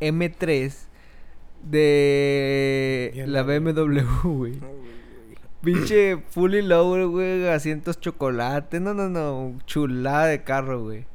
M3 0.00 0.74
de 1.62 3.10
Bien 3.14 3.32
la. 3.32 3.42
BMW, 3.42 4.00
güey. 4.24 4.60
Pinche 5.62 6.18
fully 6.30 6.62
lower, 6.62 7.06
güey, 7.06 7.48
asientos 7.48 8.00
chocolate. 8.00 8.80
No, 8.80 8.94
no, 8.94 9.08
no, 9.08 9.58
chulada 9.66 10.26
de 10.26 10.44
carro, 10.44 10.82
güey. 10.84 11.06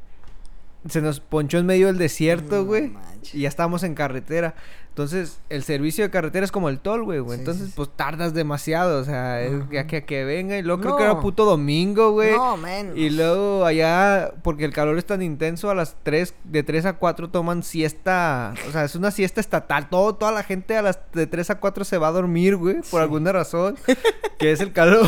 Se 0.88 1.01
nos 1.01 1.19
ponchó 1.19 1.59
en 1.59 1.65
medio 1.67 1.88
del 1.88 1.97
desierto, 1.97 2.65
güey. 2.65 2.91
y 3.33 3.41
ya 3.41 3.50
estábamos 3.50 3.83
en 3.83 3.93
carretera. 3.93 4.55
Entonces, 5.01 5.40
el 5.50 5.64
servicio 5.64 6.03
de 6.03 6.09
carretera 6.11 6.44
es 6.46 6.51
como 6.51 6.70
el 6.70 6.79
toll, 6.79 7.03
güey, 7.03 7.20
güey. 7.20 7.37
Sí, 7.37 7.42
Entonces, 7.42 7.64
sí, 7.66 7.70
sí. 7.72 7.74
pues 7.75 7.90
tardas 7.96 8.33
demasiado, 8.33 9.00
o 9.01 9.03
sea, 9.03 9.42
es 9.42 9.53
ya 9.72 9.87
que, 9.87 10.03
que 10.05 10.24
venga. 10.24 10.57
Y 10.57 10.61
luego 10.61 10.81
creo 10.81 10.98
que 10.98 11.03
era 11.03 11.14
No. 11.16 11.20
puto 11.22 11.46
domingo, 11.46 12.11
güey. 12.11 12.31
No, 12.33 12.55
menos. 12.57 12.98
Y 12.98 13.09
luego 13.09 13.66
allá, 13.66 14.33
porque 14.44 14.66
el 14.66 14.74
calor 14.74 14.98
es 14.98 15.05
tan 15.05 15.22
intenso, 15.22 15.70
a 15.70 15.75
las 15.75 15.96
3, 16.03 16.33
de 16.44 16.64
3 16.64 16.85
a 16.85 16.94
4 16.94 17.29
toman 17.29 17.64
siesta. 17.64 18.53
O 18.68 18.72
sea, 18.72 18.83
es 18.85 18.96
una 18.96 19.11
siesta 19.11 19.42
estatal. 19.42 19.90
Todo, 19.90 20.16
toda 20.16 20.31
la 20.31 20.44
gente 20.44 20.77
a 20.77 20.81
las 20.81 21.00
de 21.14 21.27
3 21.27 21.50
a 21.51 21.59
4 21.59 21.83
se 21.83 21.98
va 21.98 22.07
a 22.09 22.11
dormir, 22.11 22.55
güey, 22.55 22.77
por 22.92 23.01
alguna 23.01 23.31
razón. 23.31 23.75
que 24.40 24.51
es 24.51 24.59
el 24.61 24.72
calor. 24.74 25.05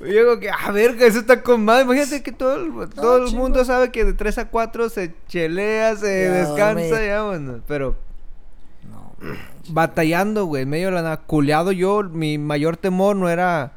y 0.00 0.12
yo 0.12 0.20
digo 0.20 0.40
que, 0.40 0.50
a 0.50 0.70
ver, 0.70 0.96
que 0.96 1.06
eso 1.06 1.18
está 1.20 1.42
con 1.42 1.64
madre. 1.64 1.84
Imagínate 1.84 2.22
que 2.22 2.32
todo 2.32 2.54
el, 2.56 2.88
todo 2.90 3.24
el 3.26 3.34
mundo 3.34 3.64
sabe 3.64 3.90
que 3.90 4.04
de 4.04 4.12
3 4.14 4.38
a 4.38 4.48
4 4.48 4.88
se 4.88 5.14
chelea, 5.28 5.96
se 5.96 6.06
descansa, 6.06 7.04
ya, 7.04 7.22
bueno. 7.24 7.60
Pero 7.66 7.84
No, 7.84 7.96
batallando, 9.68 10.44
güey, 10.46 10.62
en 10.62 10.68
medio 10.70 10.86
de 10.88 10.92
la 10.94 11.02
nada. 11.02 11.16
Culeado 11.18 11.72
yo, 11.72 12.02
mi 12.02 12.38
mayor 12.38 12.76
temor 12.76 13.16
no 13.16 13.28
era 13.28 13.72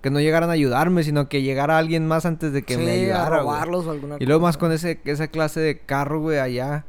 que 0.00 0.10
no 0.10 0.20
llegaran 0.20 0.48
a 0.50 0.54
ayudarme, 0.54 1.02
sino 1.04 1.28
que 1.28 1.42
llegara 1.42 1.76
alguien 1.78 2.06
más 2.06 2.24
antes 2.24 2.52
de 2.52 2.62
que 2.62 2.74
sí, 2.76 2.80
me 2.80 2.90
a 2.90 2.94
ayudara. 2.94 3.28
güey. 3.28 3.40
robarlos 3.42 3.86
o 3.86 3.90
alguna 3.90 4.16
Y 4.18 4.26
luego 4.26 4.40
más 4.42 4.56
con 4.56 4.72
ese, 4.72 5.00
esa 5.04 5.28
clase 5.28 5.60
de 5.60 5.78
carro, 5.80 6.20
güey, 6.20 6.38
allá. 6.38 6.84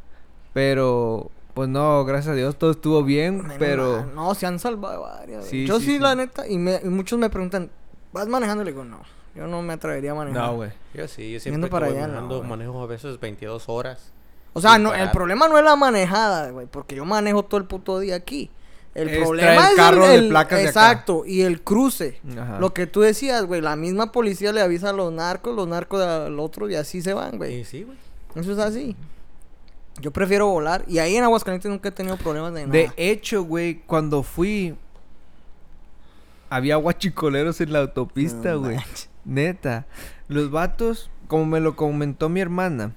Pero, 0.54 1.30
pues 1.54 1.70
no, 1.70 2.04
gracias 2.06 2.34
a 2.34 2.36
Dios 2.36 2.58
todo 2.58 2.72
estuvo 2.72 3.04
bien, 3.04 3.38
Menos 3.42 3.56
pero... 3.60 3.98
mal. 4.04 4.16
No, 4.16 4.36
se 4.36 4.46
han 4.46 4.60
salvado 4.60 5.02
varias. 5.04 5.46
Sí, 5.46 5.66
yo 5.66 5.80
sí, 5.80 6.00
la 6.00 6.16
neta, 6.16 6.48
y, 6.48 6.58
me- 6.58 6.80
y 6.84 6.88
muchos 6.88 7.20
me 7.20 7.30
preguntan, 7.30 7.70
¿vas 8.14 8.28
manejando? 8.28 8.64
Le 8.64 8.72
digo, 8.72 8.84
no, 8.86 9.00
yo 9.36 9.48
no 9.48 9.62
me 9.62 9.74
atrevería 9.74 10.12
a 10.12 10.16
manejar. 10.16 10.42
No, 10.48 10.56
güey. 10.56 10.72
Yo 10.94 11.08
sí, 11.08 11.32
yo 11.34 11.40
siempre 11.40 11.70
para 11.70 11.88
allá, 11.88 12.02
manejando, 12.08 12.44
manejo 12.44 12.82
a 12.82 12.88
veces 12.88 13.20
22 13.20 13.64
horas. 13.68 14.12
O 14.54 14.62
sea, 14.62 14.78
no, 14.78 14.94
el 14.94 15.12
problema 15.12 15.48
no 15.48 15.58
es 15.58 15.64
la 15.64 15.76
manejada, 15.76 16.50
güey, 16.52 16.68
porque 16.68 16.96
yo 16.96 17.06
manejo 17.06 17.44
todo 17.44 17.60
el 17.60 17.66
puto 17.68 18.00
día 18.00 18.16
aquí. 18.16 18.50
El 18.94 19.08
Es 19.08 19.20
problema 19.20 19.54
traer 19.54 19.70
es 19.72 19.76
carro 19.78 20.04
el, 20.04 20.10
de 20.10 20.16
el- 20.18 20.30
placas 20.30 20.60
de 20.60 20.68
acá. 20.68 20.70
exacto, 20.70 21.24
y 21.26 21.42
el 21.44 21.62
cruce. 21.62 22.20
Ajá. 22.38 22.60
Lo 22.60 22.74
que 22.74 22.88
tú 22.88 23.00
decías, 23.00 23.46
güey, 23.46 23.62
la 23.62 23.78
misma 23.78 24.12
policía 24.12 24.52
le 24.52 24.62
avisa 24.62 24.90
a 24.90 24.94
los 24.94 25.14
narcos, 25.14 25.56
los 25.56 25.66
narcos 25.68 26.02
al 26.02 26.38
otro 26.40 26.70
y 26.70 26.76
así 26.76 27.02
se 27.02 27.14
van, 27.14 27.38
güey. 27.38 27.60
Y 27.62 27.64
sí, 27.64 27.84
güey. 27.84 27.98
Eso 28.36 28.52
es 28.52 28.58
así. 28.60 28.98
Yo 30.02 30.12
prefiero 30.12 30.48
volar 30.48 30.84
y 30.88 30.98
ahí 31.00 31.16
en 31.16 31.24
Aguascalientes 31.24 31.70
nunca 31.72 31.88
he 31.90 31.92
tenido 31.94 32.18
problemas 32.18 32.54
de 32.54 32.62
nada. 32.66 32.74
De 32.74 32.92
hecho, 32.98 33.44
güey, 33.44 33.82
cuando 33.86 34.24
fui... 34.24 34.76
Había 36.50 36.76
guachicoleros 36.76 37.62
en 37.62 37.72
la 37.72 37.80
autopista, 37.80 38.56
güey. 38.56 38.78
Neta. 39.24 39.86
Los 40.28 40.52
vatos, 40.52 41.10
como 41.28 41.46
me 41.46 41.62
lo 41.62 41.78
comentó 41.78 42.28
mi 42.28 42.42
hermana, 42.42 42.94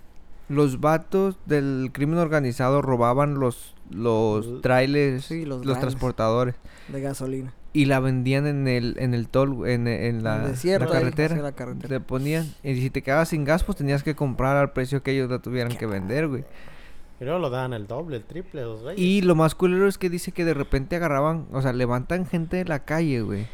los 0.49 0.81
vatos 0.81 1.37
del 1.47 1.91
crimen 1.93 2.19
organizado 2.19 2.83
robaban 2.83 3.35
los, 3.41 3.75
los 3.91 4.61
trailers, 4.63 5.25
Sí, 5.25 5.45
los 5.45 5.63
transportadores. 5.81 6.55
De 6.89 7.01
gasolina. 7.01 7.53
y 7.73 7.87
la 7.87 7.99
vendían 8.01 8.47
en 8.47 8.69
el 8.69 8.95
en 8.99 9.15
el 9.15 9.29
toll 9.29 9.67
en, 9.69 9.89
en 9.89 10.23
la, 10.23 10.37
En 10.37 10.43
el 10.45 10.51
desierto 10.53 10.87
la 10.87 11.01
carretera. 11.01 11.37
la 11.37 11.53
carretera. 11.53 11.89
Te 11.89 12.01
ponían 12.01 12.47
y 12.63 12.75
si 12.77 12.91
te 12.91 13.03
quedabas 13.03 13.31
sin 13.31 13.45
gas 13.45 13.65
pues 13.65 13.79
tenías 13.79 14.03
que 14.03 14.15
comprar 14.15 14.57
al 14.57 14.73
precio 14.73 15.03
que 15.03 15.13
ellos 15.13 15.31
la 15.31 15.41
tuvieran 15.41 15.77
que 15.77 15.87
vender, 15.87 16.29
güey. 16.29 16.45
Y 17.21 17.25
luego 17.25 17.39
lo 17.39 17.49
dan 17.49 17.73
el 17.73 17.87
doble, 17.87 18.17
el 18.17 18.25
triple, 18.25 18.63
los. 18.63 18.81
Y 18.97 19.23
lo 19.23 19.35
más 19.37 19.55
culero 19.55 19.87
es 19.89 19.99
que 19.99 20.11
dice 20.11 20.33
que 20.33 20.45
de 20.45 20.53
repente 20.53 20.97
agarraban, 20.97 21.47
o 21.53 21.63
sea, 21.63 21.73
levantan 21.73 22.27
gente 22.27 22.57
de 22.59 22.65
la 22.65 22.85
calle, 22.85 23.23
güey. 23.23 23.47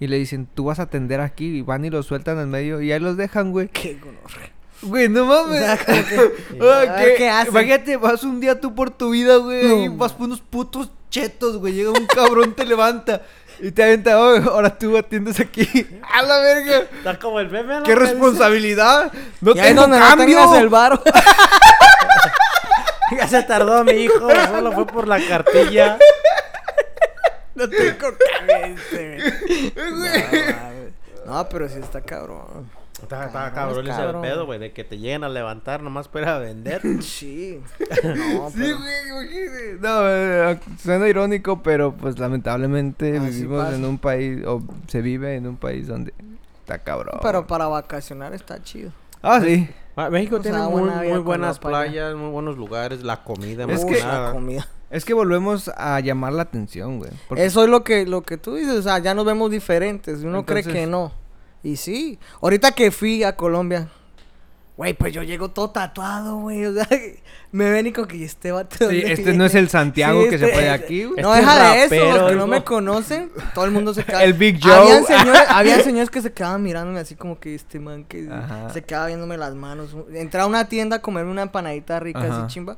Y 0.00 0.08
le 0.08 0.18
dicen, 0.18 0.46
"Tú 0.52 0.64
vas 0.64 0.80
a 0.80 0.82
atender 0.82 1.20
aquí" 1.20 1.46
y 1.58 1.62
van 1.62 1.84
y 1.84 1.90
los 1.90 2.04
sueltan 2.06 2.38
en 2.38 2.50
medio 2.50 2.82
y 2.82 2.92
ahí 2.92 3.00
los 3.00 3.16
dejan, 3.16 3.52
güey. 3.52 3.68
Qué 3.68 3.94
gonorrea. 3.94 4.50
Güey, 4.82 5.08
no 5.08 5.24
mames. 5.24 5.62
O 5.62 5.64
sea, 5.64 5.78
como 5.78 6.04
que- 6.06 6.60
A 6.88 6.96
ver 6.96 7.16
¿qué? 7.16 7.28
hacen. 7.28 7.50
Imagínate, 7.52 7.96
vas 7.96 8.22
un 8.24 8.40
día 8.40 8.60
tú 8.60 8.74
por 8.74 8.90
tu 8.90 9.10
vida, 9.10 9.36
güey, 9.36 9.66
No, 9.66 9.74
y 9.84 9.88
vas 9.88 10.12
por 10.12 10.26
unos 10.26 10.40
putos 10.40 10.90
chetos, 11.10 11.56
güey. 11.58 11.72
Llega 11.74 11.90
un 11.90 12.06
cabrón, 12.06 12.52
te 12.54 12.64
levanta 12.64 13.22
y 13.58 13.70
te 13.70 13.82
avienta, 13.82 14.20
"Oh, 14.20 14.36
ahora 14.50 14.76
tú 14.78 14.96
atiendes 14.98 15.40
aquí. 15.40 15.66
¡A 16.12 16.22
la 16.22 16.38
verga! 16.40 16.78
Está 16.98 17.18
como 17.18 17.40
el 17.40 17.48
meme, 17.50 17.76
¿no? 17.78 17.82
¡Qué 17.84 17.94
responsabilidad! 17.94 19.10
¡No 19.40 19.52
ahí 19.52 19.60
tengo 19.60 19.86
no 19.86 19.98
cambio! 19.98 20.54
el 20.56 20.68
varo. 20.68 21.02
Ya 23.16 23.28
se 23.28 23.40
tardó 23.44 23.84
mi 23.84 23.92
hijo, 23.92 24.28
solo 24.48 24.72
fue 24.72 24.84
por 24.86 25.06
la 25.06 25.24
cartilla. 25.24 25.96
no 27.54 27.68
tengo 27.68 28.08
cabeza, 28.18 28.80
güey. 28.90 29.72
No. 31.26 31.32
No, 31.34 31.48
pero 31.48 31.68
sí 31.68 31.78
está 31.80 32.00
cabrón. 32.00 32.68
Está, 33.02 33.26
está 33.26 33.52
Cabrón, 33.52 33.54
cabrón 33.54 33.86
ese 33.88 33.96
cabrón. 34.02 34.22
pedo, 34.22 34.46
güey, 34.46 34.58
de 34.58 34.72
que 34.72 34.82
te 34.82 34.96
lleguen 34.98 35.22
a 35.24 35.28
levantar 35.28 35.82
nomás 35.82 36.08
para 36.08 36.38
vender. 36.38 36.80
Sí. 37.02 37.60
No, 37.78 38.50
Sí, 38.50 38.56
pero- 38.58 38.78
güey, 38.78 39.08
imagínate. 39.10 39.78
No, 39.80 40.00
eh, 40.08 40.60
suena 40.82 41.08
irónico, 41.08 41.62
pero 41.62 41.92
pues 41.92 42.18
lamentablemente 42.18 43.18
Así 43.18 43.30
vivimos 43.42 43.64
pasa. 43.64 43.76
en 43.76 43.84
un 43.84 43.98
país, 43.98 44.44
o 44.46 44.62
se 44.88 45.02
vive 45.02 45.36
en 45.36 45.46
un 45.46 45.56
país 45.56 45.86
donde 45.88 46.14
está 46.60 46.78
cabrón. 46.78 47.18
Pero 47.22 47.46
para 47.46 47.66
vacacionar 47.68 48.32
está 48.34 48.62
chido. 48.62 48.90
Ah, 49.22 49.40
sí. 49.42 49.68
Ah, 49.94 50.10
México 50.10 50.36
O 50.36 50.42
sea, 50.42 50.52
tiene 50.52 50.66
muy, 50.68 50.82
buena 50.82 51.18
buenas 51.20 51.56
la 51.56 51.60
playa. 51.60 51.90
playas, 51.90 52.14
muy 52.16 52.30
buenos 52.30 52.56
lugares, 52.58 53.02
la 53.02 53.22
comida, 53.24 53.64
Es 53.68 53.84
que 53.84 53.98
la 54.00 54.30
comida. 54.32 54.66
Es 54.90 55.04
que 55.04 55.14
volvemos 55.14 55.68
a 55.76 55.98
llamar 56.00 56.32
la 56.34 56.42
atención, 56.42 56.98
güey. 56.98 57.10
porque- 57.28 57.44
Eso 57.44 57.64
es 57.64 57.68
lo 57.70 57.82
que, 57.82 58.06
lo 58.06 58.22
que 58.22 58.36
tú 58.36 58.54
dices, 58.54 58.74
o 58.74 58.82
sea, 58.82 58.98
ya 59.00 59.14
nos 59.14 59.24
vemos 59.24 59.50
diferentes. 59.50 60.22
y 60.22 60.26
Uno 60.26 60.44
cree 60.46 60.62
que 60.62 60.86
no. 60.86 61.12
Y 61.66 61.76
sí, 61.76 62.18
ahorita 62.40 62.72
que 62.72 62.92
fui 62.92 63.24
a 63.24 63.34
Colombia, 63.34 63.88
güey, 64.76 64.94
pues 64.94 65.12
yo 65.12 65.24
llego 65.24 65.50
todo 65.50 65.70
tatuado, 65.70 66.36
güey. 66.36 66.64
O 66.66 66.72
sea, 66.74 66.86
me 67.50 67.70
ven 67.70 67.88
y 67.88 67.92
con 67.92 68.06
que 68.06 68.22
este 68.24 68.52
vato. 68.52 68.76
Sí, 68.78 68.84
¿dónde 68.84 69.12
este 69.12 69.32
no 69.34 69.44
es 69.46 69.54
el? 69.56 69.68
Santiago 69.68 70.22
Sí, 70.22 70.28
que 70.30 70.38
se 70.38 70.44
este- 70.44 70.54
fue 70.54 70.64
de 70.64 70.70
aquí, 70.70 71.04
güey. 71.06 71.20
No, 71.20 71.34
Este 71.34 71.40
deja 71.44 71.72
de 71.72 71.84
eso, 71.84 72.18
los 72.18 72.30
que 72.30 72.36
no 72.36 72.46
me 72.46 72.62
conocen, 72.62 73.32
todo 73.52 73.64
el 73.64 73.72
mundo 73.72 73.92
se 73.94 74.04
queda. 74.04 74.22
El 74.22 74.34
Big 74.34 74.60
Joe. 74.62 74.72
Habían 74.72 75.04
señores, 75.04 75.42
habían 75.48 75.80
señores 75.84 76.08
que 76.10 76.22
se 76.22 76.32
quedaban 76.32 76.62
mirándome 76.62 77.00
así 77.00 77.16
como 77.16 77.40
que 77.40 77.56
este 77.56 77.80
man 77.80 78.04
que 78.04 78.28
Ajá. 78.30 78.70
se 78.70 78.84
quedaba 78.84 79.08
viéndome 79.08 79.36
las 79.36 79.54
manos. 79.56 79.96
Entré 80.12 80.40
a 80.42 80.46
una 80.46 80.68
tienda 80.68 80.96
a 80.96 81.02
comerme 81.02 81.32
una 81.32 81.42
empanadita 81.42 81.98
rica 81.98 82.20
Ajá. 82.22 82.44
así 82.44 82.54
chimba. 82.54 82.76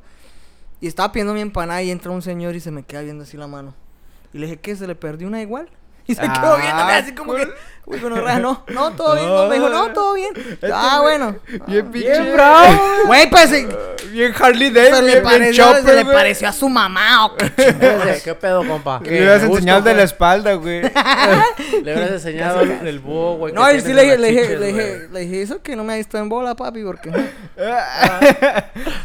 Y 0.81 0.87
estaba 0.87 1.11
pidiendo 1.11 1.35
mi 1.35 1.41
empanada 1.41 1.83
y 1.83 1.91
entra 1.91 2.09
un 2.09 2.23
señor 2.23 2.55
y 2.55 2.59
se 2.59 2.71
me 2.71 2.81
queda 2.81 3.01
viendo 3.01 3.23
así 3.23 3.37
la 3.37 3.45
mano. 3.45 3.75
Y 4.33 4.39
le 4.39 4.45
dije, 4.47 4.57
¿qué? 4.57 4.75
¿Se 4.75 4.87
le 4.87 4.95
perdió 4.95 5.27
una 5.27 5.41
igual? 5.43 5.69
Y 6.09 6.15
se 6.15 6.21
quedó 6.21 6.53
Ah, 6.53 6.57
viéndome 6.59 6.93
así 6.93 7.13
como 7.13 7.35
que, 7.35 7.47
uy, 7.85 7.99
con 7.99 8.13
no, 8.41 8.63
no, 8.67 8.91
todo 8.93 9.15
bien. 9.15 9.27
No, 9.27 9.47
me 9.47 9.55
dijo, 9.55 9.69
no, 9.69 9.93
todo 9.93 10.13
bien. 10.15 10.33
Este 10.35 10.69
Ah, 10.73 10.99
bueno. 11.01 11.35
Bien 11.67 11.85
Ah, 11.87 11.91
pinche. 11.91 12.31
bravo. 12.33 12.81
Güey, 13.05 13.29
pues 13.29 13.51
Bien 14.11 14.33
Harley 14.39 14.69
se 14.69 14.73
Davidson. 14.73 15.05
le 15.05 15.11
bien 15.11 15.23
pareció, 15.23 15.63
chopper, 15.65 15.83
se 15.83 15.93
le 15.93 16.05
pareció 16.05 16.49
a 16.49 16.51
su 16.51 16.67
mamá 16.67 17.27
o 17.27 17.35
qué 17.35 17.51
¿Qué, 17.55 18.21
qué 18.23 18.33
pedo, 18.35 18.65
compa? 18.67 18.99
Le 19.03 19.09
hubieras 19.21 19.43
enseñado 19.43 19.81
de 19.83 19.93
la 19.93 20.03
espalda, 20.03 20.53
güey. 20.55 20.81
Le 20.81 20.89
hubieras 21.93 22.11
enseñado 22.11 22.61
el, 22.61 22.71
el 22.87 22.99
búho, 22.99 23.35
güey. 23.37 23.53
No, 23.53 23.71
y 23.71 23.79
sí 23.81 23.93
le 23.93 24.17
le 24.17 24.27
dije, 24.29 24.41
chiches, 24.41 24.59
le 24.59 24.65
dije, 24.67 25.07
le 25.11 25.19
dije, 25.19 25.41
eso 25.43 25.61
que 25.61 25.75
no 25.75 25.83
me 25.83 25.93
ha 25.93 25.97
visto 25.97 26.17
en 26.17 26.27
bola, 26.27 26.55
papi, 26.55 26.83
porque 26.83 27.11
se 27.11 27.17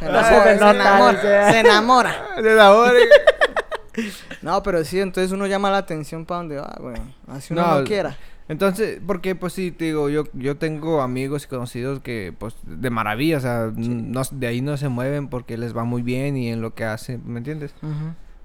No 0.06 0.24
se 0.24 0.52
enamora, 0.52 1.20
se 1.50 1.58
enamora, 1.60 2.14
se 2.40 2.50
enamora. 2.52 2.92
No, 4.42 4.62
pero 4.62 4.84
sí, 4.84 5.00
entonces 5.00 5.32
uno 5.32 5.46
llama 5.46 5.70
la 5.70 5.78
atención 5.78 6.24
para 6.24 6.38
donde 6.38 6.56
va, 6.56 6.74
güey. 6.80 6.96
Así 7.28 7.52
uno 7.52 7.62
no, 7.66 7.78
No, 7.80 7.84
quiera. 7.84 8.16
Entonces, 8.48 9.00
porque 9.06 9.34
pues 9.34 9.54
sí, 9.54 9.70
te 9.70 9.86
digo, 9.86 10.10
yo, 10.10 10.24
yo 10.34 10.56
tengo 10.58 11.00
amigos 11.00 11.44
y 11.44 11.48
conocidos 11.48 12.00
que 12.00 12.34
pues 12.38 12.54
de 12.64 12.90
maravilla, 12.90 13.38
o 13.38 13.40
sea, 13.40 13.72
no, 13.74 14.20
de 14.32 14.46
ahí 14.46 14.60
no 14.60 14.76
se 14.76 14.88
mueven 14.90 15.28
porque 15.28 15.56
les 15.56 15.74
va 15.74 15.84
muy 15.84 16.02
bien 16.02 16.36
y 16.36 16.50
en 16.50 16.60
lo 16.60 16.74
que 16.74 16.84
hacen, 16.84 17.22
¿me 17.24 17.38
entiendes? 17.38 17.74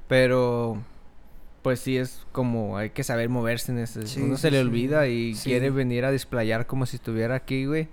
Pero 0.07 0.77
pues 1.61 1.81
sí 1.81 1.97
es 1.97 2.25
como 2.31 2.77
hay 2.77 2.91
que 2.91 3.03
saber 3.03 3.27
moverse 3.27 3.71
en 3.73 3.79
ese, 3.79 4.07
Sí, 4.07 4.21
uno 4.21 4.35
sí, 4.37 4.43
se 4.43 4.51
le 4.51 4.59
olvida 4.61 5.07
y 5.07 5.35
quiere 5.35 5.69
venir 5.71 6.05
a 6.05 6.11
desplayar 6.11 6.65
como 6.65 6.85
si 6.85 6.95
estuviera 6.95 7.35
aquí, 7.35 7.65
güey. 7.65 7.89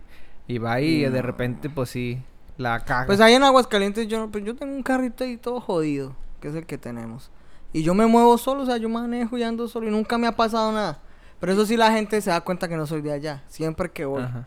Y 0.46 0.58
va 0.58 0.80
y 0.80 1.00
de 1.00 1.22
repente 1.22 1.68
pues 1.68 1.90
sí 1.90 2.22
la 2.56 2.84
caga. 2.84 3.06
Pues 3.06 3.20
ahí 3.20 3.34
en 3.34 3.42
Aguascalientes 3.42 4.06
yo, 4.06 4.18
no- 4.18 4.30
pues 4.30 4.44
yo 4.44 4.54
tengo 4.54 4.72
un 4.74 4.84
carrito 4.84 5.24
ahí 5.24 5.36
todo 5.36 5.60
jodido, 5.60 6.14
que 6.40 6.48
es 6.48 6.54
el 6.54 6.64
que 6.66 6.78
tenemos. 6.78 7.30
Y 7.76 7.82
yo 7.82 7.92
me 7.92 8.06
muevo 8.06 8.38
solo, 8.38 8.62
o 8.62 8.66
sea, 8.66 8.78
yo 8.78 8.88
manejo 8.88 9.36
y 9.36 9.42
ando 9.42 9.68
solo 9.68 9.86
y 9.88 9.90
nunca 9.90 10.16
me 10.16 10.26
ha 10.26 10.32
pasado 10.32 10.72
nada. 10.72 10.98
Pero 11.38 11.52
eso 11.52 11.66
sí 11.66 11.76
la 11.76 11.92
gente 11.92 12.18
se 12.22 12.30
da 12.30 12.40
cuenta 12.40 12.68
que 12.68 12.76
no 12.76 12.86
soy 12.86 13.02
de 13.02 13.12
allá, 13.12 13.42
siempre 13.48 13.90
que 13.90 14.06
voy. 14.06 14.22
Ajá. 14.22 14.46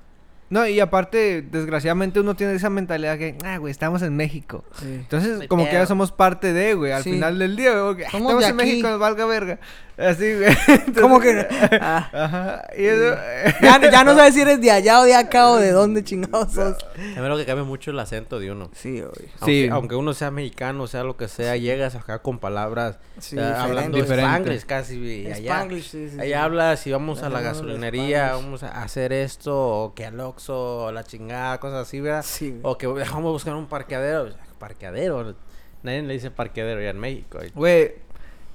No, 0.50 0.66
y 0.66 0.80
aparte, 0.80 1.44
desgraciadamente 1.44 2.20
uno 2.20 2.36
tiene 2.36 2.54
esa 2.56 2.72
mentalidad 2.72 3.20
que, 3.20 3.38
ah, 3.46 3.58
güey, 3.58 3.70
estamos 3.70 4.02
en 4.02 4.16
México. 4.16 4.64
Sí. 4.80 4.88
Entonces, 4.88 5.48
como 5.48 5.66
que 5.68 5.74
ya 5.74 5.86
somos 5.86 6.12
parte 6.12 6.54
de, 6.54 6.74
güey, 6.74 6.92
al 6.92 7.04
Sí. 7.04 7.12
final 7.12 7.38
del 7.38 7.56
día, 7.56 7.80
güey, 7.80 8.02
estamos 8.02 8.40
de 8.42 8.48
en. 8.50 8.56
México, 8.56 8.90
nos 8.90 9.00
valga 9.00 9.28
verga. 9.28 9.60
Así, 10.00 10.34
güey. 10.36 10.48
Entonces- 10.68 10.94
¿Cómo 11.02 11.20
que? 11.20 11.46
Ah. 11.82 12.10
Ajá. 12.14 12.64
Y 12.78 12.86
eso... 12.86 13.16
ya, 13.62 13.92
ya 13.92 14.04
no 14.04 14.16
sabes 14.16 14.34
si 14.34 14.42
eres 14.42 14.62
de 14.62 14.72
allá 14.72 15.02
o 15.02 15.04
de 15.04 15.14
acá 15.16 15.50
o 15.52 15.58
de 15.58 15.72
dónde 15.72 16.04
chingados 16.04 16.54
sos. 16.54 16.78
También 16.96 17.30
lo 17.30 17.38
que 17.38 17.46
cambia 17.46 17.64
mucho 17.66 17.92
el 17.92 18.00
acento 18.00 18.40
de 18.40 18.52
uno. 18.52 18.70
Sí, 18.74 19.02
güey. 19.02 19.12
Aunque, 19.40 19.46
Sí. 19.46 19.68
aunque 19.72 19.96
uno 19.96 20.14
sea 20.14 20.32
mexicano, 20.32 20.88
sea 20.88 21.04
lo 21.04 21.18
que 21.18 21.28
sea, 21.28 21.58
llegas 21.58 21.96
acá 21.96 22.20
con 22.20 22.40
palabras 22.40 22.98
Sí, 23.20 23.38
eh, 23.38 23.42
hablando 23.44 23.98
diferente. 23.98 24.30
spanglish 24.56 24.66
casi. 24.66 24.96
Y 25.00 25.32
allá, 25.32 25.56
Spanglish, 25.58 25.84
sí, 25.90 26.10
sí, 26.10 26.16
sí. 26.16 26.22
allá 26.22 26.44
hablas 26.44 26.88
y 26.88 26.92
vamos 26.92 27.22
a 27.24 27.30
la 27.30 27.42
gasolinería, 27.42 28.34
vamos 28.34 28.64
a 28.64 28.82
hacer 28.84 29.12
esto, 29.14 29.56
o 29.58 29.94
que 29.94 30.06
al 30.06 30.20
Oxxo, 30.20 30.86
o 30.86 30.92
la 30.92 31.04
chingada, 31.04 31.60
cosas 31.60 31.88
así, 31.88 32.00
¿verdad? 32.00 32.24
Sí. 32.26 32.58
O 32.64 32.78
que 32.78 32.88
vamos 32.88 33.10
a 33.10 33.20
buscar 33.20 33.56
un 33.56 33.68
parqueadero. 33.68 34.30
Parqueadero. 34.58 35.36
Nadie 35.84 36.02
le 36.02 36.14
dice 36.14 36.32
parqueadero 36.32 36.82
ya 36.82 36.90
en 36.90 37.00
México. 37.00 37.40
Güey, 37.56 37.96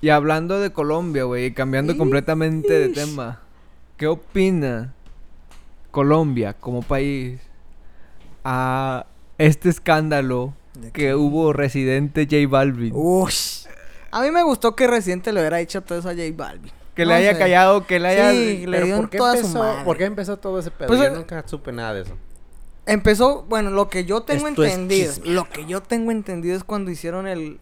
y 0.04 0.10
hablando 0.10 0.60
de 0.60 0.70
Colombia, 0.70 1.24
güey, 1.24 1.46
y 1.46 1.52
cambiando 1.54 1.96
completamente 1.96 2.70
de 2.74 2.90
tema, 2.90 3.40
¿qué 3.96 4.06
opina 4.06 4.92
Colombia 5.90 6.52
como 6.52 6.82
país 6.82 7.40
a 8.44 9.06
este 9.38 9.70
escándalo 9.70 10.52
¿De 10.74 10.90
que 10.90 11.14
hubo 11.14 11.54
residente 11.54 12.26
J 12.30 12.46
Balvin? 12.46 12.92
Ush. 12.94 13.64
A 14.10 14.20
mí 14.20 14.30
me 14.30 14.42
gustó 14.42 14.76
que 14.76 14.86
Residente 14.86 15.32
le 15.32 15.40
hubiera 15.40 15.56
dicho 15.56 15.80
todo 15.80 15.98
eso 15.98 16.10
a 16.10 16.12
J 16.12 16.24
Balvin. 16.36 16.70
que 16.94 17.04
no 17.04 17.08
le 17.08 17.14
haya 17.14 17.32
sé. 17.32 17.38
callado, 17.38 17.86
que 17.86 17.98
le 17.98 18.08
haya... 18.08 18.30
Sí, 18.32 18.66
le 18.66 18.72
Pero 18.76 18.84
dio 18.86 18.94
en 18.96 19.00
¿por 19.00 19.10
qué, 19.10 19.16
toda 19.16 19.32
su 19.32 19.38
empezó, 19.38 19.58
madre. 19.58 19.84
¿por 19.84 19.96
qué 19.96 20.04
empezó 20.04 20.36
todo 20.36 20.58
ese 20.58 20.70
pedo? 20.70 20.88
Pues, 20.88 21.00
Yo 21.00 21.06
eh, 21.06 21.10
nunca 21.12 21.42
supe 21.48 21.72
nada 21.72 21.94
de 21.94 22.02
eso. 22.02 22.12
Empezó, 22.84 23.44
bueno, 23.44 23.70
lo 23.70 23.88
que 23.88 24.04
yo 24.04 24.20
tengo 24.20 24.48
Esto 24.48 24.64
es 24.64 24.74
entendido, 24.74 25.14
chisme. 25.14 25.30
lo 25.32 25.48
que 25.48 25.64
yo 25.64 25.80
tengo 25.80 26.10
entendido 26.10 26.54
es 26.56 26.62
cuando 26.62 26.90
hicieron 26.90 27.26
el, 27.26 27.58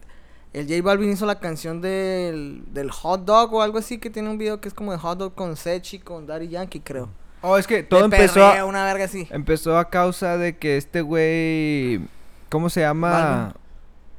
el 0.53 0.67
J 0.67 0.81
Balvin 0.83 1.11
hizo 1.11 1.25
la 1.25 1.39
canción 1.39 1.81
del, 1.81 2.63
del 2.71 2.91
hot 2.91 3.25
dog 3.25 3.53
o 3.53 3.61
algo 3.61 3.79
así 3.79 3.97
que 3.97 4.09
tiene 4.09 4.29
un 4.29 4.37
video 4.37 4.61
que 4.61 4.67
es 4.67 4.73
como 4.73 4.91
de 4.91 4.97
hot 4.99 5.17
dog 5.17 5.35
con 5.35 5.57
Sechi, 5.57 5.99
con 5.99 6.27
Daddy 6.27 6.47
Yankee, 6.47 6.79
creo. 6.79 7.09
Oh, 7.41 7.57
es 7.57 7.67
que 7.67 7.83
todo 7.83 7.99
De 7.99 8.05
empezó 8.05 8.45
a, 8.45 8.63
una 8.63 8.85
verga 8.85 9.05
así. 9.05 9.27
empezó 9.31 9.77
a 9.77 9.89
causa 9.89 10.37
de 10.37 10.57
que 10.57 10.77
este 10.77 11.01
güey... 11.01 12.07
¿Cómo 12.49 12.69
se 12.69 12.81
llama? 12.81 13.11
Balvin. 13.11 13.63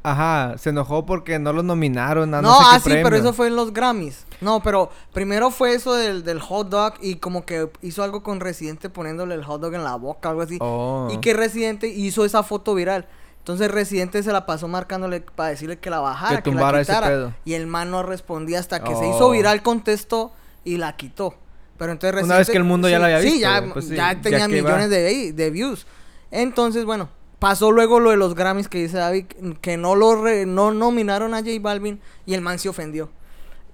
Ajá, 0.06 0.58
se 0.58 0.68
enojó 0.68 1.06
porque 1.06 1.38
no 1.38 1.54
lo 1.54 1.62
nominaron 1.62 2.34
a 2.34 2.42
no, 2.42 2.48
No, 2.48 2.58
sé 2.58 2.64
qué 2.64 2.76
ah, 2.76 2.80
sí, 2.80 2.90
pero 3.02 3.16
eso 3.16 3.32
fue 3.32 3.46
en 3.46 3.56
los 3.56 3.72
Grammys. 3.72 4.26
No, 4.42 4.62
pero 4.62 4.90
primero 5.14 5.50
fue 5.50 5.72
eso 5.72 5.94
del, 5.94 6.24
del 6.24 6.40
hot 6.40 6.68
dog 6.68 6.94
y 7.00 7.14
como 7.14 7.46
que 7.46 7.70
hizo 7.80 8.02
algo 8.02 8.22
con 8.22 8.40
Residente 8.40 8.90
poniéndole 8.90 9.34
el 9.34 9.44
hot 9.44 9.62
dog 9.62 9.72
en 9.74 9.82
la 9.82 9.96
boca, 9.96 10.28
algo 10.28 10.42
así. 10.42 10.58
Oh. 10.60 11.08
Y 11.10 11.16
que 11.18 11.32
Residente 11.32 11.88
hizo 11.88 12.26
esa 12.26 12.42
foto 12.42 12.74
viral. 12.74 13.06
Entonces 13.44 13.70
Residente 13.70 14.22
se 14.22 14.32
la 14.32 14.46
pasó 14.46 14.68
marcándole 14.68 15.20
para 15.20 15.50
decirle 15.50 15.78
que 15.78 15.90
la 15.90 16.00
bajara, 16.00 16.40
Que 16.40 16.50
que, 16.50 16.56
la 16.56 16.70
ese 16.80 16.80
quitara. 16.92 17.08
pedo. 17.08 17.34
Y 17.44 17.52
el 17.52 17.66
man 17.66 17.90
no 17.90 18.02
respondía 18.02 18.58
hasta 18.58 18.82
que 18.82 18.94
se 18.94 19.04
Oh. 19.04 19.14
hizo 19.14 19.30
viral, 19.32 19.62
contestó 19.62 20.32
y 20.64 20.78
la 20.78 20.96
quitó. 20.96 21.34
Pero 21.76 21.92
entonces 21.92 22.22
Una 22.24 22.38
vez 22.38 22.48
que 22.48 22.56
el 22.56 22.64
mundo 22.64 22.88
ya 22.88 22.98
la 22.98 23.04
había 23.06 23.18
Sí, 23.20 23.24
visto, 23.26 23.40
ya, 23.40 23.62
pues 23.70 23.88
sí, 23.88 23.96
ya 23.96 24.18
tenía 24.18 24.48
millones 24.48 24.88
de, 24.88 25.34
de 25.34 25.50
views. 25.50 25.86
Entonces, 26.30 26.86
bueno, 26.86 27.10
pasó 27.38 27.70
luego 27.70 28.00
lo 28.00 28.08
de 28.12 28.16
los 28.16 28.34
Grammys 28.34 28.68
que 28.68 28.78
dice 28.78 28.96
David, 28.96 29.26
que 29.60 29.76
no 29.76 29.94
lo 29.94 30.22
re- 30.22 30.46
no 30.46 30.72
nominaron 30.72 31.34
a 31.34 31.40
J 31.40 31.50
Balvin 31.60 32.00
y 32.24 32.32
el 32.32 32.40
man 32.40 32.58
se 32.58 32.70
ofendió. 32.70 33.10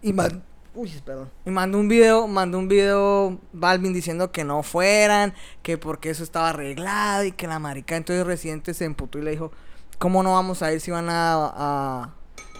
Y 0.03 0.13
man- 0.13 0.43
uy, 0.75 0.91
perdón. 1.05 1.31
Y 1.45 1.51
mandó 1.51 1.79
un 1.79 1.89
video, 1.89 2.27
mandó 2.27 2.59
un 2.59 2.69
video 2.69 3.39
Balvin 3.53 3.93
diciendo 3.93 4.33
que 4.33 4.45
no 4.45 4.63
fueran, 4.63 5.35
que 5.63 5.79
porque 5.79 6.11
eso 6.11 6.23
estaba 6.23 6.51
arreglado 6.51 7.25
y 7.25 7.33
que 7.33 7.47
la 7.47 7.59
marica. 7.59 7.97
Entonces 7.97 8.27
Residente 8.27 8.75
se 8.75 8.85
emputó 8.85 9.19
y 9.19 9.23
le 9.23 9.33
dijo, 9.33 9.53
¿cómo 9.99 10.23
no 10.23 10.33
vamos 10.33 10.63
a 10.63 10.73
ir 10.73 10.81
si 10.81 10.91
van 10.91 11.09
a, 11.09 11.53
a 11.55 12.15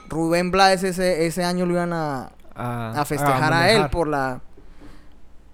Rubén 0.09 0.51
Blades 0.51 0.83
ese, 0.83 1.27
ese 1.27 1.45
año 1.45 1.67
lo 1.67 1.75
iban 1.75 1.93
a, 1.93 2.33
a 2.55 3.05
festejar 3.05 3.53
a, 3.53 3.71
él 3.71 3.89
por 3.91 4.09
la 4.09 4.41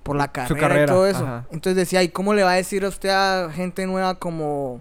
por 0.03 0.14
la 0.14 0.31
carrera, 0.31 0.61
carrera, 0.61 0.85
y 0.85 0.87
todo 0.87 1.07
eso. 1.07 1.25
ajá. 1.25 1.47
Entonces 1.51 1.77
decía, 1.77 2.01
¿y 2.05 2.11
cómo 2.11 2.33
le 2.33 2.45
va 2.45 2.53
a 2.53 2.55
decir 2.55 2.85
a 2.85 2.88
usted 2.88 3.11
a 3.11 3.51
gente 3.51 3.87
nueva 3.87 4.14
como 4.14 4.81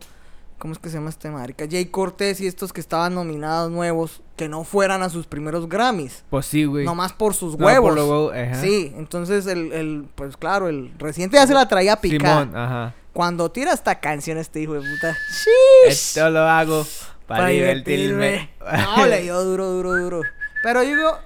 ¿cómo 0.60 0.74
es 0.74 0.80
que 0.80 0.90
se 0.90 0.98
llama 0.98 1.10
este 1.10 1.30
marica? 1.30 1.66
Jay 1.70 1.86
Cortés 1.88 2.42
y 2.42 2.48
estos 2.48 2.74
que 2.74 2.82
estaban 2.82 3.16
nominados 3.16 3.72
nuevos 3.72 4.22
que 4.36 4.50
no 4.50 4.64
fueran 4.64 5.02
a 5.02 5.10
sus 5.10 5.28
primeros 5.28 5.70
Grammys, 5.70 6.24
Pues 6.30 6.46
sí, 6.46 6.66
güey. 6.66 6.86
nomás 6.86 7.14
por 7.14 7.34
sus 7.34 7.58
No, 7.58 7.66
huevos. 7.66 7.90
por 7.90 7.98
los 7.98 8.10
huevos, 8.10 8.34
ajá. 8.36 8.62
Sí, 8.62 8.94
entonces 8.98 9.46
el, 9.48 9.72
el 9.72 10.06
pues 10.16 10.36
claro, 10.38 10.68
el 10.68 10.92
reciente 10.98 11.38
ya 11.38 11.48
se 11.48 11.54
la 11.54 11.68
traía 11.68 11.96
picada. 11.98 12.42
Simón, 12.44 12.58
ajá. 12.58 12.94
Cuando 13.14 13.50
tira 13.50 13.72
esta 13.72 14.00
canción 14.02 14.38
este 14.38 14.60
hijo 14.62 14.74
de 14.74 14.82
puta. 14.82 15.14
¡Shish! 15.30 15.88
Esto 15.92 16.30
lo 16.30 16.42
hago 16.42 16.86
para, 17.28 17.48
divertirme. 17.48 18.50
No, 18.98 19.06
le 19.06 19.22
dio 19.22 19.42
duro, 19.44 19.70
duro, 19.70 19.96
duro. 19.96 20.22
Pero 20.64 20.84
yo 20.84 20.90
digo, 20.98 21.18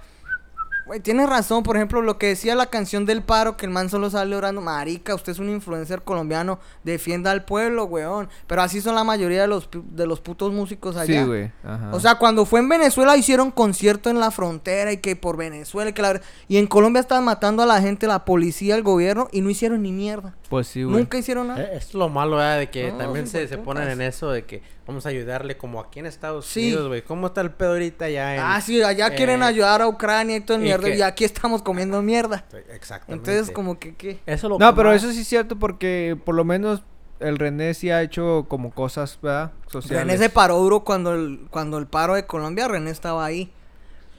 Güey, 0.90 1.02
tienes 1.02 1.30
razón, 1.30 1.62
por 1.62 1.76
ejemplo, 1.76 2.02
lo 2.02 2.18
que 2.18 2.26
decía 2.30 2.56
la 2.56 2.66
canción 2.66 3.06
del 3.06 3.22
paro, 3.22 3.56
que 3.58 3.68
el 3.68 3.72
man 3.72 3.90
solo 3.92 4.10
sale 4.10 4.36
orando, 4.36 4.60
marica, 4.60 5.14
usted 5.14 5.34
es 5.34 5.38
un 5.38 5.48
influencer 5.48 6.02
colombiano, 6.02 6.58
defienda 6.84 7.30
al 7.30 7.46
pueblo, 7.46 7.84
weón. 7.86 8.28
Pero 8.48 8.64
así 8.64 8.82
son 8.82 8.96
la 8.96 9.04
mayoría 9.04 9.42
de 9.42 9.48
los, 9.48 9.70
de 9.72 10.08
los 10.08 10.20
putos 10.20 10.52
músicos 10.52 10.98
allá. 10.98 11.22
Sí, 11.22 11.28
güey. 11.28 11.52
Ajá. 11.64 11.92
O 11.94 12.00
sea, 12.00 12.16
cuando 12.16 12.44
fue 12.44 12.60
en 12.62 12.70
Venezuela 12.70 13.16
hicieron 13.16 13.52
concierto 13.52 14.10
en 14.10 14.20
la 14.20 14.32
frontera 14.32 14.92
y 14.92 14.98
que 14.98 15.16
por 15.16 15.38
Venezuela 15.38 15.92
y 15.92 15.94
que 15.94 16.02
la... 16.02 16.20
Y 16.48 16.58
en 16.58 16.66
Colombia 16.66 17.02
estaban 17.02 17.24
matando 17.24 17.62
a 17.62 17.68
la 17.68 17.80
gente, 17.82 18.08
la 18.08 18.26
policía, 18.26 18.74
el 18.76 18.82
gobierno, 18.82 19.28
y 19.32 19.42
no 19.42 19.52
hicieron 19.52 19.84
ni 19.84 19.92
mierda. 19.92 20.36
pues 20.50 20.66
sí, 20.70 20.82
güey. 20.82 20.98
Nunca 20.98 21.20
hicieron 21.20 21.50
nada. 21.50 21.62
Eh, 21.62 21.70
Es 21.78 21.94
lo 21.94 22.10
malo. 22.10 22.40
De 22.40 22.72
que 22.72 22.92
No, 22.92 22.98
también 22.98 23.28
se, 23.28 23.48
se 23.48 23.60
ponen 23.60 23.90
en 23.90 24.02
eso 24.02 24.32
de 24.32 24.44
que 24.46 24.64
vamos 24.90 25.06
a 25.06 25.10
ayudarle 25.10 25.56
como 25.56 25.80
aquí 25.80 26.00
en 26.00 26.08
Estados 26.08 26.48
Sí. 26.48 26.62
Unidos, 26.68 26.88
güey. 26.88 27.04
¿Cómo 27.04 27.28
está 27.28 27.42
el 27.42 27.52
pedo 27.52 27.74
ahorita 27.74 28.10
en... 28.10 28.40
Ah, 28.40 28.60
sí, 28.60 28.82
allá 28.82 29.08
eh, 29.08 29.16
quieren 29.16 29.44
ayudar 29.44 29.84
a 29.84 29.88
Ucrania 29.88 30.38
y 30.38 30.42
todo 30.42 30.58
el 30.58 30.64
mierda, 30.64 30.88
que- 30.88 30.98
y 30.98 31.02
aquí 31.04 31.26
estamos 31.26 31.62
comiendo 31.62 32.02
mierda. 32.02 32.44
Exactamente. 32.74 33.32
Entonces, 33.32 33.54
como 33.54 33.78
que, 33.78 33.94
¿qué? 33.96 34.20
Eso 34.26 34.50
lo 34.50 34.58
No, 34.58 34.74
pero 34.76 34.92
eso 34.92 35.12
sí 35.12 35.22
es 35.22 35.28
cierto 35.28 35.58
porque 35.58 36.18
por 36.26 36.34
lo 36.34 36.44
menos 36.44 36.82
el 37.20 37.38
René 37.38 37.74
sí 37.76 37.92
ha 37.92 38.02
hecho 38.02 38.48
como 38.50 38.72
cosas, 38.72 39.20
¿verdad? 39.22 39.52
Sociales. 39.72 40.08
René 40.08 40.18
se 40.18 40.30
paró 40.30 40.58
duro 40.58 40.80
cuando 40.80 41.14
el, 41.14 41.42
cuando 41.52 41.78
el 41.78 41.86
paro 41.86 42.16
de 42.16 42.26
Colombia, 42.26 42.68
René 42.68 42.90
estaba 42.90 43.24
ahí. 43.26 43.52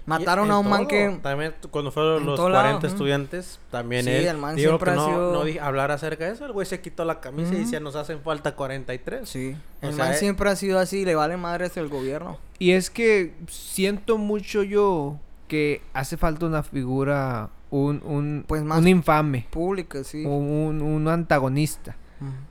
Mataron 0.07 0.51
a 0.51 0.59
un 0.59 0.69
man 0.69 0.87
que... 0.87 1.19
También 1.23 1.55
cuando 1.71 1.93
fueron 1.93 2.25
los 2.27 2.37
todo 2.37 2.47
40 2.51 2.67
lado, 2.67 2.79
ujú. 2.79 2.87
estudiantes, 2.87 3.61
también 3.71 4.05
Sí, 4.05 4.11
él 4.11 4.27
el 4.27 4.39
man 4.39 4.57
dijo 4.57 4.71
siempre 4.71 4.87
que 4.87 4.91
ha 4.93 4.95
no, 4.97 5.07
sido- 5.07 5.33
no 5.33 5.45
di- 5.45 5.59
hablar 5.59 5.91
acerca 5.91 6.25
de 6.25 6.33
eso. 6.33 6.47
El 6.47 6.53
güey 6.53 6.67
se 6.67 6.81
quitó 6.81 7.05
la 7.05 7.21
camisa 7.21 7.55
y 7.55 7.59
decía, 7.61 7.81
nos 7.81 7.95
hacen 7.97 8.21
falta 8.23 8.55
43. 8.57 9.29
Sí, 9.29 9.57
O 9.83 9.87
el 9.87 9.95
sea, 9.95 10.05
man 10.07 10.15
eh, 10.15 10.17
siempre 10.17 10.51
ha 10.51 10.57
sido 10.57 10.79
así, 10.79 11.05
le 11.05 11.15
vale 11.15 11.37
madres 11.37 11.77
el 11.77 11.89
gobierno. 11.89 12.39
Y 12.59 12.73
es 12.73 12.91
que 12.91 13.35
siento 13.49 14.19
mucho 14.19 14.63
yo 14.63 15.17
que 15.49 15.83
hace 15.93 16.17
falta 16.17 16.47
una 16.47 16.63
figura, 16.63 17.51
un, 17.71 18.03
un, 18.05 18.45
Pues 18.47 18.63
más- 18.63 18.79
un 18.81 18.89
infame, 18.89 19.47
Pública, 19.51 20.03
sí. 20.05 20.25
un, 20.25 20.81
un 20.83 21.09
antagonista 21.09 21.97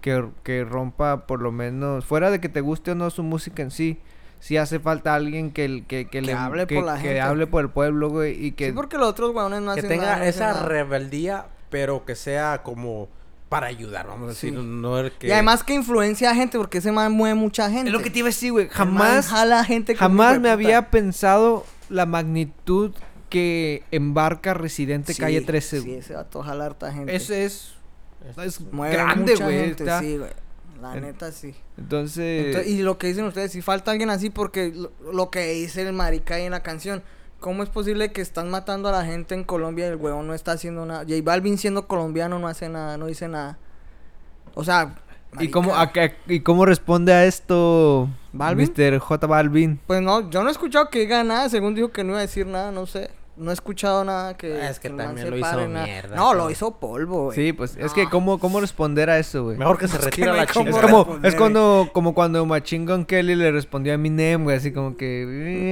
que, 0.02 0.26
que 0.44 0.64
rompa 0.66 1.28
por 1.28 1.42
lo 1.42 1.52
menos, 1.52 2.04
fuera 2.06 2.32
de 2.32 2.40
que 2.42 2.50
te 2.50 2.62
guste 2.62 2.92
o 2.92 2.96
no 2.96 3.10
su 3.12 3.22
música 3.24 3.62
en 3.62 3.70
sí, 3.72 4.00
sí 4.39 4.58
hace 4.58 4.80
falta 4.80 5.15
alguien 5.15 5.52
que, 5.52 5.65
el- 5.65 5.86
que, 5.86 6.08
que, 6.08 6.21
le 6.21 6.34
hable 6.34 6.65
que, 6.67 6.75
por 6.75 6.86
la 6.86 6.95
que 6.95 7.02
gente. 7.02 7.21
hable 7.21 7.47
por 7.47 7.63
el 7.63 7.69
pueblo, 7.69 8.10
güey, 8.10 8.45
y 8.45 8.52
que... 8.54 8.67
Sí, 8.67 8.71
porque 8.71 8.97
los 8.97 9.08
otros 9.08 9.34
weones 9.36 9.62
no 9.62 9.73
que 9.73 9.80
hacen 9.82 9.89
tenga 9.89 10.13
nada, 10.13 10.25
esa 10.28 10.54
nada. 10.54 10.65
rebeldía, 10.65 11.45
pero 11.69 12.06
que 12.06 12.15
sea 12.15 12.62
como 12.63 13.10
para 13.49 13.67
ayudar, 13.67 14.08
vamos 14.08 14.25
a 14.25 14.30
decir. 14.30 14.54
Sí. 14.54 14.60
No 14.62 14.99
el 14.99 15.12
que... 15.12 15.28
Y 15.28 15.32
además 15.32 15.63
que 15.63 15.73
influencia 15.73 16.30
a 16.32 16.36
gente, 16.36 16.58
porque 16.58 16.78
ese 16.78 16.91
man 16.91 17.12
mueve 17.12 17.36
mucha 17.36 17.69
gente. 17.69 17.88
Es 17.88 17.93
lo 17.93 18.02
que 18.02 18.10
te 18.10 18.19
iba 18.19 18.28
a 18.28 18.30
decir, 18.30 18.52
güey, 18.52 18.69
jamás... 18.69 19.28
jala 19.28 19.63
gente 19.63 19.95
Jamás 19.95 20.39
me 20.39 20.49
había 20.49 20.89
pensado 20.91 21.65
la 21.89 22.06
magnitud 22.06 22.91
que 23.30 23.84
embarca 23.91 24.54
Residente 24.54 25.13
Sí, 25.13 25.21
Calle 25.21 25.41
13. 25.41 25.82
Sí, 25.82 25.93
ese 25.95 26.13
vato 26.15 26.41
jala 26.43 26.65
harta 26.65 26.91
gente. 26.91 27.15
Ese 27.15 27.45
es, 27.45 27.73
es 28.43 28.62
Mueve 28.71 28.95
grande, 28.95 29.36
güey. 29.36 29.71
está- 29.71 29.99
Sí, 29.99 30.17
güey. 30.17 30.30
La 30.82 30.95
neta, 30.95 31.32
sí. 31.32 31.54
Entonces, 31.80 32.48
Entonces, 32.48 32.72
y 32.72 32.82
lo 32.82 32.98
que 32.98 33.08
dicen 33.08 33.26
ustedes, 33.26 33.52
si 33.52 33.62
falta 33.62 33.92
alguien 33.92 34.10
así, 34.10 34.30
porque 34.30 34.72
lo, 34.76 34.92
lo 35.12 35.30
que 35.30 35.46
dice 35.54 35.82
el 35.82 35.94
marica 35.94 36.36
ahí 36.36 36.44
en 36.44 36.52
la 36.52 36.62
canción, 36.62 37.02
¿cómo 37.39 37.63
es 37.63 37.70
posible 37.70 38.12
que 38.12 38.22
están 38.22 38.50
matando 38.52 38.89
a 38.89 38.92
la 38.92 39.06
gente 39.06 39.34
en 39.34 39.44
Colombia 39.44 39.86
y 39.86 39.89
el 39.89 39.96
huevón 39.96 40.28
no 40.28 40.34
está 40.34 40.52
haciendo 40.54 40.86
nada? 40.86 41.02
J 41.08 41.15
Balvin 41.24 41.58
siendo 41.58 41.88
colombiano 41.88 42.38
no 42.38 42.48
hace 42.48 42.68
nada, 42.70 42.98
no 42.98 43.06
dice 43.08 43.28
nada. 43.28 43.58
O 44.56 44.63
sea, 44.65 44.96
¿y, 45.39 45.48
cómo, 45.50 45.72
marica, 45.74 46.02
a- 46.02 46.06
a- 46.06 46.12
¿y 46.28 46.42
cómo 46.42 46.65
responde 46.65 47.13
a 47.13 47.26
esto 47.26 48.10
¿Balvin? 48.34 48.70
Mr. 48.78 49.00
J 49.00 49.28
Balvin? 49.28 49.80
Pues 49.88 50.02
no, 50.02 50.30
yo 50.30 50.42
no 50.44 50.50
he 50.50 50.52
escuchado 50.52 50.89
que 50.89 51.00
diga 51.00 51.24
nada, 51.24 51.48
según 51.50 51.76
dijo 51.76 51.89
que 51.92 52.04
no 52.04 52.10
iba 52.12 52.20
a 52.20 52.24
decir 52.24 52.46
nada, 52.46 52.72
no 52.72 52.86
sé. 52.86 53.10
No 53.39 53.52
he 53.52 53.54
escuchado 53.54 54.04
nada 54.04 54.36
que. 54.36 54.54
Ah, 54.62 54.69
es 54.69 54.80
que 54.80 54.89
también 54.89 55.30
lo 55.30 55.38
hizo 55.38 55.67
nada. 55.67 55.86
mierda, 55.86 56.15
No, 56.15 56.34
lo 56.34 56.52
hizo 56.52 56.78
polvo, 56.80 57.25
güey. 57.25 57.36
Sí, 57.36 57.54
pues 57.54 57.78
es 57.78 57.93
que 57.93 58.10
cómo, 58.10 58.38
cómo 58.38 58.60
responder 58.60 59.10
a 59.10 59.17
eso, 59.17 59.45
güey. 59.45 59.58
Mejor 59.58 59.78
que 59.78 59.88
se 59.88 59.95
Es 59.95 59.99
que 60.02 60.06
retira 60.10 60.28
no 60.28 60.34
hay 60.34 60.39
la 60.41 60.47
cómo 60.54 60.69
Es 60.69 60.75
chingada. 60.75 60.91
como, 60.91 61.04
responder, 61.06 61.30
es 61.32 61.36
cuando, 61.36 61.89
como 61.93 62.13
cuando 62.13 62.45
Machine 62.45 62.86
Gun 62.86 63.06
Kelly 63.06 63.36
le 63.36 63.52
respondió 63.52 63.93
a 63.93 63.95
Eminem, 63.95 64.43
güey, 64.43 64.58
así 64.58 64.71
como 64.73 64.97
que... 64.97 65.25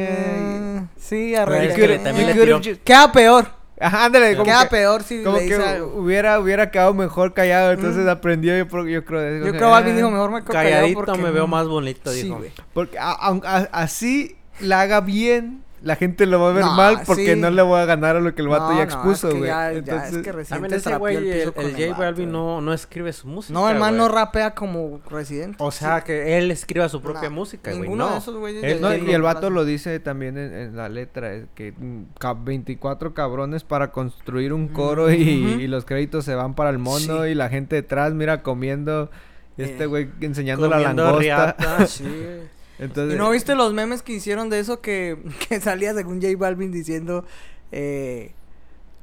Eh, 0.08 0.86
sí, 0.97 1.32
Pero 1.34 1.41
arregla. 1.43 1.69
es 1.69 1.75
que 1.75 1.88
le- 1.88 1.99
también 1.99 2.27
le 2.27 2.34
tiró- 2.34 2.62
Queda 2.84 3.12
peor. 3.12 3.47
Ajá, 3.80 4.06
ándale, 4.06 4.32
como 4.34 4.45
Queda 4.45 4.63
que, 4.63 4.69
peor 4.71 5.03
si 5.03 5.21
como 5.23 5.38
le 5.38 5.47
que 5.47 5.56
dice 5.58 5.67
algo. 5.67 5.93
hubiera, 5.97 6.39
hubiera 6.39 6.71
quedado 6.71 6.93
mejor 6.95 7.34
callado, 7.34 7.73
entonces 7.73 8.06
Mm. 8.06 8.10
aprendió, 8.10 8.58
yo, 8.58 8.67
pro- 8.67 8.88
yo 8.88 9.06
creo... 9.06 9.36
Yo 9.38 9.41
creo 9.51 9.53
que 9.53 9.65
Balvin 9.65 9.95
dijo, 9.95 10.08
ah, 10.08 10.12
mejor 10.12 10.32
me 10.32 10.41
quedo 10.41 10.53
callado 10.53 10.75
Calladito 10.75 10.99
porque 11.06 11.21
me 11.21 11.32
veo 11.32 11.43
no". 11.43 11.47
más 11.47 11.67
bonito, 11.67 12.12
Sí, 12.12 12.23
dijo. 12.23 12.38
güey. 12.38 12.51
Porque 12.73 12.97
a- 12.97 13.12
aun- 13.30 13.43
a- 13.45 13.67
así 13.73 14.36
la 14.60 14.82
haga 14.82 15.01
bien, 15.01 15.63
la 15.84 15.96
gente 15.96 16.26
lo 16.26 16.40
va 16.42 16.50
a 16.50 16.54
ver 16.54 16.66
No, 16.66 16.74
mal 16.74 17.02
porque 17.06 17.36
sí. 17.36 17.40
no 17.40 17.52
le 17.52 17.62
voy 17.62 17.80
a 17.80 17.86
ganar 17.86 18.16
a 18.16 18.20
lo 18.20 18.34
que 18.34 18.42
el 18.42 18.48
vato 18.48 18.66
No, 18.72 18.72
ya 18.72 18.78
no, 18.78 18.82
expuso, 18.84 19.28
es 19.28 19.34
que 19.34 19.40
güey. 19.40 19.50
ya- 19.52 19.58
ya, 19.58 19.72
es 19.72 19.78
Entonces, 19.78 20.24
que 20.24 20.32
Residente 20.32 20.50
También 20.50 20.74
ese 20.74 20.96
güey, 20.98 21.16
el 21.18 21.24
el, 21.28 21.40
el 21.42 21.54
con 21.54 21.66
el 21.66 21.72
J 21.74 21.88
vato, 21.90 22.02
Balvin 22.02 22.30
güey. 22.32 22.42
no, 22.42 22.62
no 22.62 22.74
escribe 22.74 23.13
su 23.13 23.28
música, 23.28 23.54
No, 23.60 23.70
el 23.70 23.78
man 23.78 23.90
güey. 23.96 24.00
no 24.02 24.08
rapea 24.08 24.56
como 24.56 25.00
Residente. 25.10 25.58
O 25.60 25.72
sea, 25.72 26.04
que 26.04 26.38
él 26.38 26.50
escriba 26.52 26.90
su 26.90 27.02
propia 27.02 27.30
No, 27.30 27.36
música, 27.36 27.70
güey. 27.72 27.82
ninguno 27.84 28.08
No. 28.08 28.12
de 28.13 28.18
esos 28.20 28.36
güeyes 28.38 28.82
no, 28.82 28.96
y 28.96 29.12
el 29.12 29.22
vato 29.22 29.50
lo 29.50 29.66
dice 29.66 30.00
también 30.00 30.38
en, 30.38 30.54
en 30.54 30.76
la 30.76 30.90
letra, 30.90 31.34
es 31.34 31.46
que 31.54 31.72
mm, 31.74 32.04
ca- 32.20 32.34
24 32.34 33.13
cabrones 33.13 33.63
para 33.63 33.92
construir 33.92 34.54
un 34.54 34.68
coro 34.70 35.12
y, 35.12 35.68
los 35.68 35.86
créditos 35.86 36.26
se 36.26 36.34
van 36.34 36.54
para 36.56 36.70
el 36.72 36.78
mono 36.80 37.24
Sí. 37.24 37.30
y 37.30 37.36
la 37.36 37.50
gente 37.50 37.76
detrás, 37.76 38.13
mira, 38.13 38.42
comiendo, 38.42 39.12
y 39.58 39.63
este 39.63 39.84
Eh, 39.84 39.88
güey 39.88 40.10
enseñando 40.22 40.68
la 40.68 40.80
langosta. 40.80 41.20
riata. 41.20 41.56
Sí, 41.88 42.04
güey. 42.04 42.57
Entonces, 42.80 43.16
¿Y 43.16 43.18
no 43.18 43.32
viste 43.32 43.56
los 43.56 43.74
memes 43.74 44.04
que 44.04 44.13
hicieron 44.13 44.50
de 44.50 44.60
eso 44.60 44.82
que, 44.82 45.18
que 45.50 45.60
salía 45.60 45.94
según 45.94 46.22
J 46.22 46.34
Balvin 46.38 46.72
diciendo 46.72 47.26
eh, 47.72 48.32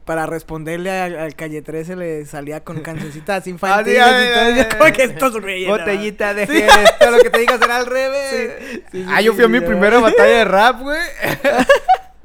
para 0.05 0.27
responderle 0.27 0.91
al, 0.91 1.19
al 1.19 1.35
Calle 1.35 1.63
13 1.63 1.97
le 1.97 2.27
salía 2.27 2.63
con 2.63 2.81
cancioncitas 2.81 3.47
infantiles 3.49 4.01
Ah, 4.01 4.53
sí, 4.71 4.77
como 4.79 4.93
que 4.93 5.03
estos 5.05 5.41
güeyes, 5.41 5.69
¿no? 5.69 5.79
Botellita 5.79 6.35
de 6.35 6.47
Jerez, 6.47 6.95
todo 7.01 7.11
lo 7.13 7.19
que 7.19 7.31
te 7.31 7.39
diga 7.41 7.59
será 7.59 7.77
al 7.79 7.87
revés. 7.87 8.53
Sí, 8.63 8.83
sí, 8.93 9.07
ah, 9.09 9.19
sí, 9.19 9.25
yo 9.25 9.33
sí, 9.33 9.37
fui 9.37 9.45
a 9.45 9.49
mi 9.49 9.59
sí, 9.59 9.65
primera 9.65 9.99
batalla 9.99 10.39
de 10.39 10.45
rap, 10.45 10.81
güey. 10.81 11.01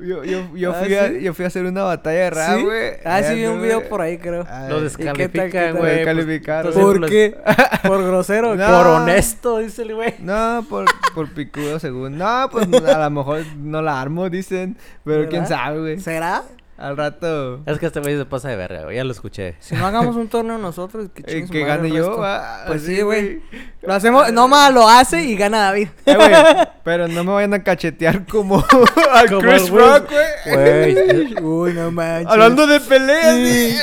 Yo, 0.02 0.24
yo, 0.24 0.56
yo, 0.56 0.72
Ah, 0.72 0.82
fui 0.84 0.96
a, 0.96 1.08
¿sí? 1.10 1.22
yo 1.22 1.34
fui 1.34 1.46
a 1.46 1.48
hacer 1.50 1.66
una 1.66 1.84
batalla 1.84 2.20
de 2.20 2.30
rap, 2.30 2.58
¿Sí? 2.58 2.64
güey. 2.64 2.92
Ah, 3.06 3.22
sí, 3.24 3.36
vi 3.36 3.46
un 3.46 3.62
video 3.62 3.88
por 3.90 4.02
ahí, 4.02 4.18
creo. 4.18 4.46
Lo 4.70 4.86
¿Y 4.86 4.90
qué 4.90 5.04
tal, 5.04 5.14
qué 5.16 5.28
descalifican, 5.28 5.72
güey. 5.72 5.80
pues, 5.82 5.96
Descalificaron. 5.98 6.74
¿Por 6.74 7.10
qué? 7.10 7.38
¿Por 7.84 8.04
grosero? 8.06 8.56
No. 8.56 8.66
Por 8.68 8.88
honesto, 8.88 9.58
dice 9.60 9.82
el 9.82 9.96
güey. 9.96 10.16
No, 10.20 10.66
por, 10.70 10.86
por 11.14 11.30
picudo 11.34 11.80
según. 11.80 12.18
No, 12.18 12.48
pues 12.52 12.68
a 12.72 13.00
lo 13.00 13.10
mejor 13.10 13.42
no 13.58 13.82
la 13.82 14.00
armo, 14.02 14.30
dicen. 14.30 14.78
Pero 15.04 15.28
quién 15.30 15.48
sabe, 15.48 15.80
güey. 15.80 16.00
¿Será? 16.00 16.44
Al 16.80 16.96
rato. 16.96 17.62
Es 17.65 17.78
que 17.78 17.88
este 17.88 18.00
güey 18.00 18.18
se 18.18 18.26
pasa 18.26 18.48
de 18.48 18.56
verga, 18.56 18.84
güey. 18.84 18.96
Ya 18.96 19.04
lo 19.04 19.12
escuché. 19.12 19.56
Si 19.60 19.76
no 19.76 19.86
hagamos 19.86 20.15
un 20.15 20.30
torneo 20.30 20.58
nosotros, 20.58 21.10
que, 21.13 21.24
eh, 21.28 21.46
que 21.52 21.65
gane 21.65 21.92
yo. 21.92 22.24
Pues 22.68 22.84
sí, 22.84 23.02
güey. 23.02 23.42
Lo 23.82 23.94
hacemos, 23.94 24.32
no 24.34 24.48
más 24.48 24.74
lo 24.74 24.88
hace 24.88 25.24
y 25.24 25.36
gana 25.36 25.60
David. 25.60 25.89
Eh, 26.06 26.15
güey, 26.15 26.32
pero 26.84 27.10
no 27.10 27.26
me 27.26 27.34
vayan 27.34 27.54
a 27.54 27.63
cachetear 27.63 28.26
como 28.26 28.63
al 29.12 29.28
Como 29.28 29.42
Chris. 29.42 29.70
Rock, 29.70 30.10
güey. 30.46 31.44
Uy, 31.44 31.74
no 31.74 31.92
manches. 31.92 32.32
Hablando 32.32 32.65
de 32.65 32.80
peleas, 32.80 33.36
Sí, 33.36 33.78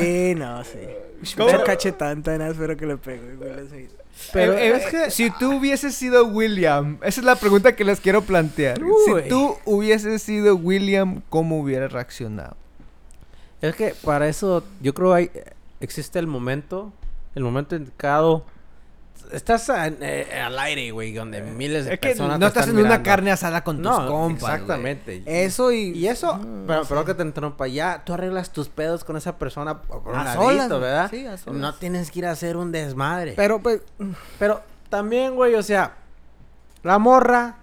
sí 0.00 0.34
no. 0.36 0.62
¿Cómo? 1.36 1.50
Pero 1.50 1.64
cachetán, 1.64 2.22
tan 2.22 2.40
espero 2.42 2.76
que 2.76 2.86
le 2.86 2.96
pegue, 2.96 3.34
güey. 3.36 3.88
Pero 4.32 4.54
Pero 4.54 4.76
es 4.76 4.86
que 4.86 5.10
si 5.10 5.30
tú 5.30 5.56
hubieses 5.56 5.94
sido 5.94 6.26
William, 6.26 6.98
esa 7.02 7.20
es 7.20 7.24
la 7.24 7.36
pregunta 7.36 7.74
que 7.74 7.84
les 7.84 8.00
quiero 8.00 8.22
plantear. 8.22 8.82
Uy. 8.82 9.22
Si 9.22 9.28
tú 9.28 9.56
hubieses 9.64 10.22
sido 10.22 10.56
William, 10.56 11.22
¿cómo 11.28 11.60
hubieras 11.60 11.92
reaccionado? 11.92 12.56
Es 13.60 13.74
que 13.76 13.94
para 14.02 14.28
eso 14.28 14.64
yo 14.80 14.94
creo 14.94 15.12
hay 15.12 15.30
existe 15.80 16.18
el 16.18 16.26
momento, 16.26 16.92
el 17.34 17.42
momento 17.42 17.76
indicado. 17.76 18.44
Estás 19.32 19.70
a- 19.70 19.86
eh, 19.88 20.40
al 20.44 20.58
aire, 20.58 20.90
güey, 20.90 21.12
donde 21.12 21.40
miles 21.42 21.84
de 21.86 21.94
Es 21.94 22.00
que 22.00 22.08
personas 22.08 22.38
no 22.38 22.46
te 22.46 22.48
estás 22.48 22.66
están 22.68 22.78
en 22.78 22.86
una 22.86 23.02
carne 23.02 23.30
asada 23.30 23.62
con 23.62 23.82
tus 23.82 23.90
compas. 23.92 24.40
güey. 24.40 24.52
exactamente. 24.54 25.22
Eso 25.26 25.70
y. 25.72 25.90
Y 25.96 26.08
eso, 26.08 26.34
Mm, 26.36 26.66
pero, 26.66 26.84
sé. 26.84 27.04
que 27.06 27.14
te 27.14 27.22
interrumpa, 27.22 27.66
ya 27.68 28.02
tú 28.04 28.12
arreglas 28.14 28.50
tus 28.52 28.68
pedos 28.68 29.04
con 29.04 29.16
esa 29.16 29.38
persona 29.38 29.82
por 29.82 30.02
un 30.08 30.24
ladito. 30.24 30.80
¿verdad? 30.80 31.08
Sí, 31.10 31.26
a 31.26 31.36
solas. 31.38 31.60
No 31.60 31.74
tienes 31.74 32.10
que 32.10 32.18
ir 32.20 32.26
a 32.26 32.32
hacer 32.32 32.56
un 32.56 32.72
desmadre. 32.72 33.34
Pero, 33.36 33.60
pues. 33.62 33.82
Pero 34.38 34.62
también, 34.88 35.34
güey, 35.36 35.54
o 35.54 35.62
sea, 35.62 35.94
la 36.82 36.98
morra, 36.98 37.56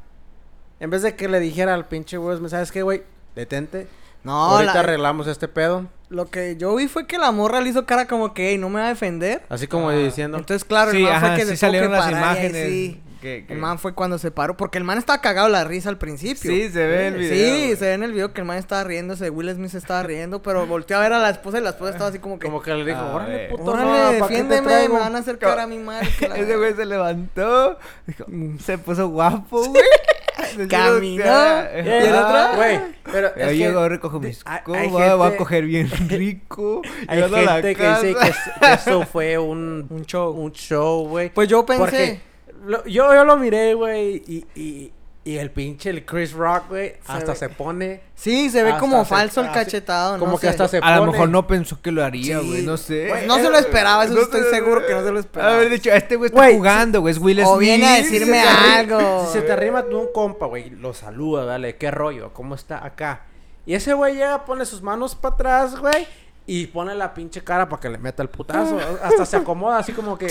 en 0.79 0.89
vez 0.89 1.01
de 1.01 1.15
que 1.15 1.27
le 1.27 1.39
dijera 1.39 1.73
al 1.73 1.85
pinche 1.87 2.17
güey, 2.17 2.37
¿sabes 2.49 2.71
qué, 2.71 2.81
güey? 2.83 3.03
Detente. 3.35 3.87
No, 4.23 4.33
Ahorita 4.51 4.73
la- 4.75 4.79
arreglamos 4.81 5.27
este 5.27 5.47
pedo. 5.47 5.85
Lo 6.09 6.25
que 6.27 6.55
yo 6.57 6.75
vi 6.75 6.87
fue 6.87 7.05
que 7.07 7.17
la 7.17 7.31
morra 7.31 7.59
le 7.61 7.69
hizo 7.69 7.85
cara 7.85 8.07
como 8.07 8.33
que, 8.33 8.49
"Ey, 8.51 8.57
no 8.57 8.69
me 8.69 8.79
va 8.79 8.85
a 8.85 8.89
defender. 8.89 9.43
Así 9.49 9.67
como 9.67 9.89
Ah, 9.89 9.95
diciendo. 9.95 10.37
Entonces, 10.37 10.63
claro, 10.65 10.91
Sí, 10.91 10.97
el 10.97 11.03
man 11.03 11.13
ajá, 11.15 11.27
fue 11.27 11.35
que 11.37 11.45
sí 11.45 11.57
salieron 11.57 11.91
que 11.91 11.97
las 11.97 12.11
imágenes. 12.11 12.67
sí. 12.69 13.01
El 13.23 13.57
man 13.57 13.77
fue 13.77 13.93
cuando 13.93 14.17
se 14.19 14.31
paró, 14.31 14.55
porque 14.55 14.77
el 14.77 14.85
man 14.85 14.97
estaba 14.99 15.19
cagado 15.19 15.49
la 15.49 15.65
risa 15.65 15.89
al 15.89 15.97
principio. 15.97 16.49
Sí, 16.49 16.69
se 16.69 16.85
ve 16.85 17.07
el 17.07 17.13
Sí, 17.15 17.19
video. 17.19 17.49
güey. 17.57 17.75
se 17.75 17.85
ve 17.85 17.93
en 17.93 18.03
el 18.03 18.13
video 18.13 18.31
que 18.31 18.39
el 18.39 18.47
man 18.47 18.57
estaba 18.57 18.85
riéndose, 18.85 19.29
Will 19.31 19.51
Smith 19.53 19.71
se 19.71 19.79
estaba 19.79 20.01
riendo, 20.03 20.41
pero 20.41 20.65
volteó 20.65 20.97
a 20.97 21.01
ver 21.01 21.11
a 21.11 21.19
la 21.19 21.31
esposa 21.31 21.57
y 21.57 21.61
la 21.61 21.71
esposa 21.71 21.91
estaba 21.91 22.09
así 22.09 22.19
como 22.19 22.39
que... 22.39 22.45
Como 22.45 22.61
que 22.61 22.73
le 22.73 22.85
dijo, 22.85 23.01
órale, 23.01 23.49
puto, 23.49 23.63
Órale, 23.71 23.85
no, 23.89 23.95
¿pa' 23.97 24.27
qué 24.29 24.35
te 24.35 24.43
defiéndeme, 24.43 24.67
traigo?" 24.67 24.93
me 24.93 24.99
van 25.01 25.15
a 25.15 25.19
acercar 25.19 25.59
a 25.59 25.67
mi 25.67 25.77
madre. 25.79 26.07
Ese 26.37 26.55
güey 26.55 26.73
se 26.75 26.85
levantó, 26.85 27.77
dijo, 28.05 28.23
"Mm, 28.27 28.59
se 28.59 28.77
puso 28.77 29.09
guapo, 29.09 29.61
güey. 29.65 29.83
Caminó. 30.69 31.23
¿Y 31.23 31.87
el 31.89 32.15
otro? 32.15 32.55
Güey, 32.55 32.79
pero 33.11 33.35
Yo 33.35 33.43
es 33.45 33.57
llego, 33.57 33.83
que 33.83 33.89
recojo 33.89 34.19
mis 34.19 34.43
cosas, 34.43 34.91
voy 34.91 35.01
a 35.03 35.17
gente- 35.23 35.37
coger 35.37 35.65
bien 35.65 35.89
rico. 36.09 36.81
hay 37.07 37.21
a 37.21 37.27
la 37.27 37.53
gente 37.53 37.75
que 37.75 37.87
dice 37.87 38.15
que, 38.15 38.31
que 38.65 38.73
eso 38.73 39.03
fue 39.11 39.37
un, 39.37 39.87
Un 39.89 40.05
show. 40.05 40.31
un 40.31 40.51
show, 40.51 41.07
güey. 41.07 41.29
Pues 41.33 41.47
yo 41.47 41.65
pensé. 41.65 41.81
Porque 41.81 42.19
lo- 42.65 42.83
yo, 42.85 43.13
yo 43.13 43.23
lo 43.25 43.37
miré, 43.37 43.73
güey, 43.73 44.23
y, 44.27 44.45
y, 44.55 44.91
y 45.27 45.37
el 45.37 45.51
pinche 45.51 45.89
el 45.89 46.05
Chris 46.05 46.31
Rock, 46.31 46.69
güey, 46.69 46.93
hasta 47.05 47.33
ve- 47.33 47.37
se 47.37 47.49
pone... 47.49 48.01
Sí, 48.15 48.49
se 48.49 48.63
ve 48.63 48.73
como 48.79 49.03
se- 49.03 49.09
falso 49.09 49.41
el 49.41 49.47
así- 49.47 49.55
cachetado. 49.55 50.13
no 50.13 50.19
como 50.19 50.37
que 50.37 50.47
sé. 50.47 50.49
hasta 50.49 50.67
se 50.67 50.77
A 50.77 50.91
lo 50.95 50.99
pone- 51.01 51.11
mejor 51.11 51.29
no 51.29 51.45
pensó 51.47 51.81
que 51.81 51.91
lo 51.91 52.03
haría, 52.03 52.39
Sí. 52.39 52.47
güey, 52.47 52.61
no 52.63 52.77
sé. 52.77 53.07
Pues 53.09 53.27
no 53.27 53.35
se 53.37 53.49
lo 53.49 53.57
esperaba, 53.57 54.05
eso 54.05 54.21
estoy 54.21 54.41
se- 54.43 54.49
seguro 54.51 54.85
que 54.87 54.93
no 54.93 55.03
se 55.03 55.11
lo 55.11 55.19
esperaba. 55.19 55.55
Haber 55.55 55.69
dicho, 55.69 55.91
este 55.91 56.15
güey 56.15 56.29
está 56.29 56.49
jugando, 56.51 57.01
güey, 57.01 57.11
es 57.13 57.19
Will 57.19 57.41
O 57.43 57.57
viene 57.57 57.87
a 57.87 57.93
decirme 57.95 58.41
Si 58.41 58.47
algo. 58.73 59.25
Si 59.27 59.33
se 59.33 59.41
te 59.41 59.51
arrima 59.51 59.83
tú 59.83 59.99
un 59.99 60.07
compa, 60.13 60.45
güey, 60.45 60.69
lo 60.69 60.93
saluda, 60.93 61.43
dale, 61.45 61.75
¿qué 61.75 61.91
rollo? 61.91 62.31
¿Cómo 62.33 62.55
está 62.55 62.85
acá? 62.85 63.23
Y 63.65 63.73
ese 63.75 63.93
güey 63.93 64.13
llega, 64.15 64.45
pone 64.45 64.65
sus 64.65 64.81
manos 64.81 65.13
para 65.15 65.35
atrás, 65.35 65.77
güey, 65.77 66.07
y 66.45 66.67
pone 66.67 66.95
la 66.95 67.13
pinche 67.13 67.43
cara 67.43 67.67
para 67.67 67.81
que 67.81 67.89
le 67.89 67.97
meta 67.97 68.23
el 68.23 68.29
putazo. 68.29 68.79
Hasta 69.03 69.25
se 69.25 69.35
acomoda 69.37 69.77
así 69.79 69.91
como 69.91 70.17
que... 70.17 70.27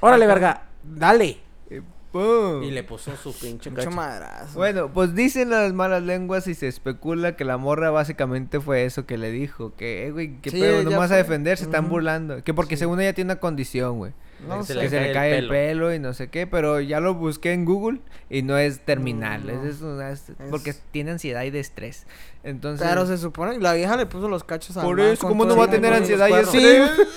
Órale, 0.00 0.26
verga, 0.26 0.62
dale. 0.82 1.38
Pum. 2.12 2.62
Y 2.62 2.70
le 2.72 2.82
puso 2.82 3.16
su 3.16 3.32
pinche 3.32 3.70
Mucho 3.70 3.84
cacho. 3.84 3.90
madrazo. 3.96 4.58
Bueno, 4.58 4.92
pues 4.92 5.14
dicen 5.14 5.50
las 5.50 5.72
malas 5.72 6.02
lenguas 6.02 6.46
y 6.48 6.54
se 6.54 6.66
especula 6.68 7.36
que 7.36 7.44
la 7.44 7.56
morra 7.56 7.90
básicamente 7.90 8.60
fue 8.60 8.84
eso 8.84 9.06
que 9.06 9.16
le 9.16 9.30
dijo. 9.30 9.72
Que, 9.76 10.06
eh, 10.06 10.10
güey, 10.10 10.40
que 10.40 10.50
Sí, 10.50 10.60
pedo, 10.60 10.82
ya 10.82 10.90
nomás 10.90 11.10
a 11.12 11.16
defender, 11.16 11.56
se 11.58 11.64
están 11.64 11.88
burlando. 11.88 12.42
Que 12.42 12.52
porque 12.52 12.76
según 12.76 13.00
ella 13.00 13.12
tiene 13.14 13.32
una 13.32 13.40
condición, 13.40 13.98
güey. 13.98 14.12
No 14.48 14.60
Que 14.60 14.64
se 14.64 14.72
sé. 14.74 14.80
que 14.80 14.88
se 14.88 15.00
le 15.02 15.12
cae 15.12 15.32
el 15.36 15.48
pelo. 15.48 15.50
pelo 15.50 15.94
y 15.94 15.98
no 15.98 16.14
sé 16.14 16.28
qué, 16.30 16.46
pero 16.46 16.80
ya 16.80 16.98
lo 17.00 17.14
busqué 17.14 17.52
en 17.52 17.66
Google 17.66 18.00
y 18.30 18.40
no 18.40 18.56
es 18.56 18.80
terminal, 18.80 19.46
no. 19.46 19.52
es, 19.52 19.76
es 19.76 19.82
una- 19.82 20.10
es- 20.10 20.32
porque 20.48 20.74
tiene 20.92 21.10
ansiedad 21.10 21.42
y 21.42 21.50
de 21.50 21.60
estrés. 21.60 22.06
Entonces, 22.42 22.86
Pero 22.88 23.04
se 23.06 23.18
supone 23.18 23.58
la 23.58 23.74
vieja 23.74 23.98
le 23.98 24.06
puso 24.06 24.28
los 24.30 24.42
cachos 24.44 24.78
al 24.78 24.84
por 24.86 24.98
eso, 24.98 25.28
¿cómo 25.28 25.44
no 25.44 25.56
va 25.58 25.66
a 25.66 25.70
tener 25.70 25.92
ansiedad 25.92 26.26
y 26.28 26.32
estrés? 26.32 26.90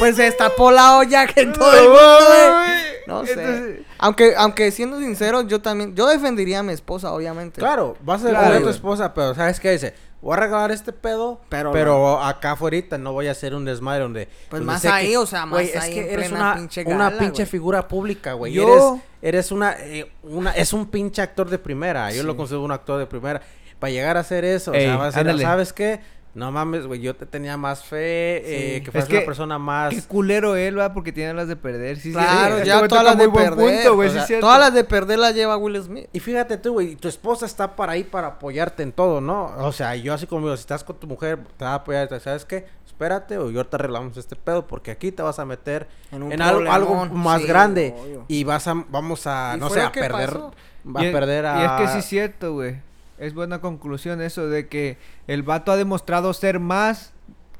Pues 0.00 0.16
se 0.16 0.22
destapó 0.24 0.72
la 0.72 0.96
olla 0.98 1.26
que 1.26 1.42
en 1.42 1.52
todo 1.52 1.72
el 1.72 1.84
mundo, 1.88 2.56
güey. 2.58 2.80
No 3.06 3.24
sé. 3.26 3.32
Entonces- 3.32 3.86
Aunque, 3.98 4.34
aunque 4.36 4.70
siendo 4.72 4.98
sincero, 4.98 5.42
yo 5.42 5.60
también, 5.60 5.94
yo 5.94 6.08
defendería 6.08 6.60
a 6.60 6.62
mi 6.62 6.72
esposa, 6.72 7.12
obviamente. 7.12 7.60
Claro, 7.60 7.96
vas 8.02 8.24
a 8.24 8.30
Claro, 8.30 8.38
defender 8.38 8.62
a 8.62 8.64
tu 8.64 8.70
esposa, 8.70 9.14
pero 9.14 9.34
¿sabes 9.34 9.60
qué 9.60 9.72
dice? 9.72 9.94
Voy 10.22 10.34
a 10.34 10.36
regalar 10.36 10.70
este 10.70 10.92
pedo, 10.92 11.40
Pero 11.48 11.72
pero, 11.72 12.22
acá 12.22 12.52
afuera 12.52 12.98
no 12.98 13.12
voy 13.12 13.28
a 13.28 13.30
hacer 13.30 13.54
un 13.54 13.64
desmadre 13.64 14.02
donde... 14.02 14.26
Pues 14.50 14.60
donde 14.60 14.66
más 14.66 14.82
que- 14.82 14.88
ahí, 14.88 15.16
o 15.16 15.24
sea, 15.26 15.46
más 15.46 15.60
Güey, 15.60 15.68
es 15.70 15.76
ahí 15.76 15.94
que 15.94 16.00
en 16.00 16.10
eres 16.10 16.28
plena 16.28 16.44
una 16.44 16.54
pinche 16.56 16.84
una 16.86 17.04
gala, 17.04 17.18
pinche 17.18 17.42
güey. 17.42 17.46
figura 17.46 17.88
pública, 17.88 18.32
güey. 18.34 18.52
Yo- 18.52 18.68
Eres, 18.68 19.02
eres 19.22 19.52
una, 19.52 19.72
eh, 19.78 20.10
una... 20.22 20.50
Es 20.52 20.72
un 20.74 20.86
pinche 20.86 21.22
actor 21.22 21.48
de 21.48 21.58
primera. 21.58 22.12
Yo 22.12 22.22
lo 22.22 22.36
considero 22.36 22.62
un 22.62 22.72
actor 22.72 22.98
de 22.98 23.06
primera. 23.06 23.40
Para 23.78 23.90
llegar 23.92 24.18
a 24.18 24.20
hacer 24.20 24.44
eso, 24.44 24.74
Ey, 24.74 24.84
o 24.86 24.88
sea, 24.90 24.96
vas 24.98 25.16
a 25.16 25.20
ándale. 25.20 25.42
¿sabes 25.42 25.72
qué? 25.72 26.00
No 26.32 26.52
mames, 26.52 26.86
güey, 26.86 27.00
yo 27.00 27.16
te 27.16 27.26
tenía 27.26 27.56
más 27.56 27.82
fe, 27.84 28.36
eh, 28.38 28.74
Sí. 28.76 28.80
que 28.82 28.86
Es 28.86 28.92
fueras 28.92 29.08
que- 29.08 29.16
una 29.16 29.24
persona 29.26 29.58
más... 29.58 29.92
Qué 29.92 30.02
culero 30.02 30.54
él, 30.54 30.78
va, 30.78 30.94
porque 30.94 31.10
tiene 31.12 31.34
las 31.34 31.48
de 31.48 31.56
perder. 31.56 31.96
Sí, 31.96 32.10
sí, 32.10 32.12
Claro, 32.12 32.56
este 32.58 32.68
ya 32.68 32.86
todas 32.86 33.02
las 33.04 33.18
de 33.18 33.28
perder. 33.28 33.74
punto, 33.74 33.94
güey, 33.96 34.08
o 34.08 34.10
sí 34.10 34.14
sea, 34.14 34.22
es 34.22 34.26
cierto. 34.28 34.46
todas 34.46 34.60
las 34.60 34.72
de 34.72 34.84
perder 34.84 35.18
las 35.18 35.34
lleva 35.34 35.56
Will 35.56 35.82
Smith. 35.82 36.06
Y 36.12 36.20
fíjate 36.20 36.56
tú, 36.56 36.74
güey, 36.74 36.94
tu 36.94 37.08
esposa 37.08 37.46
está 37.46 37.74
para 37.74 37.92
ahí 37.92 38.04
para 38.04 38.28
apoyarte 38.28 38.84
en 38.84 38.92
todo, 38.92 39.20
¿no? 39.20 39.46
O 39.58 39.72
sea, 39.72 39.96
yo 39.96 40.14
así 40.14 40.26
como 40.28 40.42
digo, 40.46 40.56
si 40.56 40.60
estás 40.60 40.84
con 40.84 41.00
tu 41.00 41.08
mujer, 41.08 41.40
te 41.56 41.64
va 41.64 41.72
a 41.72 41.74
apoyar, 41.74 42.08
¿sabes 42.20 42.44
qué? 42.44 42.64
Espérate, 42.86 43.36
o 43.38 43.50
yo 43.50 43.58
ahorita 43.60 43.76
arreglamos 43.78 44.16
este 44.16 44.36
pedo, 44.36 44.66
porque 44.68 44.92
aquí 44.92 45.10
te 45.10 45.22
vas 45.22 45.38
a 45.40 45.44
meter 45.44 45.88
En 46.12 46.18
en, 46.22 46.32
un 46.34 46.42
algo, 46.42 46.70
algo 46.70 47.06
más 47.06 47.40
Sí, 47.40 47.48
grande. 47.48 47.94
obvio. 47.98 48.24
Y 48.28 48.44
vas 48.44 48.68
a, 48.68 48.74
vamos 48.88 49.26
a, 49.26 49.56
no 49.58 49.68
sé, 49.70 49.80
a 49.80 49.90
perder, 49.90 50.28
pasó. 50.28 50.52
va 50.86 51.02
Y 51.02 51.06
a 51.06 51.08
es- 51.08 51.14
perder 51.14 51.46
a... 51.46 51.60
Y 51.60 51.64
es 51.64 51.70
que 51.88 51.92
sí 51.94 51.98
es 51.98 52.04
cierto, 52.04 52.52
güey. 52.52 52.76
Es 53.20 53.34
buena 53.34 53.60
conclusión 53.60 54.20
eso 54.22 54.48
de 54.48 54.66
que 54.66 54.96
el 55.26 55.42
vato 55.42 55.70
ha 55.72 55.76
demostrado 55.76 56.32
ser 56.32 56.58
más 56.58 57.12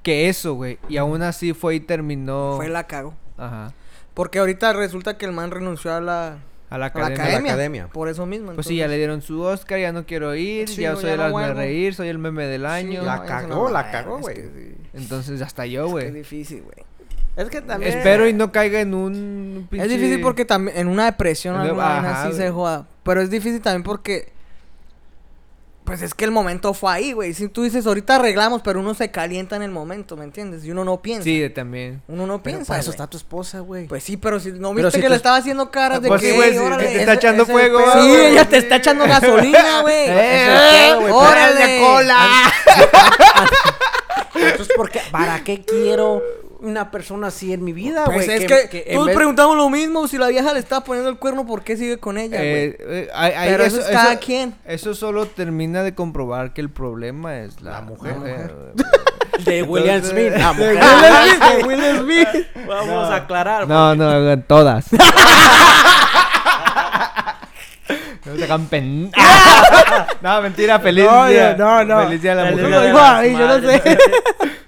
que 0.02 0.28
eso, 0.28 0.54
güey. 0.54 0.78
Y 0.88 0.96
aún 0.96 1.22
así 1.22 1.52
fue 1.52 1.74
y 1.76 1.80
terminó. 1.80 2.54
Fue 2.56 2.68
la 2.68 2.86
cago. 2.86 3.14
Ajá. 3.36 3.72
Porque 4.14 4.38
ahorita 4.38 4.72
resulta 4.72 5.16
que 5.18 5.26
el 5.26 5.32
man 5.32 5.50
renunció 5.50 5.94
a 5.94 6.00
la, 6.00 6.26
A 6.28 6.32
la 6.32 6.74
a 6.74 6.78
la 6.78 6.86
academia. 6.86 7.22
academia, 7.24 7.52
academia. 7.52 7.86
Por 7.88 8.08
eso 8.08 8.24
mismo. 8.26 8.52
Pues 8.54 8.66
sí, 8.66 8.76
ya 8.76 8.88
le 8.88 8.96
dieron 8.96 9.20
su 9.22 9.40
Oscar, 9.42 9.78
ya 9.78 9.92
no 9.92 10.06
quiero 10.06 10.34
ir, 10.34 10.68
Sí, 10.68 10.80
ya 10.82 10.92
no, 10.92 10.96
soy 10.96 11.06
ya 11.06 11.12
el 11.12 11.16
no 11.18 11.24
hazme 11.26 11.32
vuelvo. 11.32 11.54
reír, 11.54 11.94
soy 11.94 12.08
el 12.08 12.18
meme 12.18 12.46
del 12.46 12.62
Sí, 12.62 12.66
año. 12.66 13.02
La 13.02 13.16
no, 13.18 13.24
cagó, 13.26 13.66
es 13.68 13.72
la 13.72 13.90
cagó, 13.90 14.16
es 14.16 14.22
güey. 14.22 14.34
que 14.36 14.42
sí. 14.42 14.74
Entonces 14.94 15.40
hasta 15.42 15.66
yo, 15.66 15.88
güey. 15.88 16.10
difícil, 16.10 16.62
güey. 16.62 16.84
Es 17.36 17.48
que 17.48 17.60
también... 17.60 17.96
Espero 17.96 18.26
y 18.28 18.32
no 18.32 18.50
caiga 18.50 18.80
en 18.80 18.92
un 18.94 19.66
pinche... 19.70 19.84
Es 19.86 19.90
difícil 19.92 20.20
porque 20.20 20.44
también 20.44 20.76
en 20.76 20.88
una 20.88 21.04
depresión 21.04 21.54
En- 21.56 21.60
alguna 21.62 22.22
así 22.22 22.32
se 22.36 22.50
joda. 22.50 22.86
Pero 23.04 23.20
es 23.20 23.30
difícil 23.30 23.60
también 23.60 23.82
porque. 23.82 24.32
Pues 25.90 26.02
es 26.02 26.14
que 26.14 26.24
el 26.24 26.30
momento 26.30 26.72
fue 26.72 26.92
ahí, 26.92 27.12
güey. 27.12 27.34
Si 27.34 27.48
tú 27.48 27.62
dices, 27.64 27.84
ahorita 27.86 28.16
arreglamos, 28.16 28.62
pero 28.62 28.78
uno 28.80 28.94
se 28.94 29.10
calienta 29.10 29.56
en 29.56 29.62
el 29.62 29.70
momento, 29.72 30.16
¿me 30.16 30.24
entiendes? 30.24 30.64
Y 30.64 30.70
uno 30.70 30.84
no 30.84 31.02
piensa. 31.02 31.24
Sí, 31.24 31.50
también. 31.50 32.00
Uno 32.06 32.26
no 32.26 32.42
Pero 32.42 32.56
piensa. 32.58 32.68
para 32.68 32.80
eso 32.80 32.90
güey. 32.90 32.94
está 32.94 33.06
tu 33.08 33.16
esposa, 33.16 33.60
güey. 33.60 33.86
Pues 33.88 34.04
sí, 34.04 34.16
pero 34.16 34.38
si 34.38 34.52
no 34.52 34.72
Pero 34.72 34.86
viste 34.86 34.90
si 34.92 34.96
que 34.98 35.06
tú- 35.06 35.10
le 35.10 35.16
estaba 35.16 35.36
haciendo 35.36 35.70
caras 35.70 36.00
de 36.00 36.08
Pues 36.08 36.20
que. 36.20 36.30
sí, 36.30 36.36
güey, 36.36 36.52
te 36.52 36.84
ese- 36.86 37.00
está 37.00 37.12
echando 37.14 37.42
ese 37.42 37.52
fuego. 37.52 37.78
pedo, 37.78 37.92
Sí, 38.02 38.14
ella 38.14 38.48
te 38.48 38.56
está 38.58 38.76
echando 38.76 39.04
gasolina, 39.06 39.80
güey. 39.82 39.94
¡Eh! 40.06 40.86
pedo, 40.86 41.00
güey. 41.00 41.12
¡Órale! 41.12 41.54
¡Órale, 41.54 41.80
cola! 41.80 42.52
Entonces, 44.34 44.68
¿por 44.76 44.90
qué? 44.90 45.00
¿para 45.10 45.42
qué 45.44 45.62
quiero 45.64 46.22
una 46.62 46.90
persona 46.90 47.28
así 47.28 47.52
en 47.52 47.64
mi 47.64 47.72
vida, 47.72 48.04
güey? 48.06 48.18
Pues 48.26 48.28
es 48.28 48.46
que, 48.68 48.84
en 48.86 48.94
todos 48.94 49.06
vez- 49.08 49.16
preguntamos 49.16 49.56
lo 49.56 49.68
mismo. 49.70 50.06
Si 50.08 50.18
la 50.18 50.28
vieja 50.28 50.52
le 50.52 50.60
está 50.60 50.82
poniendo 50.84 51.10
el 51.10 51.16
cuerno, 51.18 51.46
¿por 51.46 51.62
qué 51.62 51.76
sigue 51.76 51.98
con 51.98 52.18
ella, 52.18 52.36
güey? 52.38 52.50
Eh, 52.50 52.76
eh, 53.14 53.32
Pero 53.46 53.64
eso 53.64 53.80
es 53.80 53.86
cada 53.86 54.16
quien. 54.18 54.54
Eso 54.64 54.94
solo 54.94 55.26
termina 55.26 55.82
de 55.82 55.94
comprobar 55.94 56.52
que 56.52 56.60
el 56.60 56.70
problema 56.70 57.38
es 57.38 57.60
la, 57.60 57.72
La 57.72 57.80
mujer. 57.82 58.54
De 59.44 59.62
William 59.62 59.96
Entonces- 59.96 60.10
Smith. 60.32 60.32
La 60.38 60.52
mujer. 60.54 60.78
De 61.58 61.64
Will 61.66 61.98
Smith. 62.00 62.46
Vamos 62.66 63.10
a 63.10 63.16
aclarar. 63.16 63.66
No, 63.66 63.94
no, 63.94 64.38
todas. 64.42 64.86
No 68.26 68.36
se 68.36 68.44
hagan 68.44 68.66
pen... 68.66 69.10
no, 70.20 70.42
mentira, 70.42 70.78
feliz 70.78 71.04
No, 71.06 71.26
día. 71.26 71.54
no, 71.58 71.84
no. 71.84 72.04
Feliz 72.04 72.22
día 72.22 72.32
a 72.32 72.34
la 72.36 72.44
Feliz 72.44 72.62
mujer. 72.62 73.32
Yo 73.32 73.46
no 73.48 73.60
sé. 73.60 73.98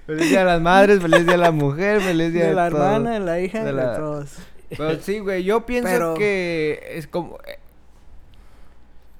Feliz 0.07 0.31
día 0.31 0.43
a 0.43 0.45
las 0.45 0.61
madres, 0.61 1.01
feliz 1.01 1.25
día 1.25 1.35
a 1.35 1.39
la 1.39 1.53
mujer, 1.53 2.01
feliz 2.01 2.33
día 2.33 2.49
De 2.49 2.55
la 2.55 2.67
a 2.67 2.71
todos. 2.71 2.83
hermana, 2.85 3.11
de 3.13 3.21
la 3.21 3.41
hija, 3.41 3.61
De 3.61 3.67
de, 3.67 3.73
la- 3.73 3.97
todos. 3.97 4.37
Pero 4.77 4.99
sí, 5.01 5.19
güey, 5.21 5.45
yo 5.45 5.65
pienso 5.67 5.89
Pero- 5.91 6.15
que 6.15 6.83
es 6.93 7.07
como... 7.07 7.39
eh, 7.47 7.59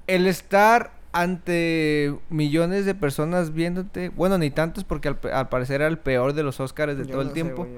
El 0.07 0.27
estar 0.27 0.91
ante 1.13 2.15
millones 2.29 2.85
de 2.85 2.95
personas 2.95 3.53
viéndote, 3.53 4.09
bueno, 4.09 4.37
ni 4.39 4.49
tantos 4.49 4.83
porque 4.83 5.07
al, 5.09 5.19
al 5.31 5.47
parecer 5.49 5.75
era 5.81 5.87
el 5.87 5.99
peor 5.99 6.33
de 6.33 6.41
los 6.43 6.59
Oscars 6.59 6.97
de 6.97 7.05
Yo 7.05 7.11
todo 7.11 7.21
el 7.21 7.27
sé, 7.27 7.33
tiempo. 7.35 7.65
güey, 7.65 7.71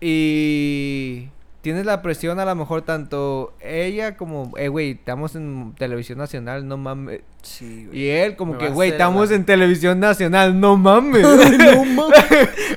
Y 0.00 1.28
tienes 1.62 1.84
la 1.84 2.00
presión 2.02 2.40
a 2.40 2.44
lo 2.44 2.54
mejor 2.54 2.82
tanto 2.82 3.54
ella 3.60 4.16
como, 4.16 4.52
eh, 4.56 4.68
güey, 4.68 4.92
estamos 4.92 5.34
en 5.36 5.74
televisión 5.78 6.18
nacional, 6.18 6.66
no 6.66 6.76
mames. 6.76 7.20
Sí, 7.42 7.86
güey. 7.86 7.98
Y 7.98 8.08
él 8.10 8.36
como 8.36 8.52
Me 8.54 8.58
que, 8.58 8.68
güey, 8.68 8.90
estamos 8.90 9.30
la- 9.30 9.36
en 9.36 9.44
televisión 9.44 10.00
nacional, 10.00 10.58
no 10.60 10.76
mames. 10.76 11.22
no 11.22 11.84
mames. 11.84 12.18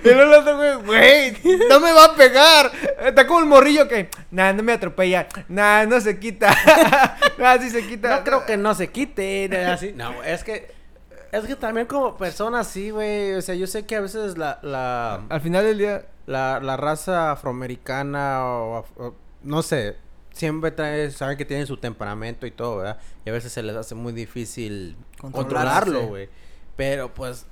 y 0.04 0.10
el 0.10 0.19
otro, 0.34 0.58
güey, 0.58 0.76
güey, 0.86 1.38
no 1.69 1.80
me 1.80 1.91
va 1.91 2.06
a 2.06 2.15
pegar. 2.15 2.72
Está 3.06 3.26
como 3.28 3.39
el 3.39 3.46
morrillo 3.46 3.88
que, 3.88 4.10
nah, 4.32 4.54
no 4.54 4.63
me 4.63 4.74
atropella. 4.74 5.28
Nah, 5.50 5.86
no 5.86 6.00
se 6.02 6.19
quita. 6.19 6.56
nah, 7.38 7.58
sí 7.60 7.69
se 7.69 7.86
quita. 7.88 8.17
No 8.17 8.24
creo 8.24 8.46
que 8.46 8.58
no 8.58 8.74
se 8.76 8.88
quite. 8.89 9.50
Así. 9.65 9.93
No, 9.96 10.22
es 10.24 10.43
que. 10.43 10.83
Es 11.34 11.46
que 11.46 11.56
también 11.56 11.88
como 11.88 12.15
persona 12.15 12.60
así, 12.60 12.91
güey. 12.91 13.34
O 13.34 13.41
sea, 13.41 13.56
yo 13.56 13.65
sé 13.67 13.86
que 13.86 13.96
a 13.96 14.02
veces 14.02 14.38
la. 14.38 14.60
la 14.62 15.15
Al 15.30 15.41
final 15.41 15.65
del 15.65 15.78
día, 15.80 16.06
la, 16.28 16.60
la 16.62 16.78
raza 16.78 17.32
afroamericana 17.32 18.46
o, 18.46 18.84
af- 18.84 18.98
o- 18.98 19.15
no 19.41 19.62
sé, 19.63 19.98
siempre 20.32 20.72
trae, 20.72 21.10
saben 21.12 21.38
que 21.38 21.46
tienen 21.46 21.65
su 21.67 21.78
temperamento 21.78 22.46
y 22.46 22.52
todo, 22.52 22.78
¿verdad? 22.78 23.00
Y 23.26 23.30
a 23.30 23.34
veces 23.34 23.52
se 23.52 23.63
les 23.63 23.76
hace 23.76 23.96
muy 23.96 24.13
difícil 24.13 24.96
controlarlo, 25.32 26.08
güey. 26.08 26.30
Pero 26.76 27.13
pues 27.13 27.46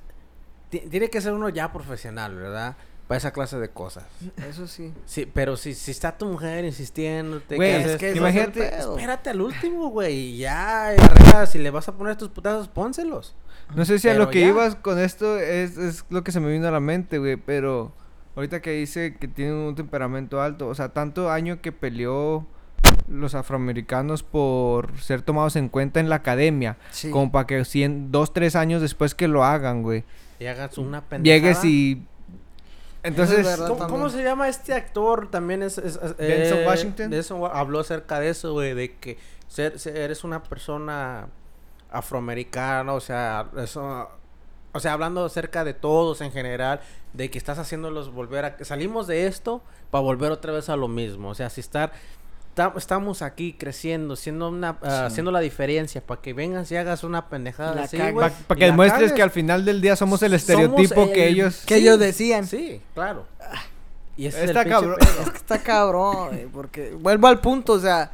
ti- 0.70 0.80
tiene 0.90 1.10
que 1.10 1.20
ser 1.20 1.32
uno 1.32 1.48
ya 1.48 1.72
profesional, 1.72 2.34
¿verdad? 2.36 2.76
Para 3.08 3.18
esa 3.18 3.32
clase 3.32 3.58
de 3.58 3.68
cosas. 3.68 4.04
Eso 4.48 4.66
sí. 4.66 4.92
Sí, 5.04 5.26
pero 5.32 5.56
si, 5.56 5.74
si 5.74 5.90
está 5.90 6.16
tu 6.16 6.24
mujer 6.26 6.64
insistiéndote, 6.64 7.56
Güey, 7.56 7.84
¿qué 7.84 7.90
es 7.92 7.96
que 7.96 8.14
imagínate. 8.16 8.78
Espérate 8.78 9.30
al 9.30 9.40
último, 9.42 9.88
güey. 9.90 10.14
y 10.14 10.36
Ya, 10.38 10.88
arregla, 10.88 11.46
si 11.46 11.58
le 11.58 11.70
vas 11.70 11.88
a 11.88 11.92
poner 11.96 12.16
tus 12.16 12.28
putazos, 12.30 12.68
pónselos. 12.68 13.34
No 13.74 13.84
sé 13.84 13.98
si 13.98 14.08
a 14.08 14.14
lo 14.14 14.30
que 14.30 14.40
ya. 14.40 14.48
ibas 14.48 14.76
con 14.76 14.98
esto 14.98 15.38
es, 15.38 15.76
es 15.78 16.04
lo 16.10 16.22
que 16.24 16.32
se 16.32 16.40
me 16.40 16.50
vino 16.50 16.68
a 16.68 16.70
la 16.70 16.80
mente, 16.80 17.18
güey, 17.18 17.36
pero 17.36 17.92
ahorita 18.36 18.60
que 18.62 18.70
dice 18.70 19.16
que 19.18 19.28
tiene 19.28 19.52
un 19.52 19.74
temperamento 19.74 20.40
alto, 20.40 20.68
o 20.68 20.74
sea, 20.74 20.90
tanto 20.90 21.30
año 21.30 21.60
que 21.60 21.72
peleó 21.72 22.46
los 23.08 23.34
afroamericanos 23.34 24.22
por 24.22 24.98
ser 25.00 25.22
tomados 25.22 25.56
en 25.56 25.68
cuenta 25.68 26.00
en 26.00 26.08
la 26.08 26.16
academia, 26.16 26.76
Sí. 26.90 27.10
como 27.10 27.30
para 27.32 27.46
que 27.46 27.64
cien, 27.64 28.10
dos, 28.12 28.32
tres 28.32 28.56
años 28.56 28.80
después 28.80 29.14
que 29.14 29.28
lo 29.28 29.44
hagan, 29.44 29.82
güey, 29.82 30.04
Y 30.38 30.46
hagas 30.46 30.78
una 30.78 31.02
pendejada. 31.02 31.38
llegues 31.40 31.64
y... 31.64 32.06
Entonces, 33.02 33.44
verdad. 33.44 33.68
¿Cómo, 33.88 34.08
se 34.08 34.22
llama 34.22 34.48
este 34.48 34.74
actor? 34.74 35.30
También 35.30 35.62
es... 35.62 35.78
es- 35.78 35.96
es- 36.02 36.16
Denzel 36.16 36.58
eh, 36.60 36.66
Washington. 36.66 37.10
Denzel 37.10 37.36
habló 37.52 37.80
acerca 37.80 38.20
de 38.20 38.28
eso, 38.28 38.52
güey, 38.52 38.74
de 38.74 38.94
que 38.96 39.18
ser, 39.48 39.78
ser- 39.78 39.96
eres 39.96 40.22
una 40.24 40.42
persona 40.42 41.28
afroamericana, 41.90 42.92
o 42.94 43.00
sea, 43.00 43.48
eso, 43.58 44.08
o 44.72 44.80
sea, 44.80 44.92
hablando 44.94 45.24
acerca 45.24 45.64
de 45.64 45.74
todos 45.74 46.20
en 46.20 46.32
general, 46.32 46.80
de 47.12 47.30
que 47.30 47.36
estás 47.38 47.58
haciéndolos 47.58 48.12
volver 48.12 48.44
a, 48.46 48.64
salimos 48.64 49.06
de 49.06 49.26
esto 49.26 49.62
para 49.90 50.02
volver 50.02 50.32
otra 50.32 50.52
vez 50.52 50.68
a 50.70 50.76
lo 50.76 50.88
mismo, 50.88 51.28
o 51.30 51.34
sea, 51.34 51.50
si 51.50 51.60
estar, 51.60 51.90
ta- 51.92 51.98
estamos 52.76 53.22
aquí 53.22 53.54
creciendo, 53.54 54.16
siendo 54.16 54.48
una, 54.48 54.70
ah, 54.82 54.98
Sí. 55.00 55.12
haciendo 55.12 55.30
la 55.30 55.40
diferencia, 55.40 56.00
para 56.04 56.20
que 56.20 56.32
vengas 56.34 56.70
y 56.72 56.76
hagas 56.76 57.02
una 57.04 57.28
pendejada 57.28 57.74
La 57.74 57.82
así, 57.84 57.96
güey, 57.98 58.30
Para 58.46 58.58
y 58.58 58.60
que 58.60 58.66
demuestres 58.66 59.00
cagues. 59.02 59.12
que 59.14 59.22
al 59.22 59.30
final 59.30 59.64
del 59.64 59.80
día 59.80 59.96
somos 59.96 60.22
el 60.22 60.30
Somos 60.38 60.40
estereotipo 60.42 61.12
que 61.12 61.28
el- 61.28 61.34
ellos... 61.34 61.62
Que 61.66 61.76
ellos 61.76 61.98
decían. 61.98 62.46
Sí, 62.46 62.80
claro. 62.94 63.26
Y 64.16 64.26
ese 64.26 64.44
es 64.44 64.50
Está 64.50 64.64
cabrón. 64.66 64.96
pedo. 65.00 65.22
Es 65.22 65.30
que 65.30 65.36
está 65.38 65.58
cabrón, 65.62 66.28
güey, 66.28 66.46
porque 66.46 66.90
vuelvo 66.92 67.26
al 67.28 67.40
punto, 67.40 67.72
o 67.72 67.78
sea, 67.78 68.10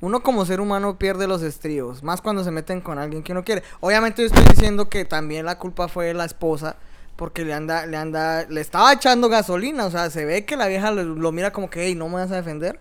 uno 0.00 0.22
como 0.22 0.44
ser 0.46 0.60
humano 0.60 0.98
pierde 0.98 1.26
los 1.28 1.42
estribos, 1.42 2.02
más 2.02 2.20
cuando 2.22 2.42
se 2.42 2.50
meten 2.50 2.80
con 2.80 2.98
alguien 2.98 3.22
que 3.22 3.34
no 3.34 3.44
quiere. 3.44 3.62
Obviamente 3.80 4.22
yo 4.22 4.26
estoy 4.26 4.44
diciendo 4.44 4.88
que 4.88 5.04
también 5.04 5.44
la 5.44 5.58
culpa 5.58 5.88
fue 5.88 6.06
de 6.06 6.14
la 6.14 6.24
esposa, 6.24 6.76
porque 7.16 7.44
le 7.44 7.52
anda, 7.52 7.84
le 7.86 7.98
anda, 7.98 8.46
le 8.48 8.60
estaba 8.62 8.92
echando 8.94 9.28
gasolina, 9.28 9.84
o 9.84 9.90
sea, 9.90 10.08
se 10.08 10.24
ve 10.24 10.46
que 10.46 10.56
la 10.56 10.66
vieja 10.66 10.90
lo, 10.90 11.04
lo 11.04 11.30
mira 11.32 11.52
como 11.52 11.68
que, 11.68 11.84
hey, 11.84 11.94
no 11.94 12.08
me 12.08 12.14
vas 12.14 12.32
a 12.32 12.36
defender. 12.36 12.80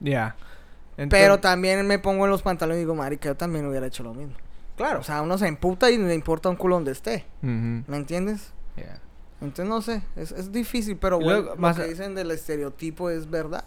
Ya. 0.00 0.36
Pero 1.10 1.38
también 1.38 1.86
me 1.86 1.98
pongo 1.98 2.24
en 2.24 2.30
los 2.30 2.42
pantalones 2.42 2.78
y 2.78 2.80
digo, 2.80 2.94
marica, 2.94 3.28
yo 3.28 3.36
también 3.36 3.66
hubiera 3.66 3.86
hecho 3.86 4.02
lo 4.02 4.14
mismo. 4.14 4.34
Claro. 4.76 5.00
O 5.00 5.02
sea, 5.02 5.22
uno 5.22 5.38
se 5.38 5.46
emputa 5.46 5.90
y 5.90 5.98
le 5.98 6.14
importa 6.14 6.48
un 6.48 6.56
culo 6.56 6.76
donde 6.76 6.92
esté, 6.92 7.24
¿me 7.42 7.96
entiendes? 7.96 8.52
ya. 8.76 9.00
Entonces 9.40 9.66
no 9.68 9.80
sé, 9.82 10.02
es, 10.16 10.32
es 10.32 10.50
difícil, 10.50 10.96
pero 10.96 11.20
bueno, 11.20 11.50
más 11.56 11.76
lo 11.78 11.82
a- 11.82 11.86
que 11.86 11.92
dicen 11.92 12.16
del 12.16 12.32
estereotipo 12.32 13.08
es 13.10 13.30
verdad. 13.30 13.64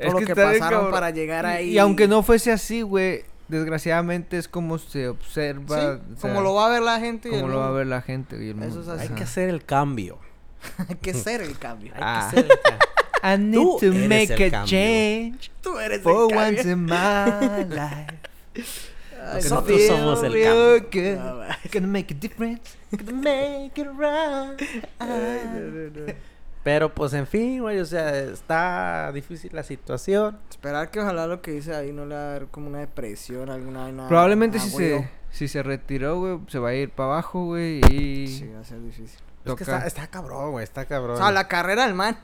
Es 0.00 0.10
Todo 0.10 0.20
lo 0.20 0.26
que 0.26 0.34
pasaron 0.34 0.58
cabrón. 0.58 0.90
para 0.90 1.10
llegar 1.10 1.46
ahí. 1.46 1.70
Y, 1.70 1.78
aunque 1.78 2.08
no 2.08 2.24
fuese 2.24 2.50
así, 2.50 2.82
güey, 2.82 3.22
desgraciadamente 3.46 4.36
es 4.36 4.48
como 4.48 4.78
se 4.78 5.06
observa. 5.08 5.78
Sí, 5.78 5.86
o 6.14 6.16
sea, 6.16 6.20
como 6.20 6.40
lo 6.40 6.54
va 6.54 6.66
a 6.66 6.70
ver 6.70 6.82
la 6.82 6.98
gente. 6.98 7.28
y 7.28 7.30
como 7.30 7.46
el 7.46 7.52
lo 7.52 7.58
va 7.60 7.68
a 7.68 7.70
ver 7.70 7.86
la 7.86 8.02
gente. 8.02 8.36
y 8.44 8.50
el 8.50 8.60
Eso 8.62 8.76
mundo. 8.78 8.80
es 8.94 9.00
así. 9.00 9.02
Hay 9.10 9.14
que 9.16 9.22
hacer 9.22 9.48
el 9.48 9.64
cambio. 9.64 10.18
Hay 10.88 10.96
que 10.96 11.14
ser 11.14 11.40
el 11.42 11.56
cambio. 11.56 11.92
Hay 11.94 12.00
Ah. 12.04 12.28
que 12.32 12.40
hacer 12.40 12.50
el 12.50 12.60
cambio. 12.60 12.85
I 13.34 13.36
need 13.38 13.62
Tú 13.62 13.78
to 13.80 13.92
make 14.08 14.32
a 14.32 14.50
cambio. 14.50 14.64
change 14.66 15.50
Tú 15.62 15.78
eres 15.78 16.00
for 16.02 16.30
el 16.30 16.36
cambio. 16.36 16.58
once 16.58 16.70
in 16.70 16.84
my 16.84 17.64
life. 17.74 18.92
Ay, 19.28 19.42
Nosotros 19.42 19.80
no. 19.88 19.96
somos 19.96 20.22
el 20.22 20.32
cambio. 20.42 21.16
No. 21.16 21.40
Gonna 21.72 21.86
make 21.88 22.14
a 22.14 22.16
difference. 22.18 22.76
Gonna 22.92 23.12
make 23.12 23.72
it 23.80 23.88
right. 23.98 24.60
Ay, 24.98 25.40
no, 25.52 25.60
no, 25.60 26.06
no. 26.06 26.12
Pero 26.62 26.92
pues 26.92 27.12
en 27.12 27.26
fin, 27.28 27.60
güey, 27.60 27.78
o 27.78 27.84
sea, 27.84 28.16
está 28.18 29.12
difícil 29.12 29.50
la 29.54 29.62
situación. 29.62 30.36
Esperar 30.50 30.90
que 30.90 30.98
ojalá 31.00 31.26
lo 31.28 31.40
que 31.40 31.52
dice 31.52 31.74
ahí 31.74 31.92
no 31.92 32.06
le 32.06 32.14
va 32.16 32.20
a 32.20 32.24
dar 32.32 32.46
como 32.48 32.66
una 32.68 32.80
depresión, 32.80 33.50
alguna 33.50 33.84
vaina. 33.84 34.08
Probablemente 34.08 34.58
ah, 34.58 34.60
si 34.60 34.70
se, 34.70 35.08
si 35.30 35.46
se 35.48 35.62
retiró, 35.62 36.18
güey, 36.18 36.38
se 36.48 36.58
va 36.58 36.70
a 36.70 36.74
ir 36.74 36.90
para 36.90 37.10
abajo, 37.10 37.44
güey. 37.44 37.80
Y 37.88 38.26
Sí, 38.26 38.48
va 38.52 38.60
a 38.60 38.64
ser 38.64 38.82
difícil. 38.82 39.18
Es 39.44 39.54
que 39.54 39.62
está, 39.62 39.86
está 39.86 40.08
cabrón, 40.08 40.50
güey, 40.52 40.64
está 40.64 40.86
cabrón. 40.86 41.14
O 41.14 41.18
sea, 41.18 41.30
la 41.30 41.46
carrera 41.46 41.84
del 41.86 41.94
man. 41.94 42.18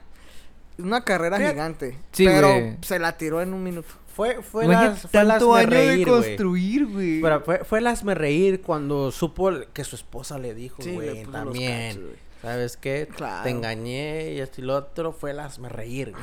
Es 0.78 0.84
una 0.84 1.04
carrera 1.04 1.38
gigante. 1.38 1.98
Sí, 2.12 2.24
pero 2.26 2.76
se 2.82 2.98
la 2.98 3.16
tiró 3.16 3.40
en 3.42 3.52
un 3.54 3.62
minuto. 3.62 3.88
Fue, 4.14 4.42
fue 4.42 4.66
las, 4.66 5.02
fue 5.10 5.24
las 5.24 5.38
tanto 5.38 5.54
me 5.54 5.60
año 5.60 5.70
de 5.70 5.76
reír, 5.76 6.06
güey. 6.08 6.20
construir, 6.22 6.86
güey. 6.86 7.20
Pero 7.22 7.40
fue, 7.40 7.64
fue 7.64 7.80
las 7.80 8.04
me 8.04 8.14
reír 8.14 8.60
cuando 8.60 9.10
supo 9.10 9.50
que 9.72 9.84
su 9.84 9.96
esposa 9.96 10.38
le 10.38 10.54
dijo, 10.54 10.82
Sí, 10.82 10.92
güey, 10.92 11.22
los 11.24 11.32
también. 11.32 12.10
¿Sabes 12.42 12.76
qué? 12.76 13.08
Claro. 13.14 13.44
Te 13.44 13.50
engañé 13.50 14.32
y 14.32 14.40
esto 14.40 14.60
y 14.60 14.64
lo 14.64 14.76
otro. 14.76 15.12
Fue 15.12 15.32
las 15.32 15.58
me 15.58 15.68
reír, 15.68 16.10
güey. 16.10 16.22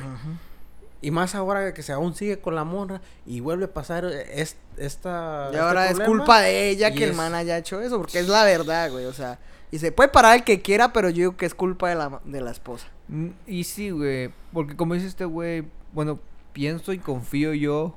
Y 1.02 1.10
más 1.10 1.34
ahora 1.34 1.72
que 1.72 1.82
se 1.82 1.92
aún 1.92 2.14
sigue 2.14 2.38
con 2.40 2.54
la 2.54 2.62
morra 2.64 3.00
y 3.24 3.40
vuelve 3.40 3.64
a 3.64 3.72
pasar 3.72 4.04
es- 4.04 4.56
esta. 4.76 5.46
Y 5.50 5.54
este 5.54 5.58
ahora 5.60 5.86
es 5.86 5.92
problema. 5.96 6.16
culpa 6.16 6.40
de 6.42 6.68
ella 6.68 6.90
y 6.90 6.94
que 6.94 7.04
el 7.04 7.14
man 7.14 7.34
haya 7.34 7.56
hecho 7.56 7.80
eso, 7.80 7.96
porque 7.98 8.18
es 8.18 8.28
la 8.28 8.44
verdad, 8.44 8.90
güey. 8.90 9.06
O 9.06 9.12
sea, 9.14 9.38
y 9.70 9.78
se 9.78 9.92
puede 9.92 10.10
parar 10.10 10.36
el 10.36 10.44
que 10.44 10.60
quiera, 10.60 10.92
pero 10.92 11.08
yo 11.08 11.16
digo 11.16 11.36
que 11.36 11.46
es 11.46 11.54
culpa 11.54 11.88
de 11.88 11.94
la, 11.94 12.20
de 12.24 12.40
la 12.42 12.50
esposa. 12.50 12.86
Mm, 13.10 13.28
Y 13.46 13.64
sí, 13.64 13.90
güey. 13.90 14.30
Porque 14.52 14.76
como 14.76 14.94
dice 14.94 15.06
este 15.06 15.24
güey, 15.24 15.64
bueno, 15.92 16.18
pienso 16.52 16.92
y 16.92 16.98
confío 16.98 17.52
yo 17.54 17.96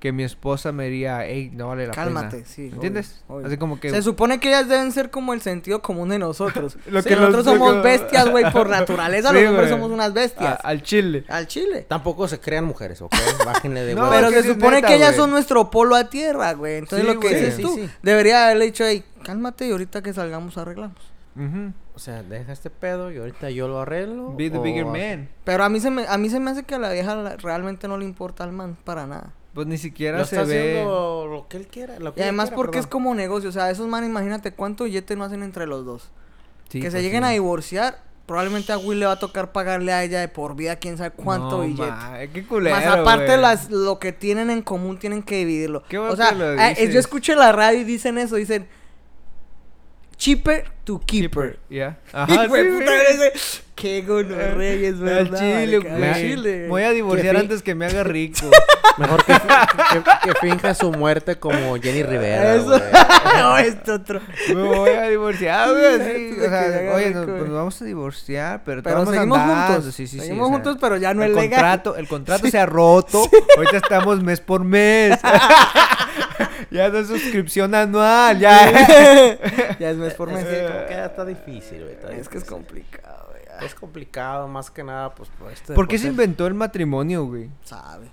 que 0.00 0.10
mi 0.10 0.24
esposa 0.24 0.72
me 0.72 0.86
diría, 0.88 1.24
hey, 1.24 1.52
no 1.54 1.68
vale 1.68 1.86
la 1.86 1.92
Cálmate, 1.94 2.38
pena. 2.38 2.48
sí, 2.48 2.70
¿Entiendes? 2.72 3.22
obvio, 3.28 3.36
obvio. 3.36 3.46
Así 3.46 3.56
como 3.56 3.78
que. 3.78 3.88
Se 3.90 4.02
supone 4.02 4.40
que 4.40 4.48
ellas 4.48 4.68
deben 4.68 4.90
ser 4.90 5.10
como 5.12 5.32
el 5.32 5.40
sentido 5.42 5.80
común 5.80 6.08
de 6.08 6.18
nosotros. 6.18 6.76
Lo 6.90 7.02
Sí, 7.02 7.08
que 7.10 7.14
nosotros 7.14 7.44
nos- 7.46 7.54
somos 7.54 7.82
bestias, 7.84 8.28
güey, 8.28 8.50
por 8.50 8.68
naturaleza. 8.78 9.28
Sí, 9.30 9.34
los 9.40 9.50
hombres 9.50 9.68
somos 9.70 9.92
unas 9.92 10.12
bestias. 10.12 10.58
a- 10.58 10.68
al 10.68 10.82
chile. 10.82 11.24
Al 11.28 11.46
chile. 11.46 11.86
Tampoco 11.88 12.26
se 12.26 12.40
crean 12.40 12.64
mujeres, 12.64 13.00
¿ok? 13.00 13.12
Bájenle 13.46 13.84
de 13.84 13.94
No. 13.94 14.10
Pero 14.10 14.30
se 14.30 14.42
supone 14.42 14.76
neta, 14.78 14.88
que 14.88 14.96
ellas 14.96 15.14
son 15.14 15.30
nuestro 15.30 15.70
polo 15.70 15.94
a 15.94 16.10
tierra, 16.10 16.52
güey. 16.54 16.78
Entonces 16.78 17.06
Sí, 17.06 17.14
lo 17.14 17.20
que 17.20 17.28
dices 17.28 17.54
Sí, 17.54 17.62
tú, 17.62 17.72
sí. 17.76 17.88
debería 18.02 18.46
haberle 18.46 18.64
dicho, 18.64 18.82
hey, 18.84 19.04
cálmate 19.22 19.68
y 19.68 19.70
ahorita 19.70 20.02
que 20.02 20.12
salgamos 20.12 20.58
arreglamos. 20.58 20.98
Ujú. 21.36 21.72
O 21.94 21.98
sea, 21.98 22.22
deja 22.22 22.52
este 22.52 22.70
pedo 22.70 23.10
y 23.10 23.18
ahorita 23.18 23.50
yo 23.50 23.68
lo 23.68 23.80
arreglo. 23.80 24.34
Be 24.36 24.50
the 24.50 24.58
o 24.58 24.62
bigger 24.62 24.86
man. 24.86 25.28
Pero 25.44 25.64
a 25.64 25.68
mí 25.68 25.80
se 25.80 25.90
me, 25.90 26.06
a 26.06 26.18
mí 26.18 26.28
se 26.30 26.40
me 26.40 26.50
hace 26.50 26.62
que 26.64 26.74
a 26.74 26.78
la 26.78 26.90
vieja 26.92 27.36
realmente 27.36 27.88
no 27.88 27.96
le 27.98 28.04
importa 28.04 28.44
al 28.44 28.52
man 28.52 28.76
para 28.84 29.06
nada. 29.06 29.32
Pues 29.54 29.66
ni 29.66 29.76
siquiera 29.76 30.18
Lo 30.18 30.24
se 30.24 30.36
está 30.36 30.48
ve. 30.48 30.70
haciendo 30.72 31.26
lo 31.26 31.48
que 31.48 31.58
él 31.58 31.66
quiera. 31.66 31.98
Lo 31.98 32.14
que 32.14 32.20
Y 32.20 32.22
además 32.22 32.46
quiera, 32.48 32.56
porque 32.56 32.78
es 32.78 32.86
como 32.86 33.14
negocio, 33.14 33.50
o 33.50 33.52
sea, 33.52 33.70
esos 33.70 33.86
manes, 33.86 34.08
imagínate 34.08 34.52
cuánto 34.52 34.84
billete 34.84 35.14
no 35.16 35.24
hacen 35.24 35.42
entre 35.42 35.66
los 35.66 35.84
dos. 35.84 36.10
Sí, 36.70 36.80
que 36.80 36.86
se 36.90 36.92
pues 36.96 37.02
lleguen 37.02 37.22
sí. 37.24 37.28
a 37.28 37.32
divorciar, 37.32 37.98
probablemente 38.24 38.72
a 38.72 38.78
Will 38.78 38.98
le 39.00 39.04
va 39.04 39.12
a 39.12 39.18
tocar 39.18 39.52
pagarle 39.52 39.92
a 39.92 40.02
ella 40.04 40.20
de 40.20 40.28
por 40.28 40.56
vida 40.56 40.76
quién 40.76 40.96
sabe 40.96 41.10
cuánto 41.10 41.58
No, 41.58 41.60
billete. 41.64 41.82
ma, 41.90 42.18
qué 42.32 42.46
culero, 42.46 42.74
Más 42.76 42.86
aparte 42.86 43.36
las 43.36 43.70
lo 43.70 43.98
que 43.98 44.12
tienen 44.12 44.48
en 44.48 44.62
común 44.62 44.98
tienen 44.98 45.22
que 45.22 45.36
dividirlo. 45.36 45.82
Qué 45.86 45.98
o 45.98 46.16
sea, 46.16 46.30
que 46.30 46.36
lo 46.36 46.52
eh, 46.54 46.68
dices. 46.70 46.94
yo 46.94 46.98
escucho 47.00 47.32
en 47.34 47.40
la 47.40 47.52
radio 47.52 47.80
y 47.80 47.84
dicen 47.84 48.16
eso, 48.16 48.36
dicen 48.36 48.66
cheaper 50.22 50.64
to 50.84 51.00
keeper. 51.04 51.58
Ya. 51.68 51.98
Ajá, 52.12 52.46
Qué 53.74 54.02
gonorrea, 54.02 54.72
es 54.74 54.94
Al 54.94 55.00
verdad. 55.00 55.38
chile, 55.40 55.78
güey. 55.78 56.14
chile. 56.14 56.68
Voy 56.68 56.82
a 56.84 56.90
divorciar 56.90 57.36
antes 57.36 57.62
que 57.62 57.74
me 57.74 57.86
haga 57.86 58.04
rico. 58.04 58.48
Mejor 58.98 59.24
que, 59.24 59.32
que, 59.32 60.02
que 60.22 60.34
finja 60.40 60.74
su 60.74 60.92
muerte 60.92 61.36
como 61.36 61.74
Jenny 61.80 62.04
Rivera. 62.04 62.54
Eso. 62.54 62.80
no, 63.38 63.58
esto 63.58 63.94
otro. 63.94 64.20
me 64.48 64.62
voy 64.62 64.90
a 64.90 65.08
divorciar, 65.08 65.70
güey. 65.70 65.96
Sí, 65.96 66.36
o 66.38 66.48
sea, 66.48 66.92
oye, 66.94 67.06
rico, 67.08 67.20
nos, 67.20 67.38
pues 67.40 67.50
vamos 67.50 67.82
a 67.82 67.84
divorciar, 67.84 68.62
pero, 68.64 68.82
Pero 68.84 68.98
estamos 68.98 69.14
seguimos 69.14 69.38
andando. 69.38 69.72
juntos. 69.74 69.94
Sí, 69.94 70.06
sí, 70.06 70.18
sí, 70.18 70.20
seguimos 70.20 70.46
o 70.46 70.48
sea, 70.50 70.54
juntos, 70.54 70.76
pero 70.80 70.96
ya 70.98 71.14
no 71.14 71.24
el 71.24 71.30
es 71.30 71.36
legal. 71.36 71.50
contrato, 71.60 71.96
el 71.96 72.06
contrato 72.06 72.48
se 72.48 72.58
ha 72.58 72.66
roto. 72.66 73.28
Ahorita 73.56 73.78
estamos 73.78 74.22
mes 74.22 74.40
por 74.40 74.62
mes. 74.62 75.18
Ya 76.72 76.88
no 76.88 76.98
es 76.98 77.08
suscripción 77.08 77.74
anual, 77.74 78.38
ya. 78.38 78.72
ya 79.78 79.90
es 79.90 79.96
mes 79.96 80.14
por 80.14 80.30
mes. 80.30 80.40
Sí, 80.48 80.54
como 80.66 80.86
que 80.86 80.94
ya 80.94 81.04
está 81.06 81.24
difícil, 81.24 81.82
güey. 81.82 81.92
está 81.94 82.12
Es 82.12 82.28
que 82.28 82.38
es 82.38 82.44
complicado, 82.44 83.28
güey. 83.30 83.42
Es 83.66 83.74
complicado, 83.74 84.48
más 84.48 84.70
que 84.70 84.82
nada, 84.82 85.14
pues 85.14 85.28
por 85.38 85.52
este. 85.52 85.74
¿Por 85.74 85.86
qué 85.86 85.98
se 85.98 86.08
inventó 86.08 86.46
el 86.46 86.54
matrimonio, 86.54 87.24
güey? 87.26 87.50
Sabe. 87.64 88.10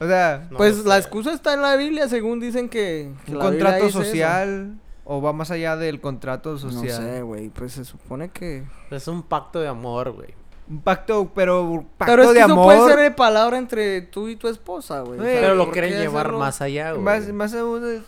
O 0.00 0.06
sea, 0.06 0.46
No 0.50 0.56
pues 0.58 0.84
la 0.84 0.96
excusa 0.96 1.32
está 1.32 1.54
en 1.54 1.62
la 1.62 1.74
Biblia, 1.76 2.08
según 2.08 2.38
dicen 2.40 2.68
que. 2.68 3.12
que 3.26 3.32
un 3.32 3.38
la 3.38 3.50
Biblia 3.50 3.64
contrato 3.66 3.84
dice 3.86 3.98
eso. 3.98 4.04
social 4.04 4.74
o 5.04 5.20
va 5.22 5.32
más 5.32 5.50
allá 5.50 5.76
del 5.76 6.00
contrato 6.00 6.52
No 6.52 6.58
social. 6.58 7.02
sé, 7.02 7.22
güey. 7.22 7.48
Pues 7.48 7.72
se 7.72 7.84
supone 7.84 8.28
que. 8.30 8.64
Es 8.90 9.08
un 9.08 9.22
pacto 9.22 9.58
de 9.60 9.68
amor, 9.68 10.12
güey. 10.12 10.34
Un 10.70 10.82
pacto, 10.82 11.30
pero 11.34 11.62
un 11.62 11.84
pacto 11.96 12.12
Pero 12.12 12.22
es 12.24 12.28
de 12.28 12.34
que 12.34 12.40
eso 12.40 12.52
amor. 12.52 12.64
puede 12.76 12.90
ser 12.94 12.98
de 13.00 13.10
palabra 13.10 13.56
entre 13.56 14.02
tú 14.02 14.28
y 14.28 14.36
tu 14.36 14.48
esposa, 14.48 15.00
güey. 15.00 15.18
O 15.18 15.22
Pero 15.22 15.54
lo 15.54 15.64
¿por 15.64 15.72
quieren 15.72 15.92
llevar 15.98 16.26
hacerlo? 16.26 16.38
más 16.40 16.60
allá, 16.60 16.92
güey. 16.92 17.02
Más, 17.02 17.28
más 17.32 17.52
un 17.54 18.02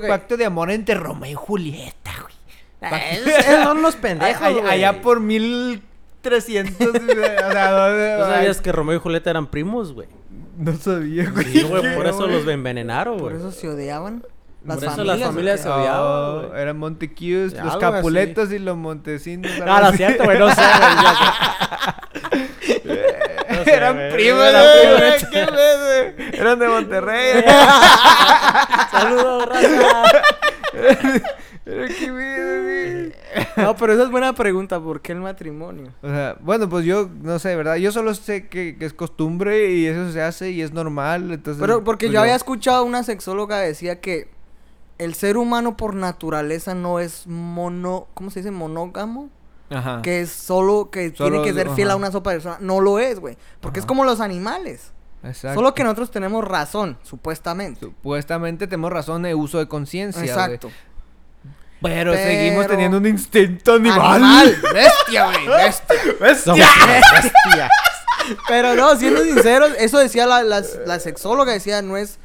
que- 0.00 0.08
pacto 0.08 0.36
de 0.38 0.46
amor 0.46 0.70
entre 0.70 0.94
Romeo 0.94 1.30
y 1.30 1.34
Julieta, 1.34 2.12
güey. 2.22 2.34
Ah, 2.80 2.98
esos, 3.10 3.44
son 3.64 3.82
los 3.82 3.96
pendejos, 3.96 4.52
güey. 4.52 4.66
allá 4.66 5.02
por 5.02 5.20
1300. 5.20 6.86
o 6.88 6.92
sea, 6.92 8.18
no, 8.18 8.24
¿Tú 8.24 8.30
sabías 8.32 8.60
que 8.60 8.72
Romeo 8.72 8.96
y 8.96 9.00
Julieta 9.00 9.30
eran 9.30 9.46
primos, 9.48 9.92
güey? 9.92 10.08
no 10.56 10.74
sabía, 10.74 11.28
güey. 11.30 11.44
Sí, 11.44 11.62
güey, 11.68 11.94
por 11.96 12.06
eso 12.06 12.26
los 12.26 12.46
envenenaron, 12.48 13.18
Por 13.18 13.32
güey. 13.32 13.36
eso 13.36 13.52
se 13.52 13.68
odiaban. 13.68 14.24
Las 14.66 14.76
Por 14.76 14.84
eso 14.84 14.96
familias. 14.96 15.18
las 15.18 15.28
¿o 15.28 15.30
familias 15.30 15.56
qué? 15.56 15.62
se 15.62 15.68
odiaban, 15.68 16.00
Oh, 16.02 16.54
eran 16.56 16.76
Montecues, 16.78 17.52
Sí, 17.52 17.56
los 17.58 17.74
algo 17.74 17.86
así. 17.86 17.92
Capuletos 17.96 18.52
y 18.52 18.58
los 18.58 18.76
Montesinos. 18.76 19.52
Ah, 19.66 19.80
no 19.82 19.88
es 19.90 19.96
cierto, 19.96 20.24
güey, 20.24 20.38
no 20.38 20.48
sé, 20.54 20.60
güey. 20.62 22.46
No 23.48 23.64
sé, 23.64 23.74
Eran 23.74 23.96
primos, 24.12 24.42
Eran 24.44 24.62
güey, 24.64 24.96
primos. 24.96 25.30
qué 25.30 25.46
pedo. 25.46 26.40
Eran 26.42 26.58
de 26.58 26.68
Monterrey. 26.68 27.44
Saludos, 28.90 29.46
raza. 29.46 30.12
Qué. 31.64 33.12
No, 33.56 33.74
pero 33.76 33.92
esa 33.94 34.02
es 34.04 34.10
buena 34.10 34.34
pregunta. 34.34 34.80
¿Por 34.80 35.00
qué 35.00 35.12
el 35.12 35.20
matrimonio? 35.20 35.92
O 36.02 36.08
sea, 36.08 36.36
bueno, 36.40 36.68
pues 36.68 36.84
yo 36.84 37.08
no 37.22 37.38
sé, 37.38 37.56
¿verdad? 37.56 37.76
Yo 37.76 37.90
solo 37.92 38.14
sé 38.14 38.46
que, 38.48 38.76
que 38.78 38.84
es 38.84 38.92
costumbre 38.92 39.72
y 39.72 39.86
eso 39.86 40.12
se 40.12 40.22
hace 40.22 40.50
y 40.50 40.62
es 40.62 40.72
normal, 40.72 41.32
entonces... 41.32 41.60
Pero 41.60 41.82
porque 41.82 42.06
pues 42.06 42.14
yo 42.14 42.20
había 42.20 42.36
escuchado 42.36 42.84
una 42.84 43.02
sexóloga 43.02 43.58
decía 43.58 44.00
que 44.00 44.28
el 44.98 45.14
ser 45.14 45.36
humano 45.36 45.76
por 45.76 45.94
naturaleza 45.94 46.74
no 46.74 47.00
es 47.00 47.26
mono, 47.26 48.06
¿cómo 48.14 48.30
se 48.30 48.40
dice? 48.40 48.50
Monógamo. 48.50 49.28
Ajá. 49.68 50.00
Que 50.02 50.20
es 50.20 50.30
solo 50.30 50.90
que 50.90 51.12
Solo- 51.14 51.42
tiene 51.42 51.44
que 51.46 51.52
ser 51.54 51.70
fiel 51.74 51.90
a 51.90 51.96
una 51.96 52.10
sola 52.12 52.22
persona. 52.22 52.56
No 52.60 52.80
lo 52.80 52.98
es, 53.00 53.18
güey. 53.18 53.36
Porque 53.60 53.80
es 53.80 53.86
como 53.86 54.04
los 54.04 54.20
animales. 54.20 54.92
Exacto. 55.24 55.56
Solo 55.58 55.74
que 55.74 55.82
nosotros 55.82 56.10
tenemos 56.12 56.44
razón, 56.44 56.98
supuestamente. 57.02 57.80
Supuestamente 57.80 58.66
tenemos 58.68 58.92
razón 58.92 59.22
de 59.22 59.34
uso 59.34 59.58
de 59.58 59.66
conciencia. 59.66 60.22
Exacto. 60.22 60.70
Pero, 61.82 62.12
Pero- 62.12 62.14
seguimos 62.14 62.66
teniendo 62.68 62.96
un 62.98 63.06
instinto 63.06 63.74
animal. 63.74 64.00
Animal, 64.22 64.56
bestia, 64.72 65.24
güey, 65.26 65.46
bestia. 65.60 65.96
Somos 66.36 66.58
bestias. 66.86 67.70
Pero 68.48 68.74
no, 68.74 68.96
siendo 68.96 69.22
sinceros, 69.22 69.72
eso 69.78 69.98
decía 69.98 70.26
la, 70.26 70.42
la, 70.42 70.62
la 70.86 70.98
sexóloga, 71.00 71.52
decía, 71.52 71.82
no 71.82 71.96
es, 71.96 72.18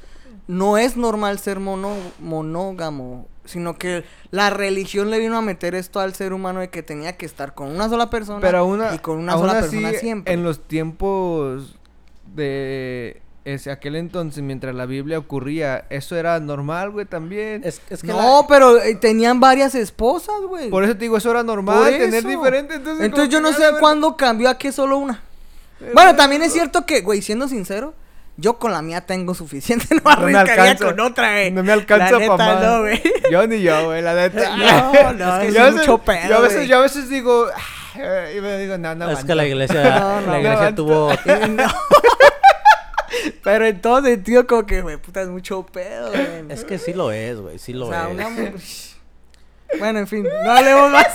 no 0.51 0.77
es 0.77 0.97
normal 0.97 1.39
ser 1.39 1.59
mono, 1.59 1.93
monógamo, 2.19 3.27
sino 3.45 3.77
que 3.77 4.03
la 4.31 4.49
religión 4.49 5.09
le 5.09 5.19
vino 5.19 5.37
a 5.37 5.41
meter 5.41 5.75
esto 5.75 5.99
al 5.99 6.13
ser 6.13 6.33
humano 6.33 6.59
de 6.59 6.69
que 6.69 6.83
tenía 6.83 7.15
que 7.17 7.25
estar 7.25 7.53
con 7.53 7.69
una 7.69 7.87
sola 7.89 8.09
persona 8.09 8.39
Pero 8.41 8.57
aún, 8.59 8.81
a- 8.81 8.93
y 8.93 8.99
con 8.99 9.17
una 9.17 9.33
sola 9.37 9.53
así, 9.53 9.61
persona 9.77 9.93
siempre. 9.93 10.33
En 10.33 10.43
los 10.43 10.67
tiempos 10.67 11.77
de 12.35 13.21
ese, 13.43 13.71
aquel 13.71 13.95
entonces, 13.95 14.43
mientras 14.43 14.75
la 14.75 14.85
Biblia 14.85 15.17
ocurría, 15.17 15.85
eso 15.89 16.15
era 16.15 16.39
normal, 16.39 16.91
güey, 16.91 17.05
también. 17.05 17.61
Es, 17.63 17.81
es 17.89 18.01
que 18.01 18.07
no, 18.09 18.45
pero 18.47 18.77
eh, 18.79 18.95
tenían 18.95 19.39
varias 19.39 19.73
esposas, 19.73 20.41
güey. 20.47 20.69
Por 20.69 20.83
eso 20.83 20.93
te 20.93 20.99
digo, 20.99 21.17
eso 21.17 21.31
era 21.31 21.43
normal, 21.43 21.77
Por 21.77 21.87
tener 21.89 22.13
eso. 22.13 22.27
diferente. 22.27 22.75
Entonces, 22.75 23.05
Entonces 23.05 23.29
yo 23.29 23.41
no 23.41 23.51
sé 23.53 23.63
cuándo 23.79 24.15
cambió 24.17 24.49
a 24.49 24.57
que 24.57 24.71
solo 24.71 24.97
una. 24.97 25.21
Bueno, 25.93 26.15
también 26.15 26.43
es 26.43 26.53
cierto 26.53 26.85
que, 26.85 27.01
güey, 27.01 27.23
siendo 27.23 27.47
sincero, 27.47 27.95
yo 28.41 28.57
con 28.59 28.71
la 28.71 28.81
mía 28.81 29.01
tengo 29.01 29.33
suficiente, 29.33 29.85
no 29.95 30.01
No 30.03 30.03
me 30.03 30.11
arriesgaría 30.37 30.71
alcanza. 30.71 30.85
con 30.85 30.99
otra, 30.99 31.31
güey. 31.31 31.51
No 31.51 31.63
me 31.63 31.71
alcanza 31.71 32.05
La 32.05 32.11
pa' 32.11 32.19
neta, 32.19 32.37
más. 32.37 32.63
no, 32.63 32.79
güey. 32.81 33.01
Yo 33.31 33.47
ni 33.47 33.61
yo, 33.61 33.85
güey, 33.85 34.01
la 34.01 34.13
neta. 34.15 34.55
No, 34.57 35.13
no, 35.13 35.37
es 35.41 35.47
que 35.47 35.53
yo 35.53 35.67
es 35.67 35.73
mucho 35.75 35.97
veces- 35.99 36.05
pedo, 36.21 36.29
Yo 36.29 36.37
a 36.37 36.41
veces, 36.41 36.57
güey. 36.57 36.67
yo 36.67 36.77
a 36.77 36.81
veces 36.81 37.09
digo, 37.09 37.47
"Ah", 37.55 38.31
y 38.35 38.41
me 38.41 38.57
digo, 38.57 38.77
no, 38.77 38.95
no, 38.95 39.05
es 39.05 39.09
que 39.09 39.11
aguanto". 39.13 39.35
la 39.35 39.45
iglesia, 39.47 39.99
No, 39.99 40.21
no, 40.21 40.31
la 40.31 40.39
iglesia 40.39 40.75
tuvo... 40.75 41.11
No. 41.49 41.71
Pero 43.43 43.65
en 43.65 43.81
todo 43.81 44.01
sentido, 44.01 44.47
como 44.47 44.65
que, 44.65 44.81
güey, 44.81 44.97
puta, 44.97 45.21
es 45.21 45.27
mucho 45.27 45.63
pedo, 45.65 46.09
güey. 46.09 46.45
Es 46.49 46.63
que 46.63 46.77
sí 46.79 46.93
lo 46.93 47.11
es, 47.11 47.37
güey, 47.39 47.59
sí 47.59 47.73
lo 47.73 47.87
o 47.87 47.89
sea, 47.91 48.05
es. 48.07 48.13
una 48.13 48.29
Bueno, 49.77 49.99
en 49.99 50.07
fin, 50.07 50.25
no 50.43 50.51
hablemos 50.51 50.91
más 50.91 51.07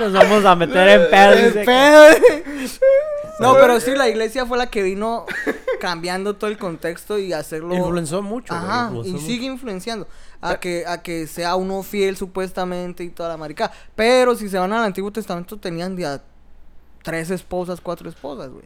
Nos 0.00 0.12
vamos 0.12 0.44
a 0.44 0.54
meter 0.54 0.88
en 0.88 1.10
pedo. 1.10 1.52
que- 1.52 1.64
pedo. 1.64 2.06
No, 3.40 3.54
pero 3.54 3.80
sí, 3.80 3.92
la 3.94 4.08
iglesia 4.08 4.46
fue 4.46 4.58
la 4.58 4.68
que 4.68 4.82
vino 4.82 5.26
cambiando 5.80 6.36
todo 6.36 6.50
el 6.50 6.58
contexto 6.58 7.18
y 7.18 7.32
hacerlo... 7.32 7.74
Influenció 7.74 8.22
mucho, 8.22 8.54
Ajá, 8.54 8.86
influenció 8.86 9.10
y 9.10 9.12
mucho. 9.14 9.26
sigue 9.26 9.46
influenciando 9.46 10.08
a 10.40 10.56
que, 10.58 10.84
a 10.86 11.02
que 11.02 11.26
sea 11.26 11.56
uno 11.56 11.82
fiel 11.82 12.16
supuestamente 12.16 13.04
y 13.04 13.10
toda 13.10 13.28
la 13.28 13.36
marica. 13.36 13.70
Pero 13.94 14.34
si 14.34 14.48
se 14.48 14.58
van 14.58 14.72
al 14.72 14.84
Antiguo 14.84 15.10
Testamento 15.10 15.56
tenían 15.56 15.96
ya 15.96 16.22
tres 17.02 17.30
esposas, 17.30 17.80
cuatro 17.80 18.08
esposas, 18.08 18.50
güey. 18.50 18.64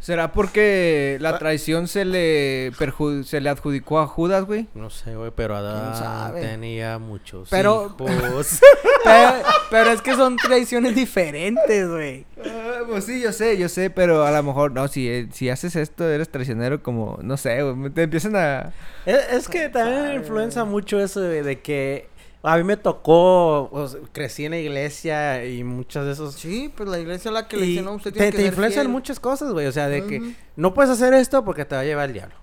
¿Será 0.00 0.32
porque 0.32 1.18
la 1.20 1.38
traición 1.38 1.86
se 1.86 2.04
le 2.06 2.72
perju- 2.72 3.22
se 3.24 3.40
le 3.40 3.50
adjudicó 3.50 4.00
a 4.00 4.06
Judas, 4.06 4.44
güey? 4.44 4.66
No 4.74 4.88
sé, 4.88 5.14
güey, 5.14 5.30
pero 5.36 5.54
Adán 5.56 6.34
tenía 6.34 6.98
muchos 6.98 7.48
Pero- 7.50 7.94
hijos. 8.00 8.60
Pero, 9.02 9.32
pero 9.70 9.90
es 9.92 10.02
que 10.02 10.14
son 10.14 10.36
traiciones 10.36 10.94
diferentes, 10.94 11.88
güey. 11.88 12.26
Ah, 12.44 12.80
pues 12.86 13.04
sí, 13.04 13.22
yo 13.22 13.32
sé, 13.32 13.56
yo 13.56 13.70
sé, 13.70 13.88
pero 13.88 14.26
a 14.26 14.30
lo 14.30 14.42
mejor, 14.42 14.72
no, 14.72 14.88
si, 14.88 15.08
eh, 15.08 15.26
si 15.32 15.48
haces 15.48 15.74
esto, 15.74 16.06
eres 16.06 16.28
traicionero 16.28 16.82
como, 16.82 17.18
no 17.22 17.38
sé, 17.38 17.62
güey, 17.62 17.88
te 17.90 18.02
empiezan 18.02 18.36
a... 18.36 18.74
es, 19.06 19.18
es 19.32 19.48
que 19.48 19.70
también 19.70 20.16
influencia 20.16 20.64
mucho 20.64 21.00
eso 21.00 21.22
de, 21.22 21.42
de 21.42 21.60
que 21.60 22.09
a 22.42 22.56
mí 22.56 22.64
me 22.64 22.76
tocó, 22.76 23.68
o 23.70 23.88
sea, 23.88 24.00
crecí 24.12 24.46
en 24.46 24.52
la 24.52 24.58
iglesia 24.58 25.44
y 25.44 25.62
muchas 25.64 26.06
de 26.06 26.12
esos... 26.12 26.34
Sí, 26.34 26.72
pues 26.74 26.88
la 26.88 26.98
iglesia 26.98 27.28
es 27.28 27.34
la 27.34 27.46
que 27.48 27.56
le 27.58 27.66
dice, 27.66 27.82
no, 27.82 27.94
usted 27.94 28.12
tiene 28.12 28.30
te, 28.30 28.36
que 28.36 28.42
te 28.44 28.48
influencian 28.48 28.84
fiel". 28.86 28.92
muchas 28.92 29.20
cosas, 29.20 29.52
güey, 29.52 29.66
o 29.66 29.72
sea, 29.72 29.88
de 29.88 30.06
que 30.06 30.34
no 30.56 30.72
puedes 30.72 30.90
hacer 30.90 31.12
esto 31.14 31.44
porque 31.44 31.64
te 31.64 31.74
va 31.74 31.82
a 31.82 31.84
llevar 31.84 32.08
el 32.08 32.14
diablo. 32.14 32.34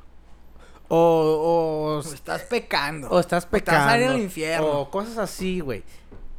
O, 0.90 0.98
o, 0.98 1.98
O 1.98 2.00
estás 2.14 2.44
pecando. 2.44 3.10
o 3.10 3.20
estás 3.20 3.46
O 3.46 3.50
pecando. 3.50 3.90
a 3.92 3.98
ir 3.98 4.08
al 4.08 4.20
infierno. 4.20 4.68
O 4.82 4.90
cosas 4.90 5.18
así, 5.18 5.60
güey. 5.60 5.84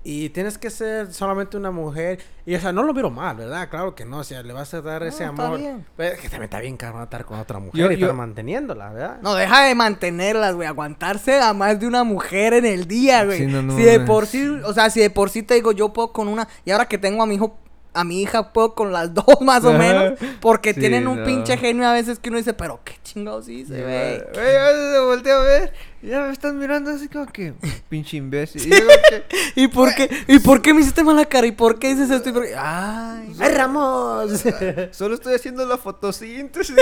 Y 0.04 0.30
tienes 0.30 0.56
que 0.56 0.70
ser 0.70 1.12
solamente 1.12 1.56
una 1.56 1.70
mujer. 1.70 2.18
Y, 2.46 2.54
o 2.54 2.60
sea, 2.60 2.72
no 2.72 2.82
lo 2.82 2.94
miro 2.94 3.10
mal, 3.10 3.36
¿verdad? 3.36 3.68
Claro 3.68 3.94
que 3.94 4.04
no. 4.06 4.18
O 4.18 4.24
sea, 4.24 4.42
le 4.42 4.52
vas 4.54 4.72
a 4.72 4.80
dar 4.80 5.02
No, 5.02 5.08
ese 5.08 5.24
está 5.24 5.44
amor. 5.46 5.58
bien. 5.58 5.84
Pero 5.96 6.14
es 6.14 6.20
que 6.20 6.28
también 6.28 6.44
está 6.44 6.60
bien 6.60 6.76
cabrón 6.76 7.02
estar 7.02 7.24
con 7.26 7.38
otra 7.38 7.58
mujer 7.58 7.78
Yo- 7.80 7.90
y 7.90 7.94
estar 7.94 8.08
yo- 8.10 8.14
manteniéndola, 8.14 8.90
¿verdad? 8.90 9.18
No, 9.22 9.34
deja 9.34 9.64
de 9.64 9.74
mantenerlas, 9.74 10.54
güey. 10.54 10.66
Aguantarse 10.68 11.40
a 11.40 11.52
más 11.52 11.78
de 11.80 11.86
una 11.86 12.04
mujer 12.04 12.54
en 12.54 12.64
el 12.64 12.86
día, 12.86 13.24
güey. 13.24 13.40
Sí, 13.40 13.46
no, 13.46 13.60
no 13.62 13.76
si 13.76 13.82
de 13.82 14.00
por 14.00 14.26
sí, 14.26 14.48
o 14.64 14.72
sea, 14.72 14.88
si 14.88 15.00
de 15.00 15.10
por 15.10 15.28
sí 15.30 15.42
te 15.42 15.54
digo, 15.54 15.72
yo 15.72 15.92
puedo 15.92 16.12
con 16.12 16.28
una. 16.28 16.48
Y 16.64 16.70
ahora 16.70 16.86
que 16.86 16.96
tengo 16.96 17.22
a 17.22 17.26
mi 17.26 17.34
hijo, 17.34 17.58
a 17.98 18.04
mi 18.04 18.22
hija, 18.22 18.52
puedo 18.52 18.74
con 18.74 18.92
las 18.92 19.12
dos 19.14 19.40
más 19.40 19.64
o 19.64 19.72
menos. 19.72 20.18
Porque 20.40 20.74
Sí, 20.74 20.80
tienen 20.80 21.06
un 21.08 21.20
no. 21.20 21.24
pinche 21.24 21.56
genio 21.56 21.86
a 21.88 21.92
veces 21.92 22.18
que 22.18 22.28
uno 22.28 22.38
dice, 22.38 22.54
pero 22.54 22.80
qué 22.84 22.94
chingados 23.02 23.48
hice, 23.48 23.82
güey. 23.82 24.18
Güey, 24.34 24.56
a 24.56 24.64
veces 24.66 24.92
me 24.92 24.98
volteo 25.00 25.38
a 25.40 25.44
ver 25.44 25.72
y 26.00 26.08
ya 26.08 26.20
me 26.20 26.32
están 26.32 26.56
mirando 26.58 26.90
así 26.92 27.08
como 27.08 27.26
que, 27.26 27.54
pinche 27.88 28.16
imbécil. 28.18 28.66
Y 28.66 28.70
yo 28.70 28.76
como 28.86 28.98
que, 29.10 29.24
¿Y 29.56 29.68
por 29.68 29.94
qué? 29.94 30.08
¿Y 30.28 30.38
por 30.38 30.62
qué 30.62 30.72
me 30.74 30.80
hiciste 30.80 31.02
mala 31.02 31.24
cara? 31.24 31.46
¿Y 31.46 31.52
por 31.52 31.78
qué 31.78 31.88
dices 31.94 32.10
esto? 32.10 32.28
¿Y 32.28 32.32
por 32.32 32.44
qué? 32.46 32.54
Ay, 32.56 33.32
¡Ay, 33.40 33.54
Ramos! 33.54 34.44
solo 34.92 35.14
estoy 35.14 35.34
haciendo 35.34 35.66
la 35.66 35.76
fotosíntesis. 35.78 36.76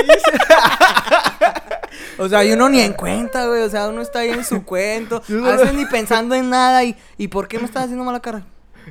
O 2.19 2.29
sea, 2.29 2.45
y 2.45 2.53
uno 2.53 2.69
ni 2.69 2.81
en 2.81 2.93
cuenta, 2.93 3.47
güey. 3.47 3.63
O 3.63 3.71
sea, 3.71 3.89
uno 3.89 4.03
está 4.03 4.21
ahí 4.21 4.31
en 4.31 4.45
su 4.45 4.65
cuento. 4.65 5.23
A 5.29 5.57
veces 5.57 5.75
ni 5.75 5.87
pensando 5.87 6.35
en 6.35 6.51
nada. 6.51 6.85
¿Y, 6.85 6.97
¿y 7.17 7.29
por 7.29 7.49
qué 7.49 7.59
me 7.59 7.65
estás 7.65 7.85
haciendo 7.85 8.05
mala 8.05 8.21
cara? 8.21 8.45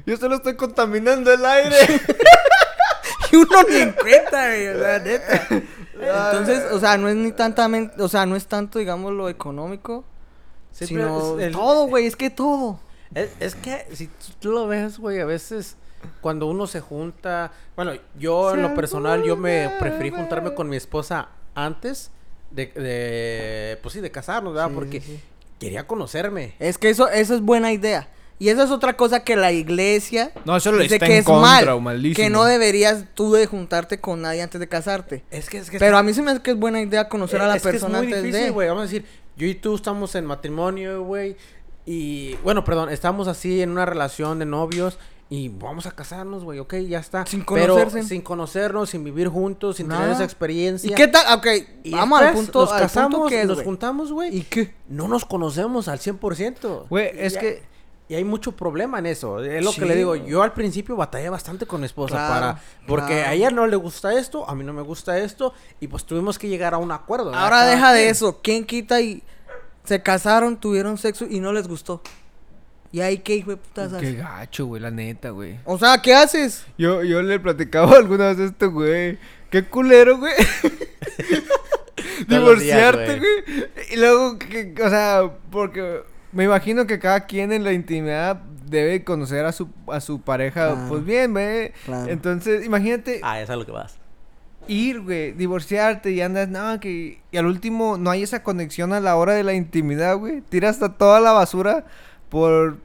Yo 0.05 0.17
solo 0.17 0.35
estoy 0.35 0.55
contaminando 0.55 1.31
el 1.33 1.45
aire. 1.45 1.77
Y 3.31 3.37
uno 3.37 3.63
ni 3.69 3.75
en 3.77 3.91
cuenta, 3.93 4.47
güey. 4.47 4.67
O 4.67 4.79
sea, 4.79 4.99
neta. 4.99 5.47
Entonces, 5.49 6.71
o 6.71 6.79
sea, 6.79 6.95
no 6.97 7.09
es 7.09 7.15
ni 7.15 7.31
tantamente. 7.31 8.01
O 8.01 8.07
sea, 8.07 8.25
no 8.25 8.35
es 8.35 8.45
tanto, 8.47 8.79
digamos, 8.79 9.13
lo 9.13 9.29
económico. 9.29 10.03
Sí, 10.71 10.85
sino 10.87 11.39
el- 11.39 11.51
todo, 11.51 11.87
güey. 11.87 12.05
Es 12.05 12.15
que 12.15 12.29
todo. 12.29 12.79
Es, 13.13 13.31
es 13.39 13.55
que 13.55 13.87
si 13.93 14.09
tú, 14.39 14.51
lo 14.51 14.67
ves, 14.67 14.99
güey, 14.99 15.19
a 15.21 15.25
veces 15.25 15.75
cuando 16.21 16.45
uno 16.47 16.67
se 16.67 16.81
junta, 16.81 17.51
bueno, 17.75 17.93
yo 18.17 18.53
en 18.53 18.61
lo 18.61 18.73
personal 18.75 19.23
yo 19.23 19.35
me 19.37 19.71
preferí 19.79 20.11
juntarme 20.11 20.53
con 20.53 20.69
mi 20.69 20.75
esposa 20.75 21.29
antes 21.55 22.11
de, 22.51 22.67
de 22.67 23.79
pues 23.81 23.93
sí, 23.93 24.01
de 24.01 24.11
casarnos, 24.11 24.53
¿verdad? 24.53 24.69
Sí, 24.69 24.75
Porque 24.75 25.01
sí. 25.01 25.19
quería 25.59 25.87
conocerme. 25.87 26.55
Es 26.59 26.77
que 26.77 26.89
eso, 26.89 27.07
eso 27.09 27.33
es 27.35 27.41
buena 27.41 27.71
idea. 27.71 28.07
Y 28.37 28.49
esa 28.49 28.63
es 28.63 28.71
otra 28.71 28.97
cosa 28.97 29.21
que 29.23 29.35
la 29.37 29.51
iglesia 29.53 30.31
No, 30.43 30.57
eso 30.57 30.71
le 30.73 30.83
dice 30.83 30.95
está 30.95 31.05
que 31.05 31.13
en 31.13 31.19
es 31.19 31.25
contra, 31.25 31.77
mal. 31.77 31.97
o. 32.03 32.13
Que 32.15 32.29
no 32.29 32.43
deberías 32.43 33.05
tú 33.13 33.31
de 33.33 33.45
juntarte 33.45 34.01
con 34.01 34.21
nadie 34.21 34.41
antes 34.41 34.59
de 34.59 34.67
casarte. 34.67 35.23
Es 35.31 35.49
que 35.49 35.57
es 35.59 35.69
que 35.69 35.79
Pero 35.79 35.91
está- 35.91 35.99
a 35.99 36.03
mí 36.03 36.13
se 36.13 36.21
me 36.21 36.31
hace 36.31 36.41
que 36.41 36.51
es 36.51 36.57
buena 36.57 36.81
idea 36.81 37.07
conocer 37.07 37.39
a 37.41 37.47
la 37.47 37.55
es 37.55 37.63
que 37.63 37.69
persona 37.69 37.99
es 37.99 38.03
muy 38.03 38.07
antes 38.13 38.23
difícil, 38.23 38.45
de. 38.47 38.51
güey. 38.51 38.67
Vamos 38.67 38.81
a 38.81 38.85
decir, 38.87 39.05
yo 39.37 39.47
y 39.47 39.55
tú 39.55 39.75
estamos 39.75 40.13
en 40.15 40.25
matrimonio, 40.25 41.03
güey. 41.03 41.37
Y 41.85 42.35
bueno, 42.43 42.63
perdón, 42.63 42.89
estamos 42.89 43.27
así 43.27 43.61
en 43.61 43.69
una 43.69 43.85
relación 43.85 44.39
de 44.39 44.45
novios 44.45 44.97
y 45.29 45.49
vamos 45.49 45.85
a 45.85 45.91
casarnos, 45.91 46.43
güey, 46.43 46.59
ok, 46.59 46.75
ya 46.89 46.99
está. 46.99 47.25
Sin 47.25 47.45
Pero 47.45 47.75
conocerse. 47.75 48.07
sin 48.09 48.21
conocernos, 48.21 48.89
sin 48.89 49.03
vivir 49.03 49.27
juntos, 49.29 49.77
sin 49.77 49.87
tener 49.87 50.09
esa 50.09 50.23
experiencia. 50.23 50.91
¿Y 50.91 50.93
qué 50.95 51.07
tal? 51.07 51.37
Ok, 51.37 51.47
Y 51.83 51.91
vamos 51.91 52.21
al 52.21 52.33
punto. 52.33 52.61
Nos 52.65 52.71
al 52.97 53.07
punto 53.09 53.27
que 53.27 53.41
es, 53.41 53.47
nos 53.47 53.61
juntamos, 53.63 54.11
güey. 54.11 54.35
¿Y 54.35 54.41
qué? 54.41 54.73
no 54.89 55.07
nos 55.07 55.25
conocemos 55.25 55.87
al 55.87 55.99
100%. 55.99 56.87
Güey, 56.89 57.11
es 57.15 57.37
que- 57.37 57.63
Y 58.07 58.13
hay 58.15 58.23
mucho 58.23 58.51
problema 58.51 58.99
en 58.99 59.07
eso. 59.07 59.43
Es 59.43 59.63
lo 59.63 59.71
Sí, 59.71 59.79
que 59.79 59.85
le 59.87 59.95
digo. 59.95 60.15
Yo 60.15 60.43
al 60.43 60.53
principio 60.53 60.95
batallé 60.95 61.29
bastante 61.29 61.65
con 61.65 61.79
mi 61.81 61.87
esposa 61.87 62.15
Claro, 62.15 62.33
para... 62.33 62.61
Porque 62.85 63.13
claro. 63.13 63.29
a 63.29 63.33
ella 63.33 63.49
no 63.49 63.65
le 63.65 63.75
gusta 63.75 64.13
esto, 64.13 64.47
a 64.47 64.53
mí 64.53 64.63
no 64.63 64.73
me 64.73 64.83
gusta 64.83 65.17
esto. 65.17 65.53
Y 65.79 65.87
pues 65.87 66.05
tuvimos 66.05 66.37
que 66.37 66.47
llegar 66.47 66.73
a 66.75 66.77
un 66.77 66.91
acuerdo. 66.91 67.25
¿verdad? 67.27 67.43
Ahora 67.43 67.57
Cada 67.61 67.71
deja 67.71 67.93
de 67.93 68.09
eso. 68.09 68.41
¿Quién 68.43 68.63
quita 68.65 69.01
y 69.01 69.23
se 69.85 70.03
casaron, 70.03 70.57
tuvieron 70.57 70.97
sexo 70.99 71.25
y 71.27 71.39
no 71.39 71.51
les 71.51 71.67
gustó? 71.67 72.01
¿Y 72.91 73.01
ahí 73.01 73.17
qué 73.17 73.35
hijo 73.35 73.49
de 73.51 73.57
putas 73.57 73.89
Qué 73.91 73.97
haces? 73.97 74.17
gacho, 74.17 74.65
güey, 74.67 74.81
la 74.81 74.91
neta, 74.91 75.31
güey. 75.31 75.59
O 75.65 75.77
sea, 75.79 75.99
¿qué 76.01 76.13
haces? 76.13 76.63
Yo, 76.77 77.03
yo 77.03 77.21
le 77.23 77.39
platicaba 77.39 77.91
alguna 77.97 78.27
vez 78.27 78.39
a 78.39 78.43
este 78.45 78.67
güey. 78.67 79.17
Qué 79.49 79.65
culero, 79.65 80.17
güey. 80.19 80.33
Días, 82.27 82.27
Divorciarte, 82.27 83.17
güey. 83.19 83.19
güey. 83.19 83.65
Y 83.91 83.95
luego, 83.97 84.37
que, 84.37 84.73
o 84.83 84.89
sea, 84.89 85.29
porque 85.51 86.03
me 86.35 86.43
imagino 86.43 86.85
que 86.85 86.99
cada 86.99 87.25
quien 87.25 87.51
en 87.51 87.63
la 87.63 87.73
intimidad 87.73 88.35
debe 88.69 89.03
conocer 89.03 89.45
a 89.45 89.51
su, 89.51 89.69
a 89.87 89.99
su 90.01 90.21
pareja, 90.21 90.73
Claro. 90.73 90.85
pues 90.89 91.03
bien, 91.05 91.31
güey. 91.31 91.71
Claro. 91.85 92.11
Entonces, 92.11 92.63
imagínate 92.65 93.19
Ah, 93.23 93.37
eso 93.39 93.45
es 93.45 93.49
a 93.51 93.55
lo 93.55 93.65
que 93.65 93.71
vas. 93.71 93.97
ir, 94.67 95.01
güey, 95.01 95.31
divorciarte 95.33 96.11
y 96.11 96.21
andas, 96.21 96.49
no, 96.49 96.79
que... 96.79 97.21
Y 97.31 97.37
al 97.37 97.45
último 97.45 97.97
no 97.97 98.09
hay 98.09 98.23
esa 98.23 98.41
conexión 98.43 98.93
a 98.93 98.99
la 98.99 99.15
hora 99.15 99.33
de 99.33 99.43
la 99.43 99.53
intimidad, 99.53 100.17
güey. 100.17 100.41
Tiras 100.41 100.75
hasta 100.75 100.97
toda 100.97 101.19
la 101.19 101.31
basura 101.33 101.85
por, 102.29 102.77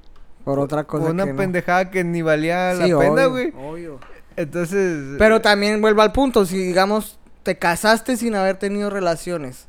Por 0.44 0.58
otra 0.58 0.84
cosa 0.84 1.04
por 1.04 1.12
una 1.14 1.24
que 1.24 1.32
no. 1.32 1.38
pendejada 1.38 1.90
que 1.90 2.04
ni 2.04 2.20
valía 2.22 2.74
Sí, 2.76 2.90
la 2.90 2.98
pena, 2.98 3.24
güey. 3.26 3.52
obvio. 3.58 3.98
Entonces... 4.36 5.16
Pero 5.18 5.40
también 5.40 5.80
vuelvo 5.80 6.02
al 6.02 6.12
punto. 6.12 6.44
Si, 6.46 6.58
digamos, 6.58 7.18
te 7.42 7.56
casaste 7.58 8.16
sin 8.18 8.34
haber 8.34 8.56
tenido 8.58 8.90
relaciones 8.90 9.66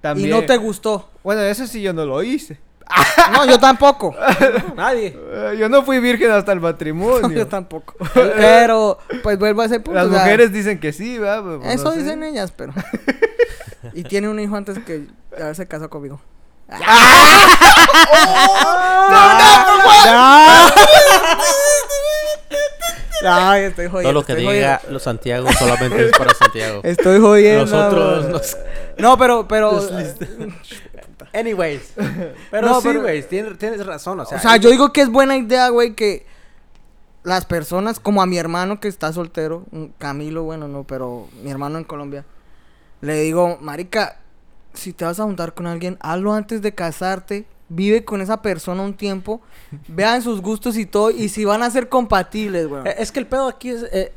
también... 0.00 0.28
y 0.28 0.30
no 0.32 0.44
te 0.44 0.56
gustó. 0.56 1.08
Bueno, 1.22 1.42
eso 1.42 1.66
sí 1.68 1.80
yo 1.80 1.92
no 1.92 2.04
lo 2.04 2.22
hice. 2.24 2.58
No, 3.32 3.44
yo 3.44 3.58
tampoco. 3.58 4.14
Nadie. 4.76 5.16
Eh, 5.16 5.56
yo 5.58 5.68
no 5.68 5.82
fui 5.82 5.98
virgen 6.00 6.30
hasta 6.30 6.52
el 6.52 6.58
No, 6.60 6.68
matrimonio. 6.68 7.28
yo 7.30 7.46
tampoco. 7.46 7.94
Pero, 8.14 8.98
pues 9.22 9.38
vuelvo 9.38 9.62
a 9.62 9.66
ese 9.66 9.80
punto. 9.80 9.92
Las 10.00 10.06
o 10.06 10.10
sea, 10.10 10.20
mujeres 10.20 10.52
dicen 10.52 10.80
que 10.80 10.92
sí, 10.92 11.18
¿verdad? 11.18 11.42
Pues, 11.60 11.74
Eso 11.74 11.84
no 11.84 11.90
sé. 11.92 11.98
dicen 12.02 12.22
ellas, 12.22 12.52
pero. 12.56 12.72
Y 13.94 14.02
tiene 14.02 14.28
un 14.28 14.40
hijo 14.40 14.56
antes 14.56 14.78
que 14.80 15.06
haberse 15.36 15.66
casado 15.68 15.88
conmigo. 15.88 16.20
No, 23.22 23.54
estoy 23.54 23.86
jodiendo. 23.88 24.02
Todo 24.02 24.12
lo 24.12 24.24
que 24.24 24.32
estoy 24.32 24.46
diga 24.54 24.76
jodiendo. 24.76 24.92
los 24.92 25.02
Santiago 25.02 25.48
solamente 25.52 26.04
es 26.06 26.12
para 26.12 26.34
Santiago. 26.34 26.80
Estoy 26.84 27.20
jodiendo. 27.20 27.64
Nosotros 27.66 28.26
nos- 28.28 28.56
No, 28.96 29.18
pero, 29.18 29.48
pero. 29.48 29.80
Anyways. 31.38 31.92
Pero 32.50 32.66
No, 32.66 32.80
sí, 32.80 32.94
güey, 32.94 33.22
tienes, 33.28 33.58
tienes 33.58 33.84
razón. 33.86 34.20
O 34.20 34.24
sea, 34.24 34.38
O 34.38 34.40
sea, 34.40 34.56
yo 34.56 34.70
digo 34.70 34.92
que 34.92 35.00
es 35.02 35.08
buena 35.10 35.36
idea, 35.36 35.68
güey, 35.68 35.94
que 35.94 36.26
las 37.22 37.44
personas, 37.44 38.00
como 38.00 38.22
a 38.22 38.26
mi 38.26 38.38
hermano 38.38 38.80
que 38.80 38.88
está 38.88 39.12
soltero, 39.12 39.64
Camilo, 39.98 40.44
bueno, 40.44 40.66
no, 40.68 40.84
pero 40.84 41.28
mi 41.42 41.50
hermano 41.50 41.78
en 41.78 41.84
Colombia, 41.84 42.24
le 43.00 43.20
digo, 43.20 43.58
marica, 43.60 44.18
si 44.72 44.92
te 44.92 45.04
vas 45.04 45.20
a 45.20 45.24
juntar 45.24 45.54
con 45.54 45.66
alguien, 45.66 45.98
hazlo 46.00 46.32
antes 46.32 46.62
de 46.62 46.74
casarte, 46.74 47.44
vive 47.68 48.02
con 48.04 48.22
esa 48.22 48.40
persona 48.40 48.82
un 48.82 48.94
tiempo, 48.94 49.42
vean 49.88 50.22
sus 50.22 50.40
gustos 50.40 50.76
y 50.78 50.86
todo, 50.86 51.10
y 51.10 51.28
si 51.28 51.44
van 51.44 51.62
a 51.62 51.70
ser 51.70 51.88
compatibles, 51.90 52.66
güey. 52.66 52.82
eh, 52.86 52.94
es 52.98 53.12
que 53.12 53.18
el 53.20 53.26
pedo 53.26 53.46
aquí 53.48 53.70
es. 53.70 53.84
eh, 53.92 54.12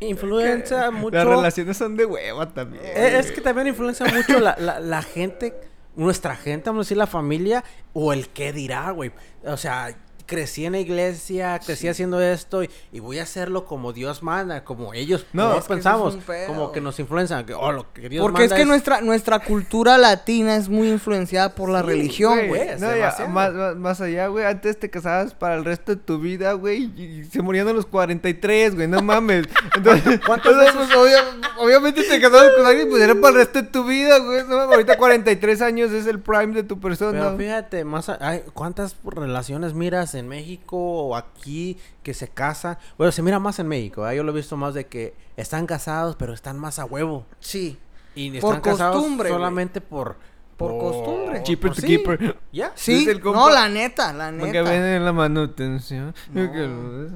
influencia 0.00 0.90
mucho. 0.90 1.16
Las 1.16 1.26
relaciones 1.26 1.76
son 1.76 1.96
de 1.96 2.04
hueva 2.04 2.46
también. 2.52 2.82
Eh, 2.84 3.18
es 3.18 3.32
que 3.32 3.40
también 3.40 3.68
influencia 3.68 4.04
mucho 4.06 4.38
la, 4.38 4.56
la, 4.58 4.80
la 4.80 5.02
gente, 5.02 5.54
nuestra 5.96 6.36
gente, 6.36 6.70
vamos 6.70 6.80
a 6.80 6.86
decir 6.86 6.96
la 6.96 7.06
familia, 7.06 7.64
o 7.92 8.12
el 8.12 8.28
qué 8.28 8.52
dirá, 8.52 8.90
güey. 8.90 9.12
O 9.44 9.56
sea, 9.56 9.96
crecí 10.30 10.64
en 10.64 10.72
la 10.72 10.78
iglesia, 10.78 11.58
crecí 11.58 11.88
haciendo 11.88 12.20
esto 12.22 12.62
y, 12.62 12.70
y 12.92 13.00
voy 13.00 13.18
a 13.18 13.24
hacerlo 13.24 13.64
como 13.64 13.92
Dios 13.92 14.22
manda, 14.22 14.62
como 14.62 14.94
ellos 14.94 15.26
No, 15.32 15.42
como 15.48 15.54
es 15.54 15.58
que 15.58 15.64
eso 15.64 15.74
pensamos, 15.74 16.14
es 16.14 16.46
como 16.46 16.70
que 16.70 16.80
nos 16.80 17.00
influencian, 17.00 17.44
que 17.44 17.52
oh, 17.52 17.72
lo 17.72 17.92
que 17.92 18.08
Dios 18.08 18.22
Porque 18.22 18.44
es 18.44 18.52
que 18.52 18.64
nuestra, 18.64 19.00
nuestra 19.00 19.40
cultura 19.40 19.98
latina 19.98 20.54
es 20.54 20.68
muy 20.68 20.88
influenciada 20.88 21.56
por 21.56 21.68
la 21.68 21.80
Sí, 21.80 21.86
religión, 21.88 22.38
güey. 22.46 22.78
no, 22.78 22.96
ya, 22.96 23.12
más, 23.28 23.52
más, 23.52 23.74
más 23.76 24.00
allá, 24.00 24.28
güey. 24.28 24.44
Antes 24.44 24.78
te 24.78 24.88
casabas 24.88 25.34
para 25.34 25.56
el 25.56 25.64
resto 25.64 25.96
de 25.96 26.00
tu 26.00 26.20
vida, 26.20 26.52
güey. 26.52 26.84
Y 26.96 27.24
se 27.24 27.42
morían 27.42 27.66
a 27.66 27.72
los 27.72 27.86
43, 27.86 28.76
güey. 28.76 28.86
No 28.86 29.02
mames. 29.02 29.48
Entonces, 29.74 30.20
¿Cuántas 30.26 30.52
entonces, 30.52 30.74
pues, 30.76 30.90
obvia- 30.96 31.24
obviamente 31.58 32.04
te 32.04 32.20
casabas 32.20 32.50
con 32.56 32.66
alguien, 32.66 32.88
pues 32.88 33.02
era 33.02 33.14
para 33.16 33.28
el 33.30 33.34
resto 33.34 33.62
de 33.62 33.68
tu 33.68 33.84
vida, 33.84 34.18
güey. 34.18 34.44
No, 34.44 34.56
mames, 34.58 34.72
ahorita 34.74 34.96
43 34.96 35.60
años 35.62 35.90
es 35.90 36.06
el 36.06 36.20
prime 36.20 36.54
de 36.54 36.62
tu 36.62 36.78
persona. 36.78 37.18
Pero 37.20 37.36
fíjate, 37.36 37.84
más 37.84 38.08
a- 38.08 38.18
ay, 38.20 38.42
¿cuántas 38.54 38.94
relaciones 39.04 39.74
miras 39.74 40.14
en 40.14 40.19
México 40.28 40.76
o 40.78 41.16
aquí 41.16 41.78
que 42.02 42.14
se 42.14 42.28
casan? 42.28 42.78
Bueno, 42.98 43.12
se 43.12 43.22
mira 43.22 43.38
más 43.38 43.58
en 43.58 43.68
México, 43.68 44.08
¿eh? 44.08 44.16
yo 44.16 44.22
lo 44.22 44.32
he 44.32 44.34
visto 44.34 44.56
más 44.56 44.74
de 44.74 44.86
que 44.86 45.14
están 45.36 45.66
casados, 45.66 46.16
pero 46.16 46.32
están 46.34 46.58
más 46.58 46.78
a 46.78 46.84
huevo. 46.84 47.26
Sí. 47.38 47.78
Y 48.14 48.38
Por 48.40 48.56
están 48.56 48.72
casados 48.72 48.96
costumbre, 48.96 49.28
güey. 49.28 49.38
solamente 49.38 49.80
por... 49.80 50.16
Por 50.56 50.76
costumbre. 50.78 51.42
Cheaper 51.42 51.72
to 51.72 51.80
sí. 51.80 51.86
keeper. 51.86 52.36
¿Ya? 52.52 52.72
Sí, 52.74 53.08
no, 53.24 53.48
la 53.48 53.70
neta, 53.70 54.12
la 54.12 54.30
Porque 54.30 54.58
neta. 54.58 54.70
ven 54.70 54.82
en 54.82 55.04
la 55.06 55.12
manutención. 55.14 56.14
No. 56.34 57.10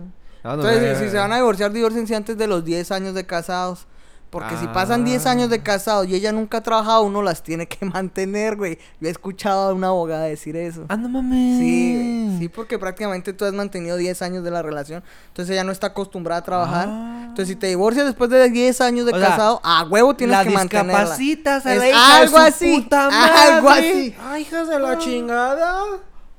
No, 0.45 0.53
Entonces, 0.55 0.99
si 0.99 1.09
se 1.11 1.17
van 1.19 1.31
a 1.33 1.37
divorciar, 1.37 1.71
divorciense 1.73 2.15
antes 2.17 2.39
de 2.39 2.47
los 2.47 2.65
10 2.65 2.91
años 2.93 3.15
de 3.15 3.27
casados. 3.27 3.87
Porque 4.35 4.57
si 4.59 4.67
pasan 4.67 5.05
10 5.05 5.25
años 5.27 5.49
de 5.49 5.57
Ah. 5.57 5.63
casados 5.63 6.07
y 6.09 6.15
ella 6.15 6.33
nunca 6.33 6.59
ha 6.59 6.63
trabajado, 6.63 7.03
uno 7.05 7.23
las 7.23 7.43
tiene 7.43 7.67
que 7.69 7.85
mantener, 7.87 8.57
güey. 8.57 8.79
Yo 9.01 9.09
he 9.09 9.11
escuchado 9.11 9.71
a 9.71 9.73
una 9.73 9.87
abogada 9.89 10.25
decir 10.25 10.57
eso. 10.57 10.85
Ah, 10.89 10.97
no 10.97 11.09
mames. 11.09 11.59
Sí, 11.61 12.37
sí, 12.41 12.49
porque 12.49 12.79
prácticamente 12.79 13.33
tú 13.33 13.45
has 13.45 13.53
mantenido 13.53 13.97
10 13.97 14.21
años 14.23 14.43
de 14.45 14.51
la 14.51 14.61
relación. 14.61 15.03
Entonces 15.29 15.53
ella 15.53 15.65
no 15.65 15.73
está 15.73 15.87
acostumbrada 15.89 16.41
a 16.41 16.45
trabajar. 16.45 16.89
Ah. 16.91 17.21
Entonces, 17.29 17.49
si 17.49 17.57
te 17.57 17.69
divorcias 17.69 18.07
después 18.07 18.29
de 18.31 18.51
10 18.51 18.81
años 18.81 19.07
de 19.07 19.13
O 19.13 19.19
sea, 19.19 19.29
casado, 19.29 19.61
a 19.65 19.85
huevo 19.85 20.15
tienes 20.17 20.37
la 20.37 20.45
que 20.45 20.51
mantenerla. 20.51 20.99
discapacitas 21.01 21.65
a 21.67 21.73
Es 21.73 21.79
la 21.79 21.89
hija 21.89 21.99
de 22.17 22.23
algo 22.23 22.37
su 22.37 22.43
así, 22.43 22.75
puta 22.81 23.09
algo 23.55 23.71
así. 23.71 24.15
¡Ay, 24.23 24.43
hijas 24.43 24.69
de 24.69 24.79
la 24.81 24.99
chingada! 24.99 25.79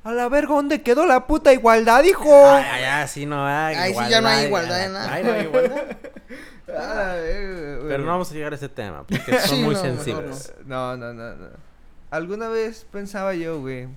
A 0.04 0.12
la 0.12 0.28
verga, 0.28 0.54
¿dónde 0.54 0.82
quedó 0.82 1.04
la 1.04 1.26
puta 1.26 1.52
igualdad, 1.52 2.04
hijo? 2.04 2.30
Ay, 2.48 2.64
ay, 2.74 2.84
ay, 2.84 3.08
sí 3.08 3.26
no 3.26 3.44
hay 3.44 3.74
Ahí 3.74 3.92
sí 3.92 4.00
ya 4.08 4.20
no 4.20 4.28
hay 4.28 4.44
igualdad 4.46 4.78
de 4.78 4.88
nada. 4.90 5.12
Ay, 5.12 5.24
no 5.24 5.32
hay 5.32 5.42
igualdad. 5.42 5.82
A 6.68 6.94
la 6.94 7.14
verga, 7.14 7.76
güey. 7.76 7.88
Pero 7.88 8.04
no 8.04 8.10
vamos 8.10 8.30
a 8.30 8.34
llegar 8.34 8.52
a 8.52 8.56
ese 8.56 8.68
tema, 8.68 9.04
porque 9.06 9.38
son 9.40 9.56
Sí, 9.58 9.62
muy 9.62 9.74
no, 9.74 9.80
sensibles. 9.80 10.54
No, 10.64 10.96
no, 10.96 11.12
no, 11.12 11.34
no. 11.36 11.48
Alguna 12.10 12.48
vez 12.48 12.86
pensaba 12.90 13.34
yo, 13.34 13.60
güey. 13.60 13.88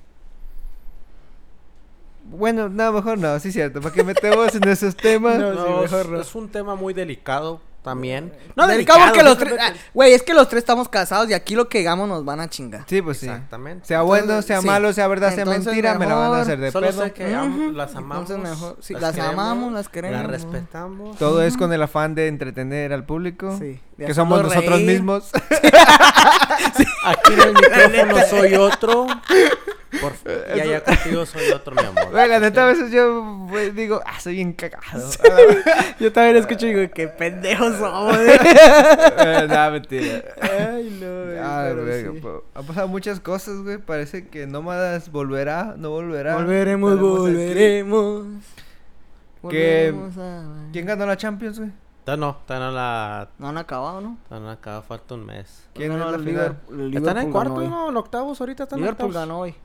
Bueno, 2.25 2.69
no, 2.69 2.91
mejor 2.91 3.17
no, 3.17 3.39
sí 3.39 3.47
es 3.47 3.53
cierto. 3.55 3.81
¿Para 3.81 3.93
qué 3.95 4.03
metemos 4.03 4.53
en 4.53 4.67
esos 4.67 4.95
temas? 4.95 5.39
No, 5.39 5.53
No, 5.55 5.65
sí, 5.65 5.71
es, 5.85 5.91
mejor 5.91 6.09
no. 6.09 6.21
es 6.21 6.35
un 6.35 6.49
tema 6.49 6.75
muy 6.75 6.93
delicado 6.93 7.61
también. 7.89 8.31
No, 8.55 8.67
delicado, 8.67 9.11
que 9.13 9.23
los 9.23 9.37
tres. 9.37 9.53
ah, 9.59 9.73
Güey, 9.93 10.13
es 10.13 10.21
que 10.23 10.33
los 10.33 10.47
tres 10.47 10.59
estamos 10.61 10.87
casados 10.89 11.29
y 11.29 11.33
aquí 11.33 11.55
lo 11.55 11.67
que 11.67 11.79
hagamos 11.79 12.07
nos 12.07 12.23
van 12.23 12.39
a 12.39 12.49
chingar. 12.49 12.83
Sí, 12.87 13.01
pues 13.01 13.17
sí. 13.17 13.25
Exactamente. 13.27 13.85
Sea 13.87 14.01
bueno, 14.03 14.23
Entonces, 14.25 14.45
sea 14.45 14.61
sí. 14.61 14.67
malo, 14.67 14.93
sea 14.93 15.07
verdad, 15.07 15.29
sea 15.33 15.39
Entonces, 15.43 15.65
mentira, 15.65 15.95
me 15.97 16.05
la 16.05 16.15
van 16.15 16.33
a 16.33 16.41
hacer 16.41 16.59
de 16.59 16.71
Solo 16.71 16.87
pedo. 16.87 17.03
sé 17.03 17.11
que 17.13 17.27
las 17.73 17.95
amamos. 17.95 18.29
Entonces 18.29 18.37
mejor- 18.51 18.77
sí, 18.79 18.93
las 18.93 19.17
amamos, 19.17 19.73
las 19.73 19.89
queremos. 19.89 20.21
Las 20.21 20.29
respetamos. 20.29 21.17
Todo 21.17 21.41
es 21.43 21.57
con 21.57 21.73
el 21.73 21.81
afán 21.81 22.13
de 22.15 22.27
entretener 22.27 22.93
al 22.93 23.05
público. 23.05 23.55
Sí, 23.59 23.79
Que 23.97 24.13
somos 24.13 24.41
nosotros 24.43 24.69
reír. 24.75 24.85
mismos. 24.87 25.31
Aquí 27.03 27.33
en 27.33 27.39
el 27.41 27.53
micrófono 27.53 28.25
soy 28.29 28.53
otro. 28.55 29.07
Por 30.01 30.13
y 30.55 30.59
allá 30.59 30.83
contigo 30.83 31.25
soy 31.25 31.49
otro, 31.51 31.73
mi 31.75 31.83
amor. 31.83 32.13
La 32.13 32.39
neta, 32.39 32.63
a 32.63 32.67
veces 32.67 32.91
yo 32.91 33.47
digo, 33.73 34.01
ah, 34.05 34.19
soy 34.19 34.35
bien 34.35 34.53
cagado. 34.53 35.09
Yo 35.99 36.11
también 36.13 36.37
escucho 36.37 36.67
y 36.67 36.73
digo, 36.73 36.93
qué 36.93 37.07
pendejos 37.07 37.75
somos. 37.77 38.15
Eh, 39.21 39.47
no, 39.49 39.71
mentira. 39.71 40.23
Ay, 40.41 40.97
no, 41.01 41.25
güey, 41.25 41.37
Ah, 41.39 41.65
pero 41.73 42.13
sí. 42.13 42.21
Han 42.55 42.65
pasado 42.65 42.87
muchas 42.87 43.19
cosas, 43.19 43.57
güey. 43.63 43.77
Parece 43.79 44.27
que 44.27 44.47
Nómadas 44.47 45.11
volverá, 45.11 45.73
no 45.77 45.89
volverá. 45.89 46.35
Volveremos, 46.35 46.99
volveremos. 46.99 48.25
Que- 49.49 49.91
Volveremos 49.91 50.17
a- 50.17 50.69
¿Quién 50.71 50.85
ganó 50.85 51.05
la 51.05 51.17
Champions, 51.17 51.59
güey? 51.59 51.71
No, 52.05 52.37
no 52.47 52.71
la. 52.71 53.29
No 53.37 53.49
han 53.49 53.57
acabado, 53.57 54.01
¿no? 54.01 54.17
No 54.29 54.49
acaba, 54.49 54.81
falta 54.81 55.13
un 55.15 55.25
mes. 55.25 55.67
¿Quién 55.73 55.89
ganó 55.91 56.11
la 56.11 56.17
final? 56.17 56.57
Liverpool- 56.69 56.97
Están 56.97 57.17
en 57.19 57.31
cuarto, 57.31 57.61
no, 57.61 57.89
en 57.89 57.97
octavos 57.97 58.39
ahorita 58.39 58.63
están 58.63 58.79
en 58.79 58.85
Liverpool 58.85 59.07
octavos. 59.07 59.27
ganó 59.27 59.39
hoy. 59.41 59.55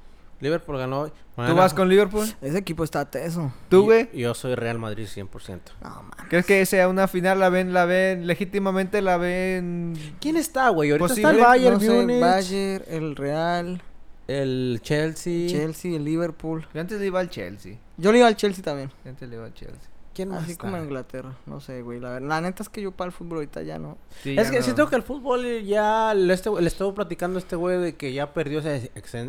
Liverpool 0.41 0.79
ganó 0.79 1.01
hoy. 1.01 1.13
¿Tú 1.37 1.55
vas 1.55 1.75
con 1.75 1.89
Liverpool? 1.89 2.27
Ese 2.41 2.59
equipo 2.59 2.85
está 2.85 3.05
teso. 3.11 3.53
¿Tú, 3.69 3.85
güey? 3.85 4.09
Yo 4.13 4.35
soy 4.35 4.55
Real 4.55 4.79
Madrid 4.79 5.07
100%. 5.07 5.61
No, 5.83 5.89
man. 5.89 6.13
¿Crees 6.29 6.47
que 6.47 6.65
sea 6.67 6.89
una 6.89 7.09
final? 7.09 7.41
¿La 7.41 7.49
ven, 7.49 7.73
la 7.73 7.85
ven, 7.87 8.27
legítimamente 8.27 9.03
la 9.03 9.17
ven? 9.17 9.95
¿Quién 10.21 10.37
está, 10.37 10.69
güey? 10.69 10.91
Ahorita 10.91 11.09
Posible, 11.09 11.31
está 11.31 11.41
el 11.41 11.45
Bayern 11.45 11.75
no 11.75 11.81
sé, 11.81 12.21
Bayern, 12.21 12.85
el 12.89 13.17
Real, 13.17 13.83
el 14.29 14.81
Chelsea. 14.83 15.49
Chelsea, 15.49 15.97
el 15.97 16.05
Liverpool. 16.05 16.67
Yo 16.73 16.81
antes 16.81 17.01
le 17.01 17.07
iba 17.07 17.21
al 17.21 17.31
Chelsea. 17.31 17.79
Yo 17.97 18.13
le 18.13 18.19
iba 18.19 18.29
al 18.29 18.37
Chelsea 18.37 18.65
también. 18.65 18.91
Yo 19.05 19.11
antes 19.11 19.29
le 19.29 19.37
iba 19.37 19.45
al 19.47 19.55
Chelsea. 19.55 19.91
¿Quién 20.15 20.29
más 20.29 20.45
Así 20.45 20.53
está? 20.53 20.63
como 20.63 20.77
en 20.77 20.85
Inglaterra. 20.85 21.35
No 21.47 21.61
sé, 21.61 21.83
güey. 21.83 21.99
La, 22.01 22.41
neta 22.41 22.63
es 22.63 22.69
que 22.69 22.81
yo 22.81 22.93
para 22.93 23.09
el 23.09 23.13
fútbol 23.13 23.39
ahorita 23.39 23.63
ya 23.63 23.79
no. 23.79 23.99
Sí, 24.23 24.31
Es 24.39 24.47
ya 24.47 24.51
que 24.53 24.59
no. 24.59 24.63
siento 24.65 24.89
que 24.89 24.97
el 24.97 25.03
fútbol 25.03 25.63
ya 25.65 26.15
le, 26.15 26.33
este, 26.33 26.51
le 26.51 26.67
estuvo 26.69 26.95
platicando 26.95 27.39
a 27.39 27.41
este 27.41 27.57
güey 27.57 27.79
de 27.79 27.97
que 27.97 28.13
ya 28.13 28.33
perdió 28.33 28.61
esa 28.61 28.77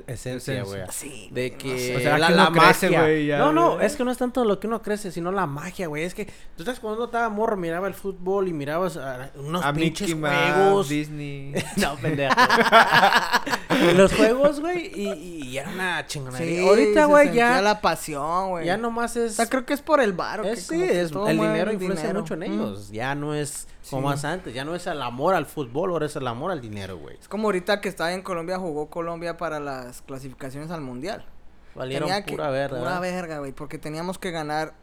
esencia, 0.08 0.64
güey. 0.64 0.82
Sí. 0.92 1.28
De 1.32 1.54
que 1.56 1.96
O 1.96 2.00
sea, 2.00 2.18
la, 2.20 2.28
que 2.28 2.34
la 2.36 2.52
crece, 2.52 2.86
magia. 2.88 3.02
güey, 3.02 3.26
ya, 3.26 3.40
no, 3.40 3.52
no, 3.52 3.74
güey. 3.76 3.86
es 3.88 3.96
que 3.96 4.04
no 4.06 4.12
es 4.12 4.18
tanto 4.20 4.46
lo 4.46 4.60
que 4.60 4.68
uno 4.68 4.82
crece, 4.82 5.12
sino 5.12 5.32
la 5.32 5.48
magia, 5.48 5.88
güey. 5.88 6.04
Es 6.04 6.14
que 6.14 6.28
tú 6.56 6.64
sabes 6.64 6.80
cuando 6.80 6.98
uno 6.98 7.06
estaba 7.06 7.30
morro, 7.30 7.58
miraba 7.58 7.88
el 7.88 7.96
fútbol 7.96 8.48
y 8.48 8.54
mirabas 8.54 8.98
ah, 8.98 9.32
unos 9.36 9.66
a 9.66 9.74
pinches 9.74 10.16
Mickey 10.16 10.52
juegos. 10.54 10.90
Disney. 10.90 11.54
no, 11.78 11.96
pendejo. 11.96 12.36
Los 13.96 14.14
juegos, 14.14 14.60
güey, 14.60 14.92
y, 14.94 15.44
y 15.48 15.58
era 15.58 15.70
una 15.70 16.06
chingonería. 16.06 16.62
Sí, 16.62 16.68
Ahorita, 16.68 17.02
se 17.02 17.06
güey, 17.06 17.24
sentía 17.26 17.56
ya, 17.56 17.62
la 17.62 17.82
pasión, 17.82 18.50
güey. 18.50 18.66
ya 18.66 18.78
nomás 18.78 19.16
O 19.18 19.24
es... 19.24 19.36
sea, 19.36 19.48
creo 19.48 19.66
que 19.66 19.74
es 19.74 19.82
por 19.82 20.02
el 20.02 20.14
bar. 20.14 20.46
es, 20.46 20.68
sí, 20.68 20.82
es, 20.84 21.12
el 21.12 21.38
dinero 21.38 21.72
influencia 21.72 22.14
mucho 22.14 22.34
en 22.36 22.44
ellos. 22.44 22.92
Ya 22.92 23.16
no 23.16 23.34
es 23.34 23.68
como 23.90 24.02
Sí. 24.02 24.06
más 24.14 24.26
antes. 24.26 24.54
Ya 24.54 24.66
no 24.66 24.76
es 24.76 24.86
el 24.88 25.02
amor 25.02 25.36
al 25.36 25.46
fútbol, 25.46 25.92
ahora 25.92 26.06
es 26.06 26.16
el 26.16 26.28
amor 26.28 26.52
al 26.52 26.62
dinero, 26.62 26.98
güey. 26.98 27.18
Es 27.20 27.28
como 27.28 27.48
ahorita 27.48 27.82
que 27.82 27.90
estaba 27.90 28.14
en 28.14 28.22
Colombia, 28.22 28.58
jugó 28.60 28.90
Colombia 28.90 29.38
para 29.38 29.60
las 29.60 30.02
clasificaciones 30.02 30.72
al 30.72 30.82
mundial. 30.82 31.26
Valieron 31.76 32.08
Tenía 32.08 32.24
que- 32.26 32.32
pura 32.32 32.50
verga. 32.50 32.80
Pura 32.80 33.00
verga, 33.00 33.40
güey. 33.40 33.52
Porque 33.52 33.78
teníamos 33.78 34.18
que 34.18 34.32
ganar. 34.32 34.74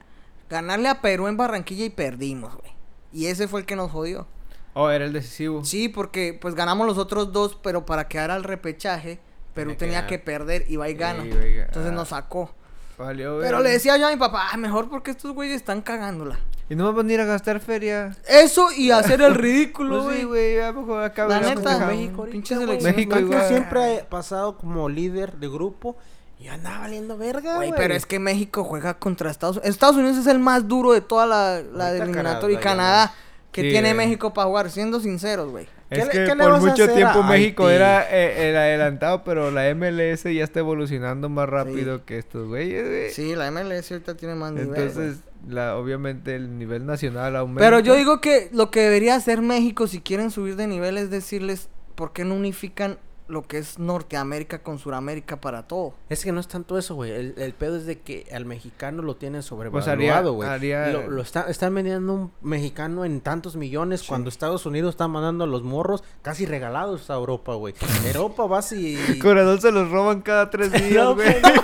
Ganarle 0.51 0.89
a 0.89 1.01
Perú 1.01 1.29
en 1.29 1.37
Barranquilla 1.39 1.85
y 1.87 1.91
perdimos, 1.91 2.55
güey. 2.57 2.73
Y 3.13 3.27
ese 3.27 3.49
fue 3.49 3.61
el 3.61 3.67
que 3.67 3.77
nos 3.77 3.91
jodió. 3.91 4.27
Oh, 4.75 4.89
era 4.91 5.05
el 5.05 5.13
decisivo. 5.13 5.65
Sí, 5.65 5.89
porque 5.89 6.37
pues 6.41 6.55
ganamos 6.55 6.87
los 6.87 6.99
otros 6.99 7.33
dos, 7.33 7.59
pero 7.63 7.85
para 7.85 8.09
quedar 8.09 8.31
al 8.31 8.43
repechaje, 8.45 9.19
Perú 9.55 9.71
Tenía 9.71 9.77
que 9.77 9.79
tenía 9.79 9.95
ganar. 9.97 10.09
que 10.09 10.19
perder 10.19 10.65
y 10.69 10.77
va 10.77 10.89
y 10.89 10.95
gana. 10.95 11.25
Entonces 11.25 11.93
nos 11.93 12.09
sacó. 12.09 12.51
Valió, 12.99 13.39
Pero 13.41 13.61
le 13.61 13.71
decía 13.71 13.97
yo 13.97 14.07
a 14.07 14.11
mi 14.11 14.17
papá, 14.17 14.49
ah, 14.53 14.57
mejor 14.57 14.89
porque 14.89 15.11
estos 15.11 15.33
güeyes 15.33 15.57
están 15.57 15.83
cagándola. 15.83 16.39
Y 16.71 16.75
no 16.75 16.93
van 16.93 17.09
a 17.09 17.13
ir 17.13 17.21
a 17.21 17.25
gastar 17.25 17.61
feria. 17.61 18.17
Eso 18.27 18.69
y 18.75 18.91
hacer 18.93 19.21
el 19.21 19.35
ridículo, 19.35 20.05
Pues 20.05 20.19
sí, 20.19 20.25
güey. 20.25 20.55
güey, 20.73 20.97
La 21.29 21.41
de 21.41 21.55
neta, 21.55 21.87
México. 21.87 22.27
Pinche 22.31 22.55
selección. 22.57 22.95
México 22.95 23.19
igual. 23.19 23.49
siempre 23.49 24.01
ha 24.01 24.09
pasado 24.09 24.57
como 24.57 24.89
líder 24.89 25.35
de 25.39 25.49
grupo 25.49 25.97
y 26.39 26.49
andaba 26.49 26.81
valiendo 26.81 27.17
verga, 27.19 27.57
Güey, 27.57 27.73
pero 27.77 27.95
es 27.95 28.07
que 28.07 28.19
México 28.19 28.65
juega 28.65 28.95
contra 28.95 29.31
Estados 29.31 29.57
Unidos. 29.57 29.75
Estados 29.75 29.97
Unidos 29.97 30.17
es 30.19 30.27
el 30.27 30.39
más 30.39 30.67
duro 30.67 30.93
de 30.93 31.01
toda 31.01 31.27
la, 31.27 31.61
la 31.63 31.91
eliminatoria 31.93 32.59
y 32.59 32.61
Canadá 32.61 33.07
ya 33.07 33.15
Canadá. 33.53 33.63
¿Qué 33.63 33.63
Sí, 33.63 33.69
tiene 33.71 33.91
eh. 33.91 33.95
México 33.95 34.33
para 34.33 34.49
jugar? 34.49 34.71
Siendo 34.71 34.99
sinceros, 35.01 35.51
güey. 35.51 35.67
¿Qué 35.91 36.01
Es 36.01 36.07
le- 36.07 36.11
que 36.13 36.25
qué 36.25 36.37
por 36.37 36.59
mucho 36.61 36.89
tiempo 36.89 37.23
México 37.23 37.67
Haití? 37.67 37.77
era 37.77 38.07
eh, 38.11 38.49
el 38.51 38.57
adelantado, 38.57 39.25
pero 39.25 39.51
la 39.51 39.69
MLS 39.75 40.25
ya 40.35 40.43
está 40.43 40.61
evolucionando 40.61 41.29
más 41.29 41.49
rápido 41.49 42.05
que 42.07 42.17
estos 42.19 42.49
güeyes, 42.49 42.87
güey. 42.89 43.11
Sí, 43.11 43.37
la 43.37 43.51
MLS 43.51 43.93
ahorita 43.93 44.17
tiene 44.17 44.35
más 44.35 44.53
nivel. 44.53 44.69
Entonces, 44.69 45.19
la, 45.47 45.77
obviamente 45.77 46.35
el 46.35 46.59
nivel 46.59 46.87
nacional 46.87 47.37
aumenta. 47.37 47.61
Pero 47.63 47.81
yo 47.81 47.95
digo 47.95 48.21
que 48.23 48.49
lo 48.53 48.71
que 48.71 48.81
debería 48.81 49.17
hacer 49.17 49.43
México 49.43 49.87
si 49.87 50.01
quieren 50.01 50.31
subir 50.31 50.57
de 50.57 50.67
nivel 50.67 50.97
es 50.97 51.11
decirles 51.11 51.69
por 51.95 52.13
qué 52.15 52.25
no 52.25 52.35
unifican 52.35 52.99
lo 53.29 53.43
que 53.43 53.59
es 53.59 53.79
Norteamérica 53.79 54.59
con 54.63 54.79
Suramérica 54.79 55.41
para 55.41 55.67
todo. 55.67 55.95
Es 56.09 56.25
que 56.25 56.33
no 56.33 56.41
es 56.41 56.49
tanto 56.49 56.77
eso, 56.79 56.95
güey. 56.95 57.11
El, 57.13 57.35
el 57.39 57.55
pedo 57.55 57.77
es 57.77 57.87
de 57.87 58.01
que 58.01 58.27
al 58.33 58.45
mexicano 58.45 59.03
lo 59.03 59.17
tienen 59.17 59.39
Pues 59.41 59.47
sobrevaluado, 59.47 60.33
güey. 60.35 60.49
haría- 60.49 60.89
Lo, 60.89 61.09
lo 61.11 61.23
está- 61.23 61.47
están 61.49 61.75
vendiendo 61.75 62.13
un 62.13 62.33
mexicano 62.43 63.05
en 63.05 63.21
tantos 63.21 63.57
millones 63.57 64.03
cuando 64.03 64.29
Estados 64.29 64.67
Unidos 64.67 64.91
está 64.91 65.09
mandando 65.09 65.45
a 65.45 65.47
los 65.47 65.63
morros 65.63 66.05
casi 66.23 66.45
regalados 66.47 67.09
a 67.11 67.15
Europa, 67.15 67.55
güey. 67.55 67.75
Europa 68.07 68.47
vas 68.47 68.73
y... 68.73 69.19
Corazón 69.19 69.61
se 69.61 69.73
los 69.73 69.91
roban 69.91 70.21
cada 70.23 70.51
tres 70.51 70.71
días, 70.91 71.07
güey. 71.15 71.37
no. 71.41 71.49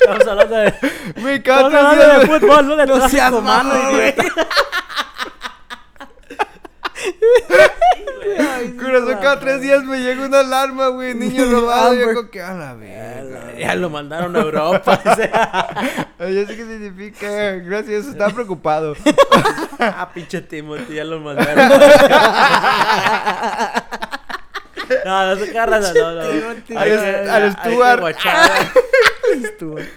Estamos 0.00 0.26
hablando 0.26 0.56
de... 0.56 0.74
Güey, 1.20 1.42
cada 1.42 1.68
Estamos 1.68 1.96
tres 1.98 2.30
de 2.30 2.38
fútbol, 2.40 2.66
no 2.68 2.76
de 2.76 2.86
No 2.86 3.08
seas 3.08 3.32
humano, 3.32 3.68
mamón, 3.74 4.00
Corazón, 8.78 9.18
cada 9.20 9.40
tres 9.40 9.60
días 9.60 9.84
me 9.84 9.98
llega 10.00 10.24
una 10.26 10.40
alarma, 10.40 10.88
güey. 10.88 11.14
Niño 11.14 11.44
robado. 11.50 11.94
yo 11.94 12.14
como 12.14 12.30
que 12.30 12.40
a 12.42 12.52
la 12.54 12.74
verga. 12.74 13.52
Ya 13.58 13.74
lo 13.74 13.90
mandaron 13.90 14.34
a 14.36 14.40
Europa. 14.40 15.00
o 15.04 15.14
sea. 15.14 15.68
Ya 16.18 16.46
sé 16.46 16.56
qué 16.56 16.64
significa. 16.64 17.26
Gracias, 17.56 18.06
estaba 18.06 18.30
preocupado. 18.32 18.94
ah, 19.78 20.08
pinche 20.14 20.40
Timothy, 20.40 20.94
ya 20.94 21.04
lo 21.04 21.20
mandaron. 21.20 21.68
no, 25.04 25.26
no 25.26 25.36
se 25.36 25.52
cargan, 25.52 25.82
no, 25.82 26.12
no. 26.12 26.20
Al- 26.20 26.62
que- 26.64 26.76
al 26.78 27.52
Stuart. 29.54 29.88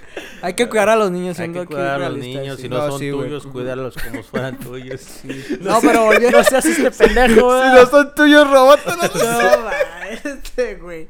Hay 0.42 0.54
que 0.56 0.68
cuidar 0.70 0.90
a 0.90 0.96
los 0.96 1.12
niños 1.12 1.40
Hay 1.40 1.52
que 1.52 1.60
aquí 1.60 1.68
cuidar 1.68 2.02
a 2.02 2.10
los 2.10 2.18
niños, 2.20 2.56
sí. 2.58 2.64
si 2.64 2.70
no, 2.70 2.78
No, 2.78 2.92
son 2.92 3.00
tuyos, 3.00 3.48
cuídalos 3.48 3.96
como 3.96 4.18
si 4.18 4.24
fueran 4.30 4.58
tuyos. 4.60 5.22
No, 5.60 5.80
pero 5.82 6.06
volviendo- 6.06 6.38
No 6.40 6.44
seas 6.44 6.66
este 6.66 6.92
pendejo, 7.06 7.62
Si 7.64 7.70
no 7.76 7.86
son 7.86 8.16
tuyos, 8.16 8.50
robótalos. 8.50 9.12
No, 9.16 10.30
este, 10.32 10.76
güey. 10.76 11.08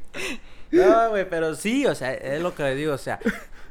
No, 0.71 1.09
güey, 1.09 1.29
pero 1.29 1.55
sí, 1.55 1.85
o 1.85 1.95
sea, 1.95 2.13
es 2.13 2.41
lo 2.41 2.53
que 2.55 2.63
le 2.63 2.75
digo, 2.75 2.93
o 2.93 2.97
sea, 2.97 3.19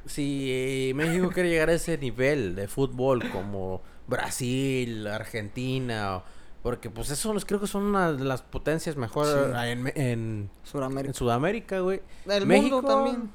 si 0.06 0.92
México 0.94 1.30
quiere 1.32 1.48
llegar 1.48 1.68
a 1.70 1.74
ese 1.74 1.96
nivel 1.98 2.54
de 2.54 2.68
fútbol 2.68 3.28
como 3.30 3.82
Brasil, 4.06 5.06
Argentina, 5.06 6.16
o- 6.18 6.24
porque 6.62 6.90
pues 6.90 7.08
eso 7.10 7.32
los 7.32 7.46
creo 7.46 7.58
que 7.58 7.66
son 7.66 7.84
una 7.84 8.12
de 8.12 8.22
las 8.24 8.42
potencias 8.42 8.96
mejor 8.96 9.26
Sí. 9.26 9.68
en, 9.70 9.92
en. 9.96 10.50
Sudamérica, 11.14 11.78
güey. 11.80 12.02
El 12.28 12.44
México 12.46 12.82
mundo 12.82 12.88
también. 12.94 13.30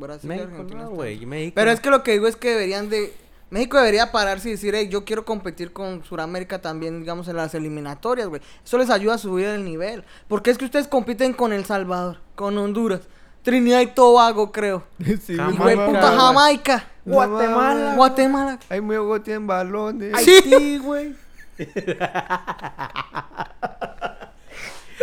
Brasil 0.00 0.24
y 0.24 0.34
México 0.34 0.50
Argentina 0.50 0.82
no, 0.84 0.90
México. 0.92 1.52
Pero 1.54 1.70
es 1.70 1.80
que 1.80 1.90
lo 1.90 2.02
que 2.02 2.12
digo 2.12 2.26
es 2.26 2.36
que 2.36 2.50
deberían 2.50 2.88
de... 2.88 3.12
México 3.50 3.78
debería 3.78 4.12
pararse 4.12 4.48
y 4.48 4.52
decir, 4.52 4.74
hey, 4.76 4.88
yo 4.88 5.04
quiero 5.04 5.24
competir 5.24 5.72
con 5.72 6.04
Sudamérica 6.04 6.60
también, 6.60 7.00
digamos, 7.00 7.26
en 7.26 7.36
las 7.36 7.52
eliminatorias, 7.54 8.28
güey. 8.28 8.40
Eso 8.64 8.78
les 8.78 8.90
ayuda 8.90 9.14
a 9.14 9.18
subir 9.18 9.46
el 9.46 9.64
nivel. 9.64 10.04
Porque 10.28 10.50
es 10.50 10.58
que 10.58 10.64
ustedes 10.64 10.86
compiten 10.86 11.32
con 11.32 11.52
El 11.52 11.64
Salvador, 11.64 12.18
con 12.36 12.56
Honduras, 12.58 13.00
Trinidad 13.42 13.80
y 13.80 13.88
Tobago, 13.88 14.52
creo. 14.52 14.84
Sí, 15.26 15.36
Jamaica, 15.36 15.76
mamá. 15.76 15.86
puta, 15.86 16.12
Jamaica, 16.16 16.88
No 17.04 17.14
Guatemala. 17.14 17.94
Guatemala. 17.96 18.58
Ay, 18.68 18.80
muy 18.80 18.94
luego 18.96 19.20
tienen 19.20 19.46
balones. 19.46 20.14
Haití, 20.14 20.78
güey. 20.78 21.14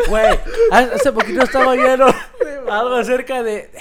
Güey, 0.08 0.39
hace 0.72 1.12
poquito 1.12 1.41
estaba 1.43 1.74
viendo 1.74 2.06
algo 2.70 2.95
acerca 2.95 3.41
de... 3.43 3.72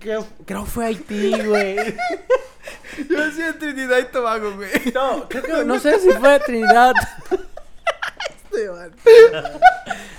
creo 0.00 0.26
que 0.44 0.56
fue 0.66 0.86
Haití, 0.86 1.30
güey. 1.42 1.76
Yo 3.08 3.24
decía 3.24 3.56
Trinidad 3.58 3.98
y 3.98 4.04
Tobago, 4.04 4.52
güey. 4.56 4.70
No, 4.94 5.28
creo 5.28 5.42
que 5.42 5.64
no 5.64 5.78
sé 5.78 6.00
si 6.00 6.10
fue 6.10 6.40
Trinidad. 6.40 6.94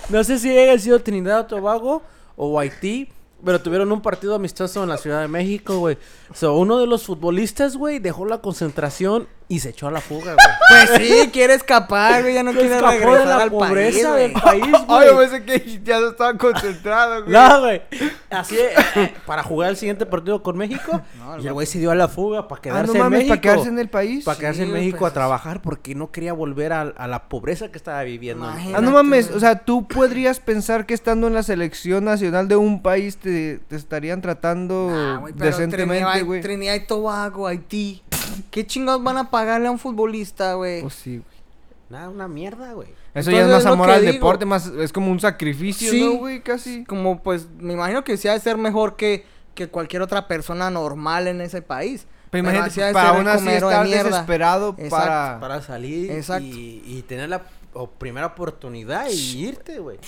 No 0.08 0.24
sé 0.24 0.38
si 0.38 0.56
haya 0.56 0.78
sido 0.78 1.00
Trinidad 1.00 1.40
o 1.40 1.46
Tobago 1.46 2.02
o 2.36 2.58
Haití, 2.58 3.08
pero 3.44 3.60
tuvieron 3.60 3.92
un 3.92 4.00
partido 4.00 4.34
amistoso 4.34 4.82
en 4.82 4.88
la 4.88 4.96
Ciudad 4.96 5.20
de 5.20 5.28
México, 5.28 5.78
güey. 5.78 5.98
So, 6.34 6.54
uno 6.56 6.78
de 6.78 6.86
los 6.86 7.04
futbolistas, 7.04 7.76
güey, 7.76 7.98
dejó 7.98 8.24
la 8.24 8.38
concentración 8.38 9.28
y 9.54 9.60
se 9.60 9.68
echó 9.70 9.88
a 9.88 9.90
la 9.90 10.00
fuga, 10.00 10.34
güey. 10.34 10.46
Pues 10.88 11.02
sí, 11.02 11.28
quiere 11.32 11.52
escapar, 11.54 12.22
güey. 12.22 12.34
Ya 12.34 12.42
no 12.42 12.52
Se 12.52 12.58
quiere 12.60 12.74
escapó 12.76 12.92
de 12.92 12.98
regresar 13.04 13.26
la 13.26 13.42
al 13.42 13.50
pobreza 13.50 14.12
país, 14.14 14.16
del 14.16 14.32
güey. 14.32 14.42
país, 14.62 14.74
Ay, 14.80 14.84
güey. 14.88 15.06
yo 15.08 15.18
pensé 15.18 15.44
que 15.44 15.80
ya 15.84 16.00
no 16.00 16.08
estaba 16.10 16.38
concentrado, 16.38 17.22
güey. 17.24 17.32
No, 17.34 17.60
güey. 17.60 17.82
Así, 18.30 18.56
eh, 18.56 18.70
eh, 18.96 19.14
para 19.26 19.42
jugar 19.42 19.68
el 19.70 19.76
siguiente 19.76 20.06
partido 20.06 20.42
con 20.42 20.56
México. 20.56 21.00
No, 21.18 21.34
el 21.36 21.44
y 21.44 21.46
el 21.46 21.52
güey 21.52 21.66
se 21.66 21.78
dio 21.78 21.90
a 21.90 21.94
la 21.94 22.08
fuga 22.08 22.48
para 22.48 22.58
Ah, 22.58 22.62
quedarse 22.62 22.86
no 22.86 22.92
en 22.94 22.98
mames, 23.00 23.18
México. 23.18 23.28
para 23.32 23.40
quedarse 23.42 23.68
en 23.68 23.78
el 23.78 23.88
país. 23.90 24.24
Para 24.24 24.38
quedarse 24.38 24.62
Sí, 24.62 24.68
en 24.68 24.72
México 24.72 24.98
pues, 25.00 25.10
a 25.10 25.14
trabajar 25.14 25.60
porque 25.62 25.94
no 25.94 26.10
quería 26.10 26.32
volver 26.32 26.72
a, 26.72 26.80
a 26.82 27.06
la 27.06 27.28
pobreza 27.28 27.70
que 27.70 27.76
estaba 27.76 28.02
viviendo. 28.02 28.44
Imagínate. 28.44 28.76
Ah, 28.76 28.80
no 28.80 28.90
mames, 28.92 29.30
o 29.30 29.38
sea, 29.40 29.58
tú 29.64 29.86
podrías 29.86 30.40
pensar 30.40 30.86
que 30.86 30.94
estando 30.94 31.26
en 31.26 31.34
la 31.34 31.42
selección 31.42 32.04
nacional 32.04 32.48
de 32.48 32.56
un 32.56 32.80
país 32.82 33.18
te, 33.18 33.58
te 33.68 33.76
estarían 33.76 34.22
tratando 34.22 34.88
Ah, 34.90 35.18
güey, 35.20 35.34
pero 35.34 35.46
decentemente, 35.46 36.04
Trinidad, 36.04 36.24
güey. 36.26 36.40
Trinidad 36.40 36.74
y 36.74 36.86
Tobago, 36.86 37.46
Haití. 37.46 38.02
¿Qué 38.50 38.66
chingados 38.66 39.02
van 39.02 39.18
a 39.18 39.30
pagarle 39.42 39.68
a 39.68 39.70
un 39.70 39.78
futbolista, 39.78 40.54
güey? 40.54 40.82
Pues 40.82 40.94
sí, 40.94 41.18
güey. 41.18 41.42
Nada, 41.90 42.08
una 42.08 42.26
mierda, 42.28 42.72
güey. 42.72 42.88
Eso 43.12 43.30
ya 43.30 43.42
es 43.42 43.48
más 43.48 43.60
es 43.60 43.66
amor 43.66 43.90
al 43.90 44.00
digo. 44.00 44.12
deporte, 44.14 44.46
más 44.46 44.66
es 44.66 44.92
como 44.92 45.10
un 45.10 45.20
sacrificio, 45.20 45.90
Sí. 45.90 46.02
¿no, 46.04 46.12
güey? 46.18 46.42
Casi. 46.42 46.84
Como 46.84 47.22
pues 47.22 47.48
me 47.58 47.74
imagino 47.74 48.02
que 48.02 48.16
sí 48.16 48.28
ha 48.28 48.32
de 48.32 48.40
ser 48.40 48.56
mejor 48.56 48.96
que, 48.96 49.26
que 49.54 49.68
cualquier 49.68 50.00
otra 50.00 50.26
persona 50.26 50.70
normal 50.70 51.28
en 51.28 51.40
ese 51.42 51.60
país. 51.60 52.06
Pero 52.30 52.44
Pero 52.48 52.56
imagínate, 52.56 52.82
de 52.86 52.92
para 52.94 53.10
aún 53.10 53.28
así 53.28 53.44
de 53.44 53.56
estar 53.56 53.84
mierda. 53.84 54.04
desesperado 54.08 54.70
Exacto. 54.78 54.96
para... 54.96 55.38
Para 55.40 55.60
salir 55.60 56.10
Exacto. 56.10 56.46
Y, 56.46 56.82
y 56.86 57.02
tener 57.02 57.28
la 57.28 57.42
o, 57.74 57.90
primera 57.90 58.26
oportunidad 58.28 59.08
y 59.10 59.46
irte, 59.48 59.78
güey. 59.78 59.98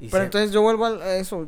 Pero 0.00 0.10
se- 0.10 0.24
entonces 0.24 0.50
yo 0.50 0.62
vuelvo 0.62 0.86
a 0.86 1.14
eso. 1.16 1.46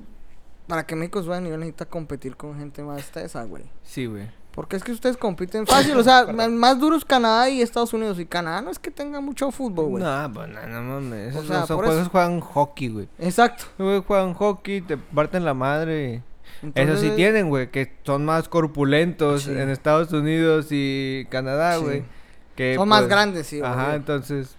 Para 0.67 0.85
que 0.87 0.95
México 0.95 1.23
suba 1.23 1.39
a 1.39 1.41
nivel 1.41 1.61
necesita 1.61 1.87
competir 1.87 2.37
con 2.37 2.59
gente 2.59 2.83
más 2.83 3.11
tesa, 3.11 3.45
güey. 3.45 3.65
Sí, 3.83 4.05
güey. 4.05 4.29
Porque 4.61 4.77
es 4.77 4.85
que 4.85 4.93
ustedes 4.93 5.17
compiten 5.17 5.67
fácil, 5.67 5.97
o 5.97 6.03
sea, 6.03 6.27
más 6.51 6.79
duros 6.79 7.03
Canadá 7.07 7.49
y 7.49 7.63
Estados 7.63 7.95
Unidos. 7.95 8.21
Y 8.21 8.27
Canadá 8.27 8.61
no 8.61 8.71
es 8.71 8.79
que 8.79 8.91
tenga 8.91 9.19
mucho 9.23 9.51
fútbol, 9.51 9.87
güey. 9.87 10.05
No, 10.05 10.31
pues 10.35 10.49
no, 10.51 10.67
no 10.67 10.83
mames. 10.83 11.35
O 11.35 11.39
Esos 11.39 11.47
sea, 11.47 11.67
son 11.67 11.79
por 11.79 11.87
juegos 11.87 12.03
eso. 12.03 12.11
juegan 12.11 12.41
hockey, 12.41 12.89
güey. 12.89 13.09
Exacto. 13.19 13.65
Esos 13.65 13.87
güeyes 13.87 14.05
juegan 14.07 14.35
hockey, 14.35 14.83
te 14.83 14.99
parten 14.99 15.47
la 15.47 15.55
madre. 15.55 16.23
Eso 16.75 16.99
sí 16.99 17.11
tienen, 17.17 17.49
güey, 17.49 17.71
que 17.71 17.91
son 18.05 18.27
más 18.27 18.51
corpulentos 18.51 19.45
Sí. 19.45 19.51
en 19.53 19.71
Estados 19.71 20.13
Unidos 20.13 20.67
y 20.71 21.27
Canadá, 21.31 21.79
Sí. 21.79 21.83
güey. 21.83 22.03
que, 22.55 22.75
Son 22.75 22.87
más 22.87 23.01
pues, 23.01 23.09
grandes, 23.11 23.47
sí, 23.47 23.61
güey. 23.61 23.71
Ajá, 23.71 23.95
entonces... 23.95 24.57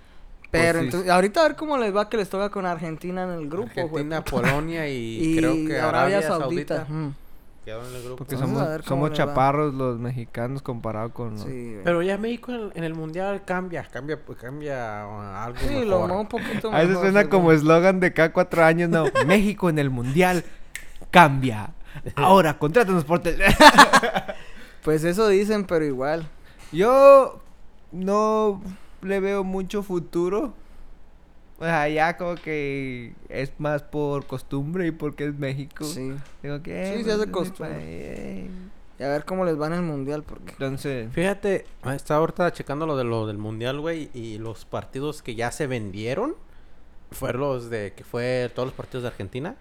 Pero 0.49 0.79
pues, 0.79 0.81
sí. 0.81 0.85
entonces, 0.87 1.11
ahorita 1.11 1.41
a 1.41 1.43
ver 1.43 1.55
cómo 1.55 1.77
les 1.77 1.95
va 1.95 2.09
que 2.09 2.17
les 2.17 2.27
toca 2.27 2.49
con 2.49 2.65
Argentina 2.65 3.23
en 3.23 3.29
el 3.29 3.47
grupo, 3.47 3.87
güey. 3.87 4.03
Argentina, 4.03 4.23
Polonia 4.23 4.89
y, 4.89 5.19
Y 5.21 5.37
creo 5.37 5.53
que 5.67 5.79
Arabia, 5.79 6.23
Saudita. 6.23 6.85
Mm. 6.89 7.13
Quedó 7.63 7.87
en 7.87 7.95
el 7.95 8.01
grupo. 8.03 8.17
Porque 8.17 8.35
Vamos 8.35 8.59
somos, 8.59 8.85
somos 8.85 9.09
va. 9.11 9.13
chaparros 9.13 9.73
los 9.73 9.99
mexicanos 9.99 10.61
comparado 10.61 11.13
con 11.13 11.31
los... 11.33 11.41
Sí. 11.43 11.77
Pero 11.83 12.01
ya 12.01 12.17
México 12.17 12.51
en, 12.51 12.71
en 12.75 12.83
el 12.83 12.93
mundial 12.95 13.43
cambia, 13.45 13.83
cambia, 13.83 14.19
pues, 14.23 14.37
cambia 14.39 15.05
uh, 15.07 15.43
algo 15.43 15.59
Sí, 15.59 15.73
lo 15.75 15.81
mejor. 15.85 16.07
muevo 16.07 16.21
un 16.21 16.27
poquito 16.27 16.71
A 16.71 16.79
veces 16.79 16.99
suena 16.99 17.29
como 17.29 17.51
eslogan 17.51 17.99
de 17.99 18.13
cada 18.13 18.33
cuatro 18.33 18.63
años, 18.63 18.89
no. 18.89 19.05
México 19.25 19.69
en 19.69 19.79
el 19.79 19.89
mundial 19.89 20.43
cambia. 21.11 21.73
Ahora, 22.15 22.57
contrátanos 22.57 23.03
por 23.03 23.21
Pues 24.83 25.03
eso 25.03 25.27
dicen, 25.27 25.65
pero 25.65 25.85
igual. 25.85 26.27
Yo 26.71 27.41
no 27.91 28.61
le 29.01 29.19
veo 29.19 29.43
mucho 29.43 29.83
futuro. 29.83 30.53
O 31.61 31.63
sea, 31.63 31.87
ya 31.87 32.17
como 32.17 32.33
que 32.33 33.13
es 33.29 33.51
más 33.59 33.83
por 33.83 34.25
costumbre 34.25 34.87
y 34.87 34.91
porque 34.91 35.27
es 35.27 35.35
México. 35.35 35.85
Sí. 35.85 36.11
Digo 36.41 36.63
que... 36.63 36.87
Sí, 36.87 37.01
eh, 37.01 37.03
se 37.03 37.11
hace 37.11 37.17
pues, 37.17 37.19
es 37.19 37.27
mi 37.27 37.31
costumbre. 37.31 38.49
Y 38.97 39.03
a 39.03 39.07
ver 39.07 39.25
cómo 39.25 39.45
les 39.45 39.61
va 39.61 39.67
en 39.67 39.73
el 39.73 39.83
mundial, 39.83 40.23
porque. 40.23 40.53
Entonces... 40.53 41.13
Fíjate, 41.13 41.67
estaba 41.93 42.21
ahorita 42.21 42.51
checando 42.51 42.87
lo 42.87 42.97
de 42.97 43.03
lo 43.03 43.27
del 43.27 43.37
mundial, 43.37 43.79
güey, 43.79 44.09
y 44.11 44.39
los 44.39 44.65
partidos 44.65 45.21
que 45.21 45.35
ya 45.35 45.51
se 45.51 45.67
vendieron 45.67 46.35
fueron 47.11 47.41
los 47.41 47.69
de 47.69 47.93
que 47.95 48.03
fue 48.03 48.49
todos 48.55 48.69
los 48.69 48.73
partidos 48.73 49.03
de 49.03 49.09
Argentina 49.09 49.55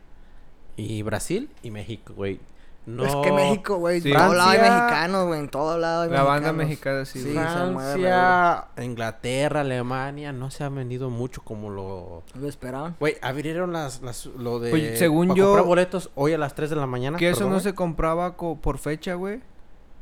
y 0.76 1.03
Brasil 1.03 1.51
y 1.62 1.70
México, 1.70 2.14
güey. 2.14 2.40
No, 2.87 3.05
Es 3.05 3.14
que 3.16 3.31
México, 3.31 3.76
güey. 3.76 4.01
Sí. 4.01 4.11
En 4.11 4.16
todo 4.16 4.35
lado 4.35 4.51
hay 4.51 4.59
Francia- 4.59 4.81
mexicanos, 4.83 5.26
güey. 5.26 5.41
En 5.41 5.49
todo 5.51 5.78
lado 5.78 6.03
hay 6.03 6.11
La 6.11 6.22
banda 6.22 6.53
mexicanos. 6.53 6.99
mexicana, 6.99 7.05
sí, 7.05 7.18
Sí, 7.22 7.33
güey. 7.35 7.47
se 7.47 7.72
mueve, 7.72 8.01
Francia, 8.01 8.68
Inglaterra, 8.85 9.61
Alemania 9.61 10.33
no 10.33 10.51
se 10.51 10.64
ha 10.64 10.68
vendido 10.70 11.11
mucho 11.11 11.43
como 11.43 11.70
lo 11.70 12.22
¿Lo 12.35 12.49
esperaban? 12.49 12.97
Güey, 12.99 13.16
abrieron 13.22 13.72
las, 13.72 14.01
las 14.03 14.26
lo 14.26 14.59
de 14.61 14.72
Oye, 14.72 14.97
según 14.97 15.35
yo- 15.37 15.45
comprar 15.47 15.66
boletos 15.66 16.11
hoy 16.14 16.33
a 16.33 16.39
las 16.39 16.55
3 16.55 16.70
de 16.70 16.76
la 16.76 16.87
mañana. 16.87 17.18
Que 17.18 17.28
eso 17.28 17.41
perdón, 17.41 17.53
no 17.53 17.61
se 17.61 17.74
compraba 17.74 18.37
co- 18.37 18.57
por 18.57 18.78
fecha, 18.78 19.14
güey. 19.14 19.41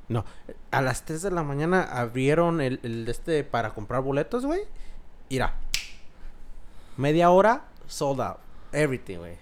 No, 0.09 0.25
a 0.71 0.81
las 0.81 1.05
3 1.05 1.21
de 1.21 1.31
la 1.33 1.43
mañana 1.43 1.83
abrieron 1.83 2.61
el, 2.63 2.81
el 2.85 3.05
de 3.05 3.11
este 3.11 3.45
para 3.45 3.75
comprar 3.75 4.01
boletos, 4.03 4.47
güey. 4.47 4.61
Mira, 5.29 5.55
media 6.97 7.31
hora, 7.31 7.65
sold 7.87 8.21
out. 8.21 8.37
Everything, 8.73 9.19
güey. 9.19 9.37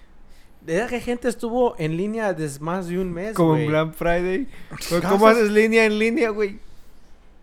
De 0.66 0.74
verdad 0.74 0.88
que 0.88 1.00
gente 1.00 1.28
estuvo 1.28 1.74
en 1.78 1.96
línea 1.96 2.32
desde 2.34 2.58
más 2.60 2.88
de 2.88 2.98
un 2.98 3.12
mes, 3.12 3.34
Como 3.34 3.56
en 3.56 3.68
Black 3.68 3.94
Friday. 3.94 4.48
¿Cómo 5.08 5.28
haces 5.28 5.50
línea 5.50 5.84
en 5.84 5.98
línea, 5.98 6.30
güey? 6.30 6.58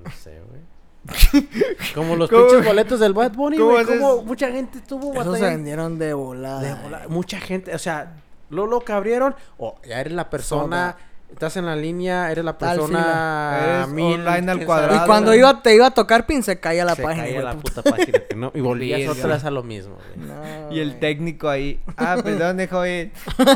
No 0.04 0.12
sé, 0.12 0.40
güey. 0.50 0.62
Como 1.96 2.16
los 2.16 2.30
¿Cómo- 2.30 2.48
pinches 2.48 2.66
boletos 2.66 3.00
del 3.00 3.14
Bad 3.14 3.34
Bunny, 3.34 3.58
cómo 3.58 3.72
güey. 3.72 3.84
haces- 3.84 4.00
Como 4.00 4.24
mucha 4.24 4.52
gente 4.52 4.78
estuvo 4.80 5.12
Esos 5.12 5.24
se 5.24 5.30
batallando. 5.30 5.56
vendieron 5.58 6.00
de 6.00 6.14
volada. 6.14 6.62
De 6.62 6.74
vola- 6.82 7.08
Mucha 7.10 7.40
gente, 7.40 7.74
o 7.74 7.80
sea, 7.80 8.14
lo, 8.50 8.68
lo 8.68 8.82
que 8.82 8.92
abrieron, 8.94 9.36
o 9.58 9.76
ya 9.88 10.00
eres 10.02 10.14
la 10.14 10.30
persona, 10.30 10.98
estás 11.34 11.58
en 11.58 11.66
la 11.66 11.76
línea, 11.76 12.32
eres 12.32 12.46
la 12.46 12.58
persona 12.58 13.60
Eres 13.64 13.88
online 13.88 14.52
al 14.52 14.66
cuadrado. 14.66 15.04
Y 15.04 15.06
cuando 15.08 15.34
iba, 15.36 15.62
te 15.62 15.76
iba 15.76 15.88
a 15.88 15.92
tocar 15.92 16.26
pin, 16.26 16.42
se 16.44 16.60
caía 16.60 16.86
la 16.86 16.96
se 16.96 17.04
página. 17.04 17.24
caía 17.24 17.42
güey, 17.42 17.46
la 17.46 17.54
puta. 17.60 17.82
puta 17.84 17.96
página, 17.98 18.20
que 18.20 18.36
no, 18.36 18.52
y 18.56 18.62
volvías 18.62 19.10
otra 19.10 19.28
vez 19.36 19.44
a 19.44 19.52
lo 19.52 19.64
mismo. 19.64 19.98
No, 20.16 20.72
Y 20.72 20.80
el 20.80 20.90
güey. 20.90 21.00
técnico 21.00 21.50
ahí. 21.50 21.80
Ah, 21.98 22.18
perdón, 22.24 22.66
joven. 22.70 23.12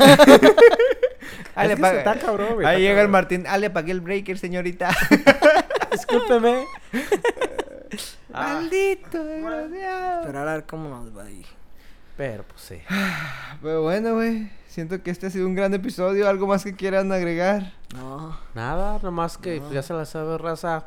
Ah, 1.54 1.64
Es 1.64 1.70
le 1.70 1.74
que 1.76 1.82
pa- 1.82 1.90
se 1.90 1.98
está 1.98 2.14
cabrón, 2.18 2.54
güey, 2.54 2.66
Ahí 2.66 2.76
está 2.76 2.88
llega 2.88 3.02
el. 3.02 3.08
Martín. 3.08 3.44
Ah, 3.48 3.58
le 3.58 3.66
apagué 3.66 3.90
el 3.92 4.00
breaker, 4.00 4.38
señorita. 4.38 4.90
Discúlpeme. 5.90 6.64
Ah, 8.32 8.54
Maldito, 8.54 9.24
desgraciado. 9.24 10.20
Esperar 10.20 10.48
a 10.48 10.52
ver 10.54 10.64
cómo 10.66 10.88
nos 10.88 11.16
va 11.16 11.24
ahí. 11.24 11.44
Pero 12.18 12.42
pues 12.42 12.60
sí. 12.60 12.78
Pero 13.62 13.82
bueno, 13.82 14.14
güey. 14.14 14.50
Siento 14.68 15.02
que 15.02 15.10
este 15.10 15.26
ha 15.28 15.30
sido 15.30 15.46
un 15.46 15.54
gran 15.54 15.72
episodio. 15.72 16.28
¿Algo 16.28 16.46
más 16.46 16.62
que 16.64 16.74
quieran 16.74 17.10
agregar? 17.10 17.72
No, 17.94 18.36
Nada, 18.54 18.98
nomás 19.02 19.38
que 19.38 19.60
pues, 19.60 19.72
ya 19.72 19.82
se 19.82 19.94
la 19.94 20.04
sabe 20.04 20.36
raza. 20.36 20.84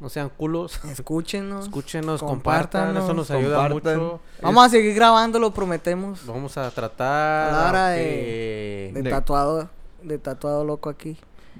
No 0.00 0.08
sean 0.08 0.28
culos. 0.28 0.78
escúchenos. 0.84 1.64
Escúchenos, 1.64 2.22
compartan, 2.22 2.96
eso 2.96 3.12
nos 3.14 3.30
ayuda 3.32 3.68
compartan. 3.68 3.98
mucho. 3.98 4.20
Vamos 4.40 4.66
a 4.66 4.68
seguir 4.68 4.94
grabando, 4.94 5.38
lo 5.40 5.52
prometemos. 5.52 6.24
Vamos 6.26 6.56
a 6.56 6.70
tratar 6.70 7.48
A 7.48 7.52
la 7.64 7.68
hora 7.70 7.94
que- 7.96 8.92
De 8.94 9.02
De- 9.02 9.10
tatuado, 9.10 9.68
de 10.02 10.18
tatuado 10.18 10.64
loco 10.64 10.88
aquí. 10.88 11.18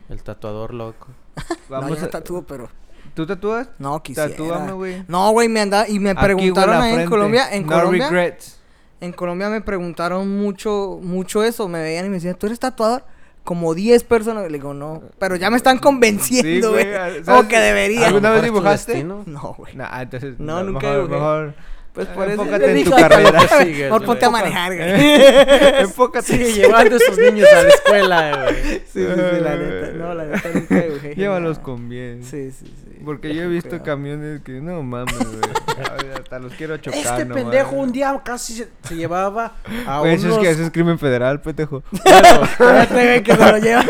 el 0.08 0.22
tatuador 0.22 0.72
loco. 0.72 1.08
no, 1.70 1.88
yo 1.88 1.96
no 2.00 2.08
tatúo, 2.08 2.42
pero 2.42 2.68
¿Tú 3.14 3.26
tatúas? 3.26 3.68
no 3.78 4.00
quisiera. 4.02 4.28
Tatúame, 4.30 4.72
güey. 4.72 5.04
No, 5.08 5.30
güey, 5.32 5.48
me 5.48 5.60
anda 5.60 5.88
y 5.88 5.98
me 5.98 6.10
Aquí, 6.10 6.20
preguntaron 6.22 6.76
ahí 6.80 6.94
en. 6.94 7.08
Colombia, 7.10 7.48
en 7.52 7.66
no 7.66 7.72
Colombia, 7.72 8.08
regrets. 8.08 8.57
En 9.00 9.12
Colombia 9.12 9.48
me 9.48 9.60
preguntaron 9.60 10.28
mucho, 10.38 10.98
mucho 11.02 11.42
eso, 11.44 11.68
me 11.68 11.80
veían 11.82 12.06
y 12.06 12.08
me 12.08 12.16
decían, 12.16 12.34
¿tú 12.36 12.46
eres 12.46 12.58
tatuador? 12.58 13.04
Como 13.44 13.74
10 13.74 14.04
personas, 14.04 14.44
le 14.50 14.58
digo, 14.58 14.74
no, 14.74 15.02
pero 15.18 15.36
ya 15.36 15.48
me 15.50 15.56
están 15.56 15.78
convenciendo, 15.78 16.68
Sí, 16.68 16.74
güey. 16.74 16.84
güey, 16.84 16.94
¿sabes? 16.96 17.22
Como 17.24 17.48
que 17.48 17.58
debería. 17.58 18.06
¿Alguna 18.08 18.30
vez 18.30 18.42
¿Mejor 18.42 18.66
es 18.74 18.84
tu 18.86 18.92
dibujaste? 18.92 19.04
No, 19.30 19.54
güey. 19.56 19.74
Nah, 19.76 20.02
entonces. 20.02 20.34
No, 20.38 20.62
nunca 20.64 20.86
mejor, 20.86 20.96
dibujé. 20.96 21.14
mejor. 21.14 21.54
Pues 21.94 22.06
por 22.08 22.28
eso 22.28 22.42
enfócate 22.42 22.78
en 22.78 22.84
tu 22.84 22.90
carrera. 22.92 23.32
"Mejor 23.40 23.62
Sigues, 23.64 23.90
ponte 23.90 24.24
a 24.24 24.28
güey. 24.28 24.42
manejar, 24.42 24.76
güey. 24.76 24.90
Enfócate. 25.80 26.26
Sigue 26.26 26.52
llevando 26.52 26.94
a 26.94 26.98
esos 26.98 27.18
niños 27.18 27.48
a 27.52 27.62
la 27.62 27.68
escuela, 27.70 28.42
güey. 28.44 28.54
Sí, 28.62 28.82
sí, 28.86 29.06
sí, 29.06 29.40
la 29.40 29.56
neta. 29.56 29.90
No, 29.96 30.14
la 30.14 30.24
neta 30.26 30.48
nunca 30.54 30.80
dibujé. 30.82 31.14
Llévalos 31.16 31.58
con 31.58 31.88
bien. 31.88 32.22
Sí, 32.22 32.50
sí, 32.52 32.66
sí. 32.66 32.87
Porque 33.04 33.34
yo 33.34 33.42
he 33.42 33.46
visto 33.46 33.70
Cuidado. 33.70 33.84
camiones 33.84 34.42
que 34.42 34.52
no 34.60 34.82
mames, 34.82 35.16
güey. 35.16 35.40
Hasta 36.18 36.38
los 36.38 36.52
quiero 36.54 36.76
chocar. 36.78 36.98
Este 36.98 37.24
no 37.24 37.34
pendejo 37.34 37.70
mames. 37.72 37.84
un 37.86 37.92
día 37.92 38.20
casi 38.24 38.54
se, 38.54 38.68
se 38.82 38.96
llevaba 38.96 39.52
a 39.86 40.00
Güey, 40.00 40.14
eso 40.14 40.26
es 40.28 40.32
unos... 40.32 40.44
que 40.44 40.50
eso 40.50 40.62
es 40.64 40.70
crimen 40.70 40.98
federal, 40.98 41.40
pendejo. 41.40 41.82
Bueno, 41.92 42.44
Espérate, 42.82 43.22
que 43.22 43.32
se 43.36 43.52
lo 43.52 43.58
llevan. 43.58 43.88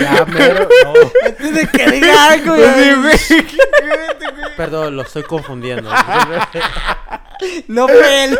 ya, 0.00 0.24
mero, 0.26 0.68
no. 0.84 0.92
Antes 1.26 1.54
de 1.54 1.66
que 1.68 1.90
diga 1.90 2.32
algo, 2.32 2.54
güey. 2.54 3.18
Perdón, 4.56 4.96
lo 4.96 5.02
estoy 5.02 5.22
confundiendo. 5.24 5.90
No 7.68 7.86
fue 7.86 8.24
él. 8.24 8.38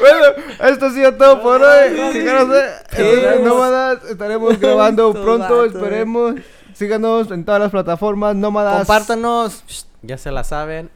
bueno, 0.00 0.24
esto 0.70 0.86
ha 0.86 0.90
sido 0.90 1.14
todo 1.14 1.42
por 1.42 1.62
hoy. 1.62 2.12
Síganos 2.12 2.48
en 2.96 3.44
Nómadas. 3.44 4.04
Estaremos 4.04 4.58
grabando 4.58 5.12
pronto, 5.12 5.65
esperemos. 5.66 6.34
Síganos 6.74 7.30
en 7.30 7.44
todas 7.44 7.60
las 7.60 7.70
plataformas 7.70 8.36
Nómadas. 8.36 8.78
Compártanos. 8.78 9.86
ya 10.02 10.18
se 10.18 10.30
la 10.30 10.44
saben. 10.44 10.90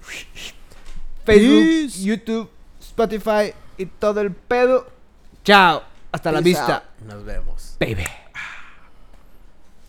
Facebook, 1.24 1.64
Peace. 1.64 2.02
YouTube, 2.02 2.50
Spotify 2.80 3.54
y 3.76 3.86
todo 3.86 4.20
el 4.20 4.32
pedo. 4.32 4.86
Chao. 5.44 5.82
Hasta 6.12 6.32
la 6.32 6.40
vista. 6.40 6.74
out. 6.76 7.06
Nos 7.06 7.24
vemos. 7.24 7.76
Baby. 7.78 8.04